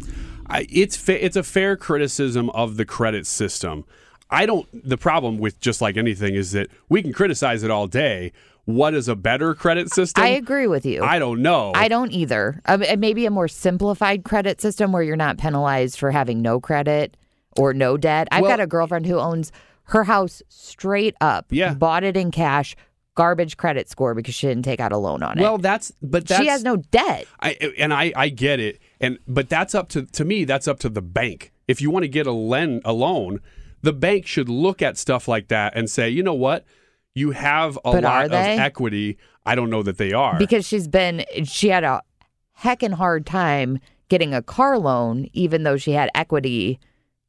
I, 0.49 0.67
it's 0.69 0.95
fa- 0.95 1.23
it's 1.23 1.35
a 1.35 1.43
fair 1.43 1.75
criticism 1.75 2.49
of 2.51 2.77
the 2.77 2.85
credit 2.85 3.25
system. 3.27 3.85
I 4.29 4.45
don't. 4.45 4.67
The 4.87 4.97
problem 4.97 5.37
with 5.37 5.59
just 5.59 5.81
like 5.81 5.97
anything 5.97 6.35
is 6.35 6.51
that 6.53 6.67
we 6.89 7.01
can 7.01 7.13
criticize 7.13 7.63
it 7.63 7.71
all 7.71 7.87
day. 7.87 8.31
What 8.65 8.95
is 8.95 9.07
a 9.07 9.15
better 9.15 9.53
credit 9.53 9.91
system? 9.91 10.23
I 10.23 10.29
agree 10.29 10.65
with 10.65 10.87
you. 10.87 11.03
I 11.03 11.19
don't 11.19 11.43
know. 11.43 11.71
I 11.75 11.87
don't 11.87 12.11
either. 12.11 12.61
Um, 12.65 12.83
maybe 12.97 13.27
a 13.27 13.29
more 13.31 13.47
simplified 13.47 14.23
credit 14.23 14.59
system 14.59 14.91
where 14.91 15.03
you're 15.03 15.15
not 15.15 15.37
penalized 15.37 15.99
for 15.99 16.09
having 16.09 16.41
no 16.41 16.59
credit 16.59 17.15
or 17.57 17.75
no 17.75 17.95
debt. 17.95 18.27
I've 18.31 18.41
Well- 18.41 18.51
got 18.51 18.59
a 18.59 18.65
girlfriend 18.67 19.05
who 19.05 19.19
owns 19.19 19.51
her 19.89 20.05
house 20.05 20.41
straight 20.49 21.15
up. 21.21 21.45
Yeah. 21.51 21.75
Bought 21.75 22.03
it 22.03 22.17
in 22.17 22.31
cash, 22.31 22.75
garbage 23.13 23.55
credit 23.55 23.87
score 23.87 24.15
because 24.15 24.33
she 24.33 24.47
didn't 24.47 24.65
take 24.65 24.79
out 24.79 24.91
a 24.91 24.97
loan 24.97 25.21
on 25.21 25.37
it. 25.37 25.41
Well, 25.43 25.59
that's 25.59 25.91
but 26.01 26.27
that's 26.27 26.41
she 26.41 26.47
has 26.47 26.63
no 26.63 26.77
debt. 26.77 27.27
I 27.39 27.51
and 27.77 27.93
I 27.93 28.13
I 28.15 28.29
get 28.29 28.59
it, 28.59 28.79
and 28.99 29.19
but 29.27 29.49
that's 29.49 29.75
up 29.75 29.89
to 29.89 30.05
to 30.05 30.25
me. 30.25 30.43
That's 30.45 30.67
up 30.67 30.79
to 30.79 30.89
the 30.89 31.01
bank. 31.01 31.51
If 31.67 31.81
you 31.81 31.89
want 31.89 32.03
to 32.03 32.09
get 32.09 32.27
a 32.27 32.31
len 32.31 32.81
a 32.85 32.93
loan, 32.93 33.41
the 33.81 33.93
bank 33.93 34.25
should 34.25 34.49
look 34.49 34.81
at 34.81 34.97
stuff 34.97 35.27
like 35.27 35.47
that 35.49 35.75
and 35.75 35.89
say, 35.89 36.09
you 36.09 36.23
know 36.23 36.33
what, 36.33 36.65
you 37.13 37.31
have 37.31 37.77
a 37.85 37.91
But 37.91 38.03
lot 38.03 38.25
of 38.25 38.33
equity. 38.33 39.17
I 39.45 39.55
don't 39.55 39.69
know 39.69 39.83
that 39.83 39.97
they 39.97 40.11
are 40.11 40.37
because 40.39 40.67
she's 40.67 40.87
been 40.87 41.23
she 41.43 41.69
had 41.69 41.83
a 41.83 42.01
heckin' 42.61 42.93
hard 42.93 43.25
time 43.25 43.79
getting 44.09 44.33
a 44.33 44.41
car 44.41 44.79
loan 44.79 45.27
even 45.33 45.63
though 45.63 45.77
she 45.77 45.91
had 45.91 46.09
equity 46.15 46.79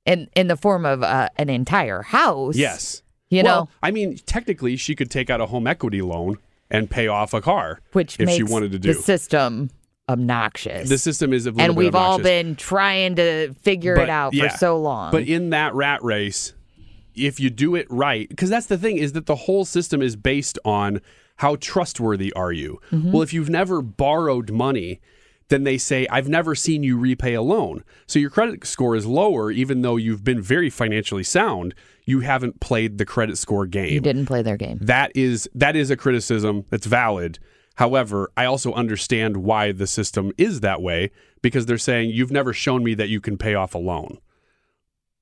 in 0.07 0.29
in 0.35 0.47
the 0.47 0.57
form 0.57 0.87
of 0.87 1.03
uh, 1.03 1.29
an 1.37 1.51
entire 1.51 2.03
house 2.03 2.57
Yes. 2.57 3.03
you 3.29 3.43
well, 3.43 3.65
know 3.65 3.69
I 3.83 3.91
mean, 3.91 4.17
technically, 4.25 4.77
she 4.77 4.95
could 4.95 5.11
take 5.11 5.29
out 5.29 5.41
a 5.41 5.47
home 5.47 5.67
equity 5.67 6.01
loan 6.01 6.39
and 6.71 6.91
pay 6.91 7.07
off 7.07 7.35
a 7.35 7.41
car, 7.41 7.81
which 7.93 8.19
if 8.19 8.31
she 8.31 8.43
wanted 8.43 8.73
to 8.73 8.79
do. 8.79 8.95
the 8.95 9.01
system 9.01 9.71
obnoxious 10.09 10.89
The 10.89 10.99
system 10.99 11.33
is 11.33 11.47
a 11.47 11.51
little 11.51 11.65
and 11.65 11.77
we've 11.77 11.95
all 11.95 12.19
been 12.19 12.55
trying 12.57 13.17
to 13.17 13.55
figure 13.55 13.97
it 13.97 14.09
out 14.09 14.35
yeah. 14.35 14.49
for 14.49 14.57
so 14.57 14.79
long 14.79 15.11
But 15.11 15.25
in 15.25 15.51
that 15.51 15.75
rat 15.75 16.03
race, 16.03 16.55
if 17.15 17.41
you 17.41 17.51
do 17.51 17.75
it 17.75 17.87
right, 17.91 18.29
because 18.29 18.51
that's 18.51 18.67
the 18.67 18.79
thing 18.79 18.99
is 18.99 19.13
that 19.13 19.27
the 19.27 19.35
whole 19.35 19.65
system 19.65 20.03
is 20.03 20.17
based 20.17 20.59
on 20.65 21.01
how 21.37 21.57
trustworthy 21.57 22.33
are 22.35 22.53
you. 22.53 22.81
Mm-hmm. 22.91 23.13
Well, 23.13 23.23
if 23.23 23.33
you've 23.33 23.51
never 23.51 23.83
borrowed 23.83 24.51
money, 24.51 25.01
then 25.49 25.65
they 25.65 25.79
say, 25.79 26.07
I've 26.11 26.29
never 26.29 26.55
seen 26.55 26.83
you 26.83 26.99
repay 26.99 27.35
a 27.35 27.43
loan. 27.43 27.85
So 28.07 28.19
your 28.19 28.31
credit 28.31 28.67
score 28.67 28.97
is 28.97 29.07
lower, 29.07 29.51
even 29.51 29.83
though 29.83 29.97
you've 29.97 30.25
been 30.25 30.41
very 30.41 30.71
financially 30.71 31.23
sound. 31.23 31.75
You 32.05 32.21
haven't 32.21 32.61
played 32.61 32.99
the 32.99 33.07
credit 33.07 33.39
score 33.39 33.67
game. 33.67 33.93
you 33.93 34.01
didn't 34.01 34.27
play 34.27 34.43
their 34.43 34.57
game 34.57 34.79
That 34.81 35.13
is 35.17 35.49
that 35.55 35.77
is 35.77 35.91
a 35.91 35.97
criticism 35.97 36.65
that's 36.71 36.87
valid. 36.87 37.39
However, 37.77 38.31
I 38.37 38.47
also 38.47 38.73
understand 38.73 39.39
why 39.39 39.73
the 39.73 39.87
system 39.87 40.33
is 40.39 40.61
that 40.61 40.81
way 40.83 41.11
because 41.43 41.67
they're 41.67 41.79
saying 41.79 42.11
you've 42.11 42.31
never 42.33 42.53
shown 42.53 42.83
me 42.83 42.95
that 42.95 43.09
you 43.09 43.21
can 43.21 43.37
pay 43.37 43.55
off 43.55 43.75
a 43.75 43.79
loan. 43.79 44.19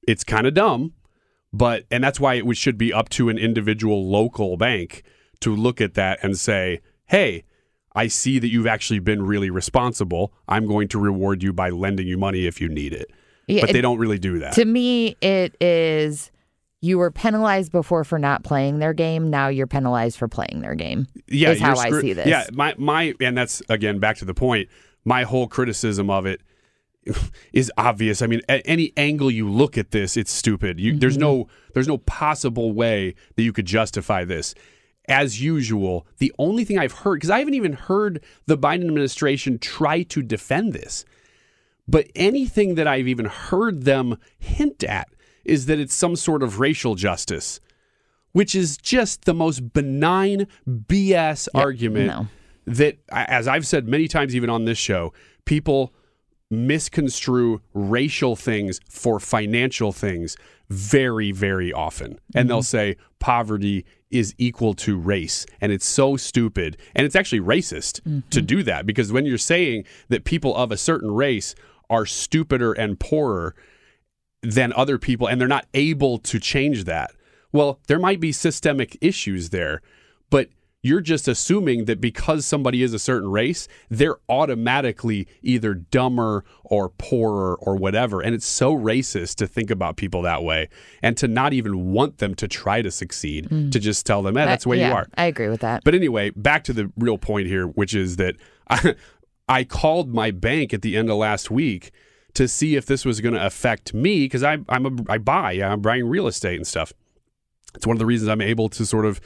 It's 0.07 0.24
kind 0.24 0.46
of 0.46 0.55
dumb, 0.55 0.92
but 1.52 1.84
and 1.90 2.02
that's 2.02 2.20
why 2.20 2.34
it 2.34 2.57
should 2.57 2.78
be 2.78 2.92
up 2.92 3.09
to 3.11 3.28
an 3.28 3.38
individual 3.38 4.09
local 4.09 4.57
bank 4.57 5.02
to 5.40 5.55
look 5.55 5.80
at 5.80 5.94
that 5.94 6.20
and 6.22 6.38
say, 6.38 6.80
"Hey, 7.07 7.44
I 7.94 8.07
see 8.07 8.38
that 8.38 8.48
you've 8.48 8.66
actually 8.66 9.00
been 9.00 9.22
really 9.22 9.50
responsible. 9.50 10.32
I'm 10.48 10.66
going 10.66 10.88
to 10.88 10.98
reward 10.98 11.42
you 11.42 11.52
by 11.52 11.70
lending 11.70 12.07
you 12.07 12.18
money 12.18 12.46
if 12.46 12.61
you 12.61 12.68
need 12.68 12.92
it." 12.92 13.11
Yeah, 13.48 13.62
but 13.62 13.72
they 13.72 13.80
don't 13.80 13.98
really 13.98 14.18
do 14.18 14.38
that. 14.38 14.55
to 14.55 14.64
me 14.64 15.16
it 15.20 15.55
is 15.61 16.30
you 16.85 16.99
were 16.99 17.11
penalized 17.11 17.72
before 17.72 18.05
for 18.05 18.18
not 18.18 18.45
playing 18.45 18.78
their 18.78 18.93
game 18.93 19.30
now 19.30 19.49
you're 19.49 19.66
penalized 19.66 20.18
for 20.18 20.28
playing 20.28 20.61
their 20.61 20.74
game 20.74 21.07
yeah, 21.28 21.51
is 21.51 21.61
how 21.61 21.74
you're 21.74 21.99
i 21.99 22.01
see 22.01 22.12
this 22.12 22.26
Yeah, 22.26 22.47
my 22.53 22.74
my 22.78 23.14
and 23.20 23.37
that's 23.37 23.62
again 23.68 23.99
back 23.99 24.16
to 24.18 24.24
the 24.24 24.35
point. 24.35 24.68
My 25.05 25.22
whole 25.22 25.47
criticism 25.47 26.11
of 26.11 26.26
it 26.26 26.41
is 27.53 27.70
obvious. 27.76 28.22
I 28.22 28.26
mean, 28.26 28.41
at 28.49 28.62
any 28.64 28.93
angle 28.97 29.30
you 29.30 29.49
look 29.49 29.76
at 29.76 29.91
this, 29.91 30.16
it's 30.16 30.32
stupid. 30.32 30.80
You, 30.80 30.99
There's 30.99 31.18
no 31.18 31.45
mm-hmm. 31.45 31.70
there's 31.74 31.89
no 31.89 31.99
possible 31.99 32.72
way 32.72 33.14
that 33.37 33.43
you 33.43 33.53
could 33.53 33.66
justify 33.66 34.24
this. 34.24 34.55
As 35.07 35.43
usual, 35.43 36.07
the 36.18 36.32
only 36.39 36.64
thing 36.64 36.78
I've 36.78 36.93
heard 36.93 37.16
because 37.16 37.30
I 37.30 37.39
haven't 37.39 37.55
even 37.55 37.74
heard 37.74 38.22
the 38.47 38.57
Biden 38.57 38.87
administration 38.87 39.59
try 39.59 40.03
to 40.05 40.22
defend 40.22 40.72
this. 40.72 41.05
But 41.87 42.09
anything 42.14 42.76
that 42.76 42.87
I've 42.87 43.09
even 43.09 43.26
heard 43.26 43.85
them 43.85 44.16
hint 44.39 44.82
at 44.82 45.09
is 45.45 45.66
that 45.66 45.78
it's 45.78 45.95
some 45.95 46.16
sort 46.16 46.42
of 46.42 46.61
racial 46.61 46.95
justice, 46.95 47.61
which 48.32 48.55
is 48.55 48.76
just 48.76 49.24
the 49.24 49.34
most 49.34 49.72
benign 49.72 50.47
BS 50.68 51.49
argument 51.55 52.07
no. 52.07 52.26
that, 52.66 52.99
as 53.11 53.49
I've 53.49 53.66
said 53.66 53.88
many 53.88 54.09
times, 54.09 54.34
even 54.34 54.51
on 54.51 54.64
this 54.64 54.78
show, 54.78 55.12
people 55.45 55.92
misconstrue 56.51 57.61
racial 57.72 58.36
things 58.36 58.80
for 58.88 59.18
financial 59.18 59.92
things 59.92 60.36
very, 60.68 61.32
very 61.32 61.72
often. 61.72 62.18
And 62.34 62.42
mm-hmm. 62.42 62.49
they'll 62.49 62.62
say 62.62 62.97
poverty 63.18 63.84
is 64.11 64.34
equal 64.38 64.74
to 64.74 64.97
race. 64.97 65.47
And 65.61 65.72
it's 65.72 65.86
so 65.86 66.16
stupid. 66.16 66.76
And 66.95 67.05
it's 67.05 67.16
actually 67.16 67.40
racist 67.40 67.95
to 67.95 68.11
mm-hmm. 68.11 68.47
do 68.47 68.62
that 68.62 68.86
because 68.86 69.12
when 69.12 69.26
you're 69.26 69.38
saying 69.38 69.84
that 70.09 70.24
people 70.24 70.55
of 70.57 70.70
a 70.70 70.76
certain 70.76 71.11
race 71.11 71.55
are 71.90 72.07
stupider 72.07 72.72
and 72.72 72.99
poorer 72.99 73.55
than 74.45 74.72
other 74.74 74.99
people 74.99 75.26
and 75.26 75.40
they're 75.40 75.49
not 75.49 75.66
able 75.74 76.18
to 76.18 76.38
change 76.38 76.84
that, 76.84 77.12
well, 77.53 77.80
there 77.88 77.99
might 77.99 78.20
be 78.20 78.32
systemic 78.32 78.97
issues 79.01 79.51
there. 79.51 79.80
But 80.30 80.49
you're 80.82 81.01
just 81.01 81.26
assuming 81.28 81.86
that 81.86 81.99
because 82.01 82.45
somebody 82.45 82.82
is 82.82 82.92
a 82.92 82.99
certain 82.99 83.30
race, 83.30 83.68
they're 83.88 84.16
automatically 84.28 85.26
either 85.42 85.72
dumber 85.74 86.45
or 86.62 86.90
poorer 86.90 87.55
or 87.57 87.76
whatever. 87.76 88.20
And 88.20 88.34
it's 88.34 88.45
so 88.47 88.74
racist 88.76 89.36
to 89.36 89.47
think 89.47 89.70
about 89.70 89.97
people 89.97 90.20
that 90.22 90.42
way 90.42 90.68
and 91.03 91.16
to 91.16 91.26
not 91.28 91.53
even 91.55 91.92
want 91.92 92.18
them 92.18 92.34
to 92.34 92.47
try 92.49 92.82
to 92.82 92.90
succeed, 92.90 93.49
to 93.72 93.78
just 93.78 94.05
tell 94.05 94.22
them, 94.22 94.36
eh, 94.36 94.45
that's 94.45 94.64
the 94.64 94.68
way 94.70 94.84
Uh, 94.84 94.88
you 94.88 94.95
are. 94.95 95.07
i 95.16 95.24
agree 95.26 95.49
with 95.49 95.61
that 95.61 95.82
But 95.84 95.95
anyway, 95.95 96.30
back 96.36 96.64
to 96.64 96.72
the 96.72 96.92
real 96.99 97.16
point 97.18 97.47
here, 97.47 97.66
which 97.66 97.95
is 97.95 98.16
that 98.16 98.36
I, 98.68 98.95
I 99.49 99.64
called 99.64 100.12
my 100.14 100.30
bank 100.30 100.74
at 100.74 100.82
the 100.82 100.97
end 100.97 101.09
of 101.11 101.16
last 101.16 101.51
week 101.51 101.92
to 102.35 102.49
see 102.49 102.76
if 102.76 102.87
this 102.87 103.05
was 103.05 103.20
going 103.20 103.35
to 103.35 103.45
affect 103.45 103.95
me 103.95 104.24
because 104.24 104.43
I'm 104.43 104.66
a 104.68 104.91
I 105.09 105.18
buy 105.18 105.53
I'm 105.53 105.80
buying 105.80 106.09
real 106.09 106.26
estate 106.26 106.57
and 106.57 106.66
stuff. 106.66 106.93
It's 107.74 107.87
one 107.87 107.97
of 107.97 107.99
the 107.99 108.07
reasons 108.07 108.28
I'm 108.28 108.41
able 108.41 108.68
to 108.70 108.87
sort 108.87 109.05
of 109.05 109.20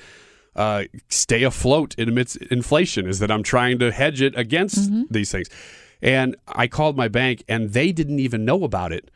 uh, 0.56 0.84
stay 1.08 1.42
afloat 1.42 1.94
in 1.96 2.08
amidst 2.08 2.36
inflation 2.36 3.06
is 3.06 3.18
that 3.18 3.30
I'm 3.30 3.42
trying 3.42 3.78
to 3.78 3.92
hedge 3.92 4.20
it 4.22 4.36
against 4.36 4.90
these 5.10 5.30
things. 5.30 5.48
And 6.02 6.36
I 6.46 6.66
called 6.66 6.96
my 6.96 7.08
bank 7.08 7.44
and 7.48 7.70
they 7.72 7.92
didn't 7.92 8.18
even 8.18 8.44
know 8.44 8.64
about 8.64 8.92
it. 8.92 9.10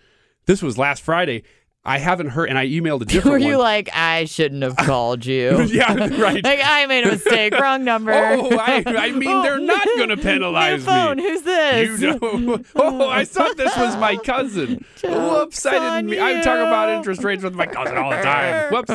This 0.47 0.63
was 0.63 0.77
last 0.79 1.03
Friday. 1.03 1.43
I 1.85 1.99
haven't 1.99 2.29
heard, 2.29 2.49
and 2.49 2.57
I 2.57 2.67
emailed 2.69 3.03
a 3.03 3.05
different. 3.07 3.33
were 3.33 3.39
you 3.39 3.57
one. 3.57 3.65
like 3.65 3.91
i 3.93 4.25
shouldn't 4.25 4.63
have 4.63 4.77
called 4.77 5.27
you 5.27 5.63
yeah, 5.65 5.93
right. 6.21 6.43
like 6.45 6.61
i 6.63 6.87
made 6.87 7.05
a 7.05 7.11
mistake 7.11 7.59
wrong 7.59 7.83
number 7.85 8.13
Oh, 8.13 8.57
I, 8.57 8.85
I 8.87 9.11
mean, 9.11 9.43
they're 9.43 9.59
not 9.59 9.85
going 9.97 10.11
to 10.11 10.17
penalize 10.17 10.85
phone. 10.85 11.17
me. 11.17 11.23
Who's 11.25 11.43
this? 11.43 12.01
You 12.01 12.19
know, 12.21 12.61
oh, 12.77 13.09
I 13.09 13.25
thought 13.25 13.57
this 13.57 13.77
was 13.77 13.97
my 13.97 14.17
cousin. 14.17 14.85
Whoops, 15.03 15.67
I 15.67 15.97
didn't. 15.97 16.11
mean 16.11 16.21
I 16.21 16.41
talk 16.41 16.59
about 16.59 16.89
interest 16.89 17.25
rates 17.25 17.43
with 17.43 17.55
my 17.55 17.67
cousin 17.67 17.97
all 17.99 18.11
the 18.11 18.23
time. 18.23 18.73
Whoops. 18.73 18.91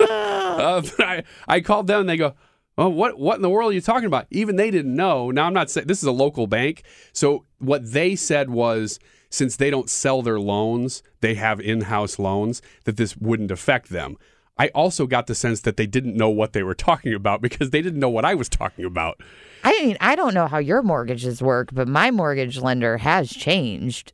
uh, 0.00 0.82
but 0.96 1.00
I, 1.06 1.22
I 1.46 1.60
called 1.60 1.86
them 1.86 2.00
and 2.00 2.08
they 2.08 2.16
go, 2.16 2.34
"Oh, 2.76 2.88
what? 2.88 3.18
What 3.18 3.36
in 3.36 3.42
the 3.42 3.50
world 3.50 3.70
are 3.70 3.74
you 3.74 3.80
talking 3.80 4.06
about?" 4.06 4.26
Even 4.30 4.56
they 4.56 4.70
didn't 4.70 4.94
know. 4.94 5.30
Now 5.30 5.46
I'm 5.46 5.54
not 5.54 5.70
saying 5.70 5.86
this 5.86 5.98
is 5.98 6.04
a 6.08 6.12
local 6.12 6.46
bank, 6.46 6.82
so 7.12 7.44
what 7.58 7.92
they 7.92 8.16
said 8.16 8.50
was. 8.50 8.98
Since 9.30 9.56
they 9.56 9.70
don't 9.70 9.90
sell 9.90 10.22
their 10.22 10.38
loans, 10.40 11.02
they 11.20 11.34
have 11.34 11.60
in-house 11.60 12.18
loans 12.18 12.62
that 12.84 12.96
this 12.96 13.16
wouldn't 13.16 13.50
affect 13.50 13.88
them. 13.90 14.16
I 14.58 14.68
also 14.68 15.06
got 15.06 15.26
the 15.26 15.34
sense 15.34 15.60
that 15.62 15.76
they 15.76 15.86
didn't 15.86 16.16
know 16.16 16.30
what 16.30 16.52
they 16.54 16.62
were 16.62 16.74
talking 16.74 17.12
about 17.12 17.42
because 17.42 17.70
they 17.70 17.82
didn't 17.82 18.00
know 18.00 18.08
what 18.08 18.24
I 18.24 18.34
was 18.34 18.48
talking 18.48 18.84
about. 18.84 19.20
I 19.64 19.72
mean, 19.82 19.96
I 20.00 20.14
don't 20.16 20.32
know 20.34 20.46
how 20.46 20.58
your 20.58 20.82
mortgages 20.82 21.42
work, 21.42 21.70
but 21.72 21.88
my 21.88 22.10
mortgage 22.10 22.58
lender 22.58 22.98
has 22.98 23.30
changed. 23.30 24.12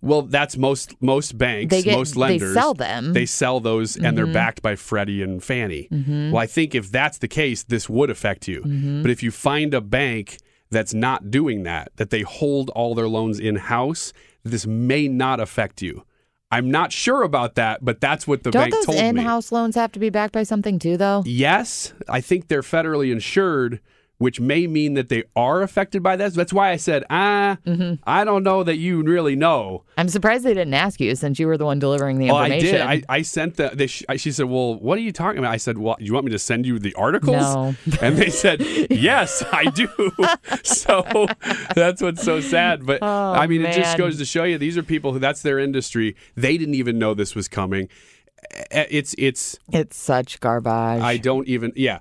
Well, 0.00 0.22
that's 0.22 0.56
most 0.56 0.94
most 1.02 1.36
banks, 1.36 1.70
They 1.70 1.82
get- 1.82 1.98
most 1.98 2.14
they 2.14 2.20
lenders. 2.20 2.54
sell 2.54 2.72
them. 2.72 3.12
They 3.12 3.26
sell 3.26 3.60
those, 3.60 3.96
and 3.96 4.16
they're 4.16 4.26
Mhm. 4.26 4.32
backed 4.32 4.62
by 4.62 4.76
Freddie 4.76 5.20
and 5.20 5.44
Fannie. 5.44 5.88
Mhm. 5.92 6.30
Well, 6.30 6.40
I 6.40 6.46
think 6.46 6.74
if 6.74 6.90
that's 6.90 7.18
the 7.18 7.28
case, 7.28 7.62
this 7.64 7.86
would 7.90 8.08
affect 8.08 8.48
you. 8.48 8.62
Mhm. 8.62 9.02
But 9.02 9.10
if 9.10 9.22
you 9.22 9.30
find 9.30 9.74
a 9.74 9.82
bank 9.82 10.38
that's 10.70 10.94
not 10.94 11.30
doing 11.30 11.64
that, 11.64 11.90
that 11.96 12.08
they 12.08 12.22
hold 12.22 12.70
all 12.70 12.94
their 12.94 13.08
loans 13.08 13.38
in 13.38 13.56
house, 13.56 14.14
this 14.44 14.66
may 14.66 15.08
not 15.08 15.40
affect 15.40 15.82
you. 15.82 16.04
I'm 16.50 16.70
not 16.70 16.92
sure 16.92 17.22
about 17.22 17.56
that, 17.56 17.84
but 17.84 18.00
that's 18.00 18.28
what 18.28 18.44
the 18.44 18.52
Don't 18.52 18.62
bank 18.62 18.74
those 18.74 18.86
told 18.86 18.98
me. 18.98 19.08
in-house 19.08 19.50
loans 19.50 19.74
have 19.74 19.90
to 19.92 19.98
be 19.98 20.10
backed 20.10 20.34
by 20.34 20.44
something 20.44 20.78
too, 20.78 20.96
though? 20.96 21.24
Yes, 21.26 21.92
I 22.08 22.20
think 22.20 22.46
they're 22.46 22.62
federally 22.62 23.10
insured, 23.10 23.80
which 24.18 24.40
may 24.40 24.66
mean 24.66 24.94
that 24.94 25.08
they 25.08 25.24
are 25.34 25.62
affected 25.62 26.02
by 26.02 26.16
this. 26.16 26.34
That's 26.34 26.52
why 26.52 26.70
I 26.70 26.76
said, 26.76 27.04
ah, 27.10 27.58
Mm-hmm. 27.66 27.94
I 28.06 28.24
don't 28.24 28.42
know 28.42 28.62
that 28.62 28.76
you 28.76 29.02
really 29.02 29.36
know. 29.36 29.84
I'm 29.98 30.08
surprised 30.08 30.44
they 30.44 30.54
didn't 30.54 30.74
ask 30.74 31.00
you 31.00 31.14
since 31.16 31.38
you 31.38 31.46
were 31.46 31.56
the 31.58 31.64
one 31.64 31.78
delivering 31.78 32.18
the 32.18 32.30
Oh, 32.30 32.36
I 32.36 32.58
did. 32.60 32.80
I, 32.80 33.02
I 33.08 33.22
sent 33.22 33.56
the. 33.56 33.70
They, 33.74 33.86
she 33.86 34.32
said, 34.32 34.46
"Well, 34.46 34.74
what 34.78 34.98
are 34.98 35.00
you 35.02 35.12
talking 35.12 35.38
about?" 35.38 35.52
I 35.52 35.56
said, 35.56 35.78
"Well, 35.78 35.96
you 35.98 36.12
want 36.14 36.26
me 36.26 36.32
to 36.32 36.38
send 36.38 36.66
you 36.66 36.78
the 36.78 36.94
articles?" 36.94 37.36
No. 37.36 37.74
And 38.00 38.16
they 38.16 38.30
said, 38.30 38.60
"Yes, 38.90 39.44
I 39.52 39.64
do." 39.66 39.88
so 40.62 41.26
that's 41.74 42.02
what's 42.02 42.22
so 42.22 42.40
sad. 42.40 42.84
But 42.86 43.00
Oh, 43.02 43.32
I 43.32 43.46
mean, 43.46 43.64
it 43.64 43.74
just 43.74 43.98
goes 43.98 44.18
to 44.18 44.24
show 44.24 44.44
you 44.44 44.58
these 44.58 44.76
are 44.78 44.82
people 44.82 45.12
who 45.12 45.18
that's 45.18 45.42
their 45.42 45.58
industry. 45.58 46.16
They 46.34 46.56
didn't 46.58 46.74
even 46.74 46.98
know 46.98 47.14
this 47.14 47.34
was 47.34 47.48
coming. 47.48 47.88
It's 48.70 49.14
it's. 49.18 49.58
It's 49.72 49.96
such 49.96 50.40
garbage. 50.40 51.02
I 51.02 51.16
don't 51.16 51.46
even. 51.48 51.72
Yeah. 51.76 52.00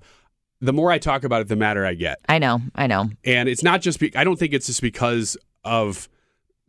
The 0.64 0.72
more 0.72 0.92
I 0.92 0.98
talk 0.98 1.26
about 1.26 1.42
it, 1.42 1.50
the 1.50 1.58
madder 1.58 1.86
I 1.86 1.94
get. 1.94 2.20
I 2.30 2.40
know. 2.40 2.62
I 2.74 2.88
know. 2.88 3.10
And 3.26 3.50
it's 3.50 3.64
not 3.64 3.82
just, 3.82 4.00
be- 4.00 4.16
I 4.16 4.24
don't 4.24 4.40
think 4.40 4.54
it's 4.54 4.68
just 4.68 4.82
because 4.82 5.36
of 5.66 6.08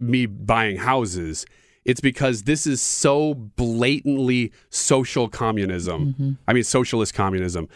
me 0.00 0.26
buying 0.26 0.78
houses. 0.78 1.46
It's 1.84 2.00
because 2.00 2.42
this 2.42 2.66
is 2.66 2.82
so 2.82 3.34
blatantly 3.34 4.52
social 4.68 5.28
communism. 5.28 6.14
Mm-hmm. 6.14 6.32
I 6.48 6.52
mean, 6.54 6.64
socialist 6.64 7.14
communism. 7.14 7.68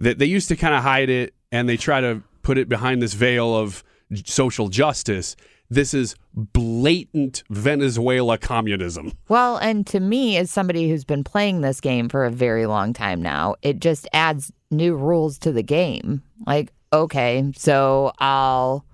That 0.00 0.18
they 0.18 0.26
used 0.26 0.48
to 0.48 0.56
kind 0.56 0.74
of 0.74 0.82
hide 0.82 1.10
it 1.10 1.32
and 1.52 1.68
they 1.68 1.76
try 1.76 2.00
to 2.00 2.24
put 2.42 2.58
it 2.58 2.68
behind 2.68 3.00
this 3.00 3.14
veil 3.14 3.54
of 3.54 3.84
social 4.24 4.68
justice. 4.68 5.36
This 5.72 5.94
is 5.94 6.16
blatant 6.34 7.44
Venezuela 7.48 8.36
communism. 8.36 9.12
Well, 9.30 9.56
and 9.56 9.86
to 9.86 10.00
me, 10.00 10.36
as 10.36 10.50
somebody 10.50 10.90
who's 10.90 11.06
been 11.06 11.24
playing 11.24 11.62
this 11.62 11.80
game 11.80 12.10
for 12.10 12.26
a 12.26 12.30
very 12.30 12.66
long 12.66 12.92
time 12.92 13.22
now, 13.22 13.54
it 13.62 13.80
just 13.80 14.06
adds 14.12 14.52
new 14.70 14.94
rules 14.94 15.38
to 15.38 15.50
the 15.50 15.62
game. 15.62 16.22
Like, 16.46 16.74
okay, 16.92 17.50
so 17.56 18.12
I'll 18.18 18.84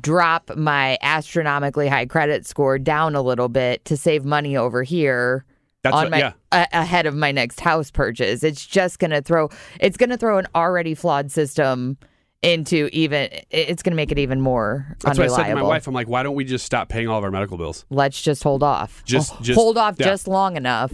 drop 0.00 0.56
my 0.56 0.96
astronomically 1.02 1.88
high 1.88 2.06
credit 2.06 2.46
score 2.46 2.78
down 2.78 3.14
a 3.14 3.20
little 3.20 3.50
bit 3.50 3.84
to 3.84 3.94
save 3.94 4.24
money 4.24 4.56
over 4.56 4.82
here. 4.82 5.44
That's 5.82 5.94
on 5.94 6.04
what- 6.04 6.10
my 6.12 6.18
yeah. 6.20 6.32
a- 6.52 6.68
ahead 6.72 7.04
of 7.04 7.14
my 7.14 7.32
next 7.32 7.60
house 7.60 7.90
purchase. 7.90 8.42
It's 8.42 8.64
just 8.64 8.98
going 8.98 9.10
to 9.10 9.20
throw 9.20 9.50
it's 9.78 9.98
going 9.98 10.08
to 10.08 10.16
throw 10.16 10.38
an 10.38 10.46
already 10.54 10.94
flawed 10.94 11.30
system 11.30 11.98
into 12.44 12.88
even 12.92 13.28
it's 13.50 13.82
going 13.82 13.92
to 13.92 13.96
make 13.96 14.12
it 14.12 14.18
even 14.18 14.40
more 14.40 14.96
That's 15.00 15.18
what 15.18 15.30
I 15.30 15.34
said 15.36 15.48
to 15.48 15.54
my 15.54 15.62
wife. 15.62 15.86
I'm 15.86 15.94
like, 15.94 16.08
why 16.08 16.22
don't 16.22 16.34
we 16.34 16.44
just 16.44 16.64
stop 16.64 16.88
paying 16.88 17.08
all 17.08 17.18
of 17.18 17.24
our 17.24 17.30
medical 17.30 17.56
bills? 17.56 17.84
Let's 17.90 18.20
just 18.20 18.42
hold 18.42 18.62
off. 18.62 19.02
Just- 19.04 19.32
Oh, 19.34 19.38
just- 19.42 19.56
hold 19.58 19.78
off 19.78 19.96
yeah. 19.98 20.06
just 20.06 20.28
long 20.28 20.56
enough. 20.56 20.92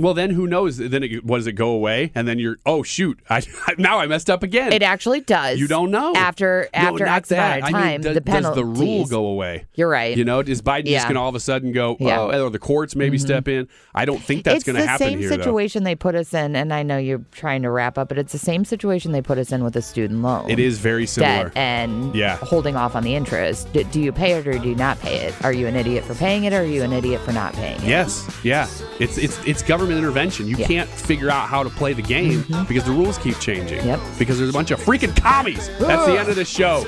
Well, 0.00 0.14
then 0.14 0.30
who 0.30 0.46
knows? 0.46 0.78
Then 0.78 1.02
it, 1.02 1.24
what 1.24 1.36
does 1.38 1.46
it 1.46 1.52
go 1.52 1.70
away? 1.70 2.10
And 2.14 2.26
then 2.26 2.38
you're, 2.38 2.56
oh 2.64 2.82
shoot, 2.82 3.18
I, 3.28 3.42
now 3.78 3.98
I 3.98 4.06
messed 4.06 4.30
up 4.30 4.42
again. 4.42 4.72
It 4.72 4.82
actually 4.82 5.20
does. 5.20 5.58
You 5.60 5.68
don't 5.68 5.90
know 5.90 6.14
after 6.14 6.68
No, 6.72 6.78
after 6.80 7.04
not 7.04 7.16
X 7.18 7.30
amount 7.32 7.56
of 7.56 7.60
that. 7.60 7.64
I 7.64 7.70
time. 7.70 7.90
mean, 7.90 8.00
does, 8.00 8.14
the 8.14 8.20
does 8.20 8.54
the 8.54 8.64
rule 8.64 9.06
go 9.06 9.26
away? 9.26 9.66
You're 9.74 9.88
right. 9.88 10.16
You 10.16 10.24
know, 10.24 10.40
is 10.40 10.62
Biden 10.62 10.86
Yeah. 10.86 10.98
just 10.98 11.06
going 11.08 11.14
to 11.16 11.20
all 11.20 11.28
of 11.28 11.34
a 11.34 11.40
sudden 11.40 11.72
go, 11.72 11.96
Yeah. 12.00 12.20
oh, 12.20 12.46
or 12.46 12.50
the 12.50 12.58
courts 12.58 12.96
maybe 12.96 13.18
Mhm. 13.18 13.20
step 13.20 13.48
in? 13.48 13.68
I 13.94 14.04
don't 14.04 14.22
think 14.22 14.44
that's 14.44 14.64
going 14.64 14.76
to 14.76 14.82
the 14.82 14.88
happen 14.88 15.06
same 15.08 15.18
here. 15.18 15.28
though. 15.30 15.36
situation 15.36 15.84
they 15.84 15.94
put 15.94 16.14
us 16.14 16.32
in, 16.32 16.56
and 16.56 16.72
I 16.72 16.82
know 16.82 16.96
you're 16.96 17.22
trying 17.32 17.62
to 17.62 17.70
wrap 17.70 17.98
up, 17.98 18.08
but 18.08 18.18
it's 18.18 18.32
the 18.32 18.38
same 18.38 18.64
situation 18.64 19.12
they 19.12 19.22
put 19.22 19.36
us 19.38 19.52
in 19.52 19.62
with 19.64 19.76
a 19.76 19.82
student 19.82 20.22
loan. 20.22 20.48
It 20.50 20.58
is 20.58 20.78
very 20.78 21.06
similar. 21.06 21.44
Debt 21.50 21.56
and 21.56 22.14
Yeah. 22.14 22.36
holding 22.36 22.76
off 22.76 22.96
on 22.96 23.02
the 23.02 23.14
interest. 23.14 23.72
D- 23.72 23.84
do 23.84 24.00
you 24.00 24.12
pay 24.12 24.32
it 24.32 24.46
or 24.46 24.58
do 24.58 24.68
you 24.68 24.74
not 24.76 24.98
pay 25.00 25.16
it? 25.16 25.34
Are 25.44 25.52
you 25.52 25.66
an 25.66 25.76
idiot 25.76 26.04
for 26.04 26.14
paying 26.14 26.44
it 26.44 26.52
or 26.52 26.60
are 26.60 26.64
you 26.64 26.82
an 26.82 26.92
idiot 26.92 27.20
for 27.22 27.32
not 27.32 27.52
paying 27.54 27.76
it? 27.82 27.84
Yes, 27.88 28.26
yeah. 28.44 28.66
It's 29.00 29.18
it's 29.18 29.38
it's 29.46 29.62
government 29.62 29.89
intervention. 29.98 30.48
You 30.48 30.56
Yeah. 30.56 30.66
can't 30.66 30.88
figure 30.88 31.30
out 31.30 31.48
how 31.48 31.62
to 31.62 31.70
play 31.70 31.92
the 31.92 32.02
game 32.02 32.42
mm-hmm. 32.42 32.64
because 32.64 32.84
the 32.84 32.92
rules 32.92 33.18
keep 33.18 33.38
changing. 33.38 33.84
Yep. 33.86 34.00
Because 34.18 34.38
there's 34.38 34.50
a 34.50 34.52
bunch 34.52 34.70
of 34.70 34.80
freaking 34.80 35.14
commies. 35.16 35.68
That's 35.78 36.06
the 36.06 36.18
end 36.18 36.28
of 36.28 36.36
the 36.36 36.44
show. 36.44 36.84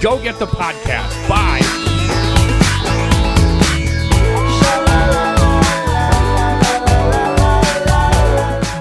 Go 0.00 0.22
get 0.22 0.38
the 0.38 0.46
podcast. 0.46 1.28
Bye. 1.28 1.60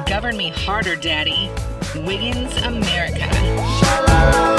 Govern 0.06 0.38
me 0.38 0.50
harder, 0.50 0.96
Daddy. 0.96 1.50
Wiggins 1.96 2.56
America. 2.58 4.59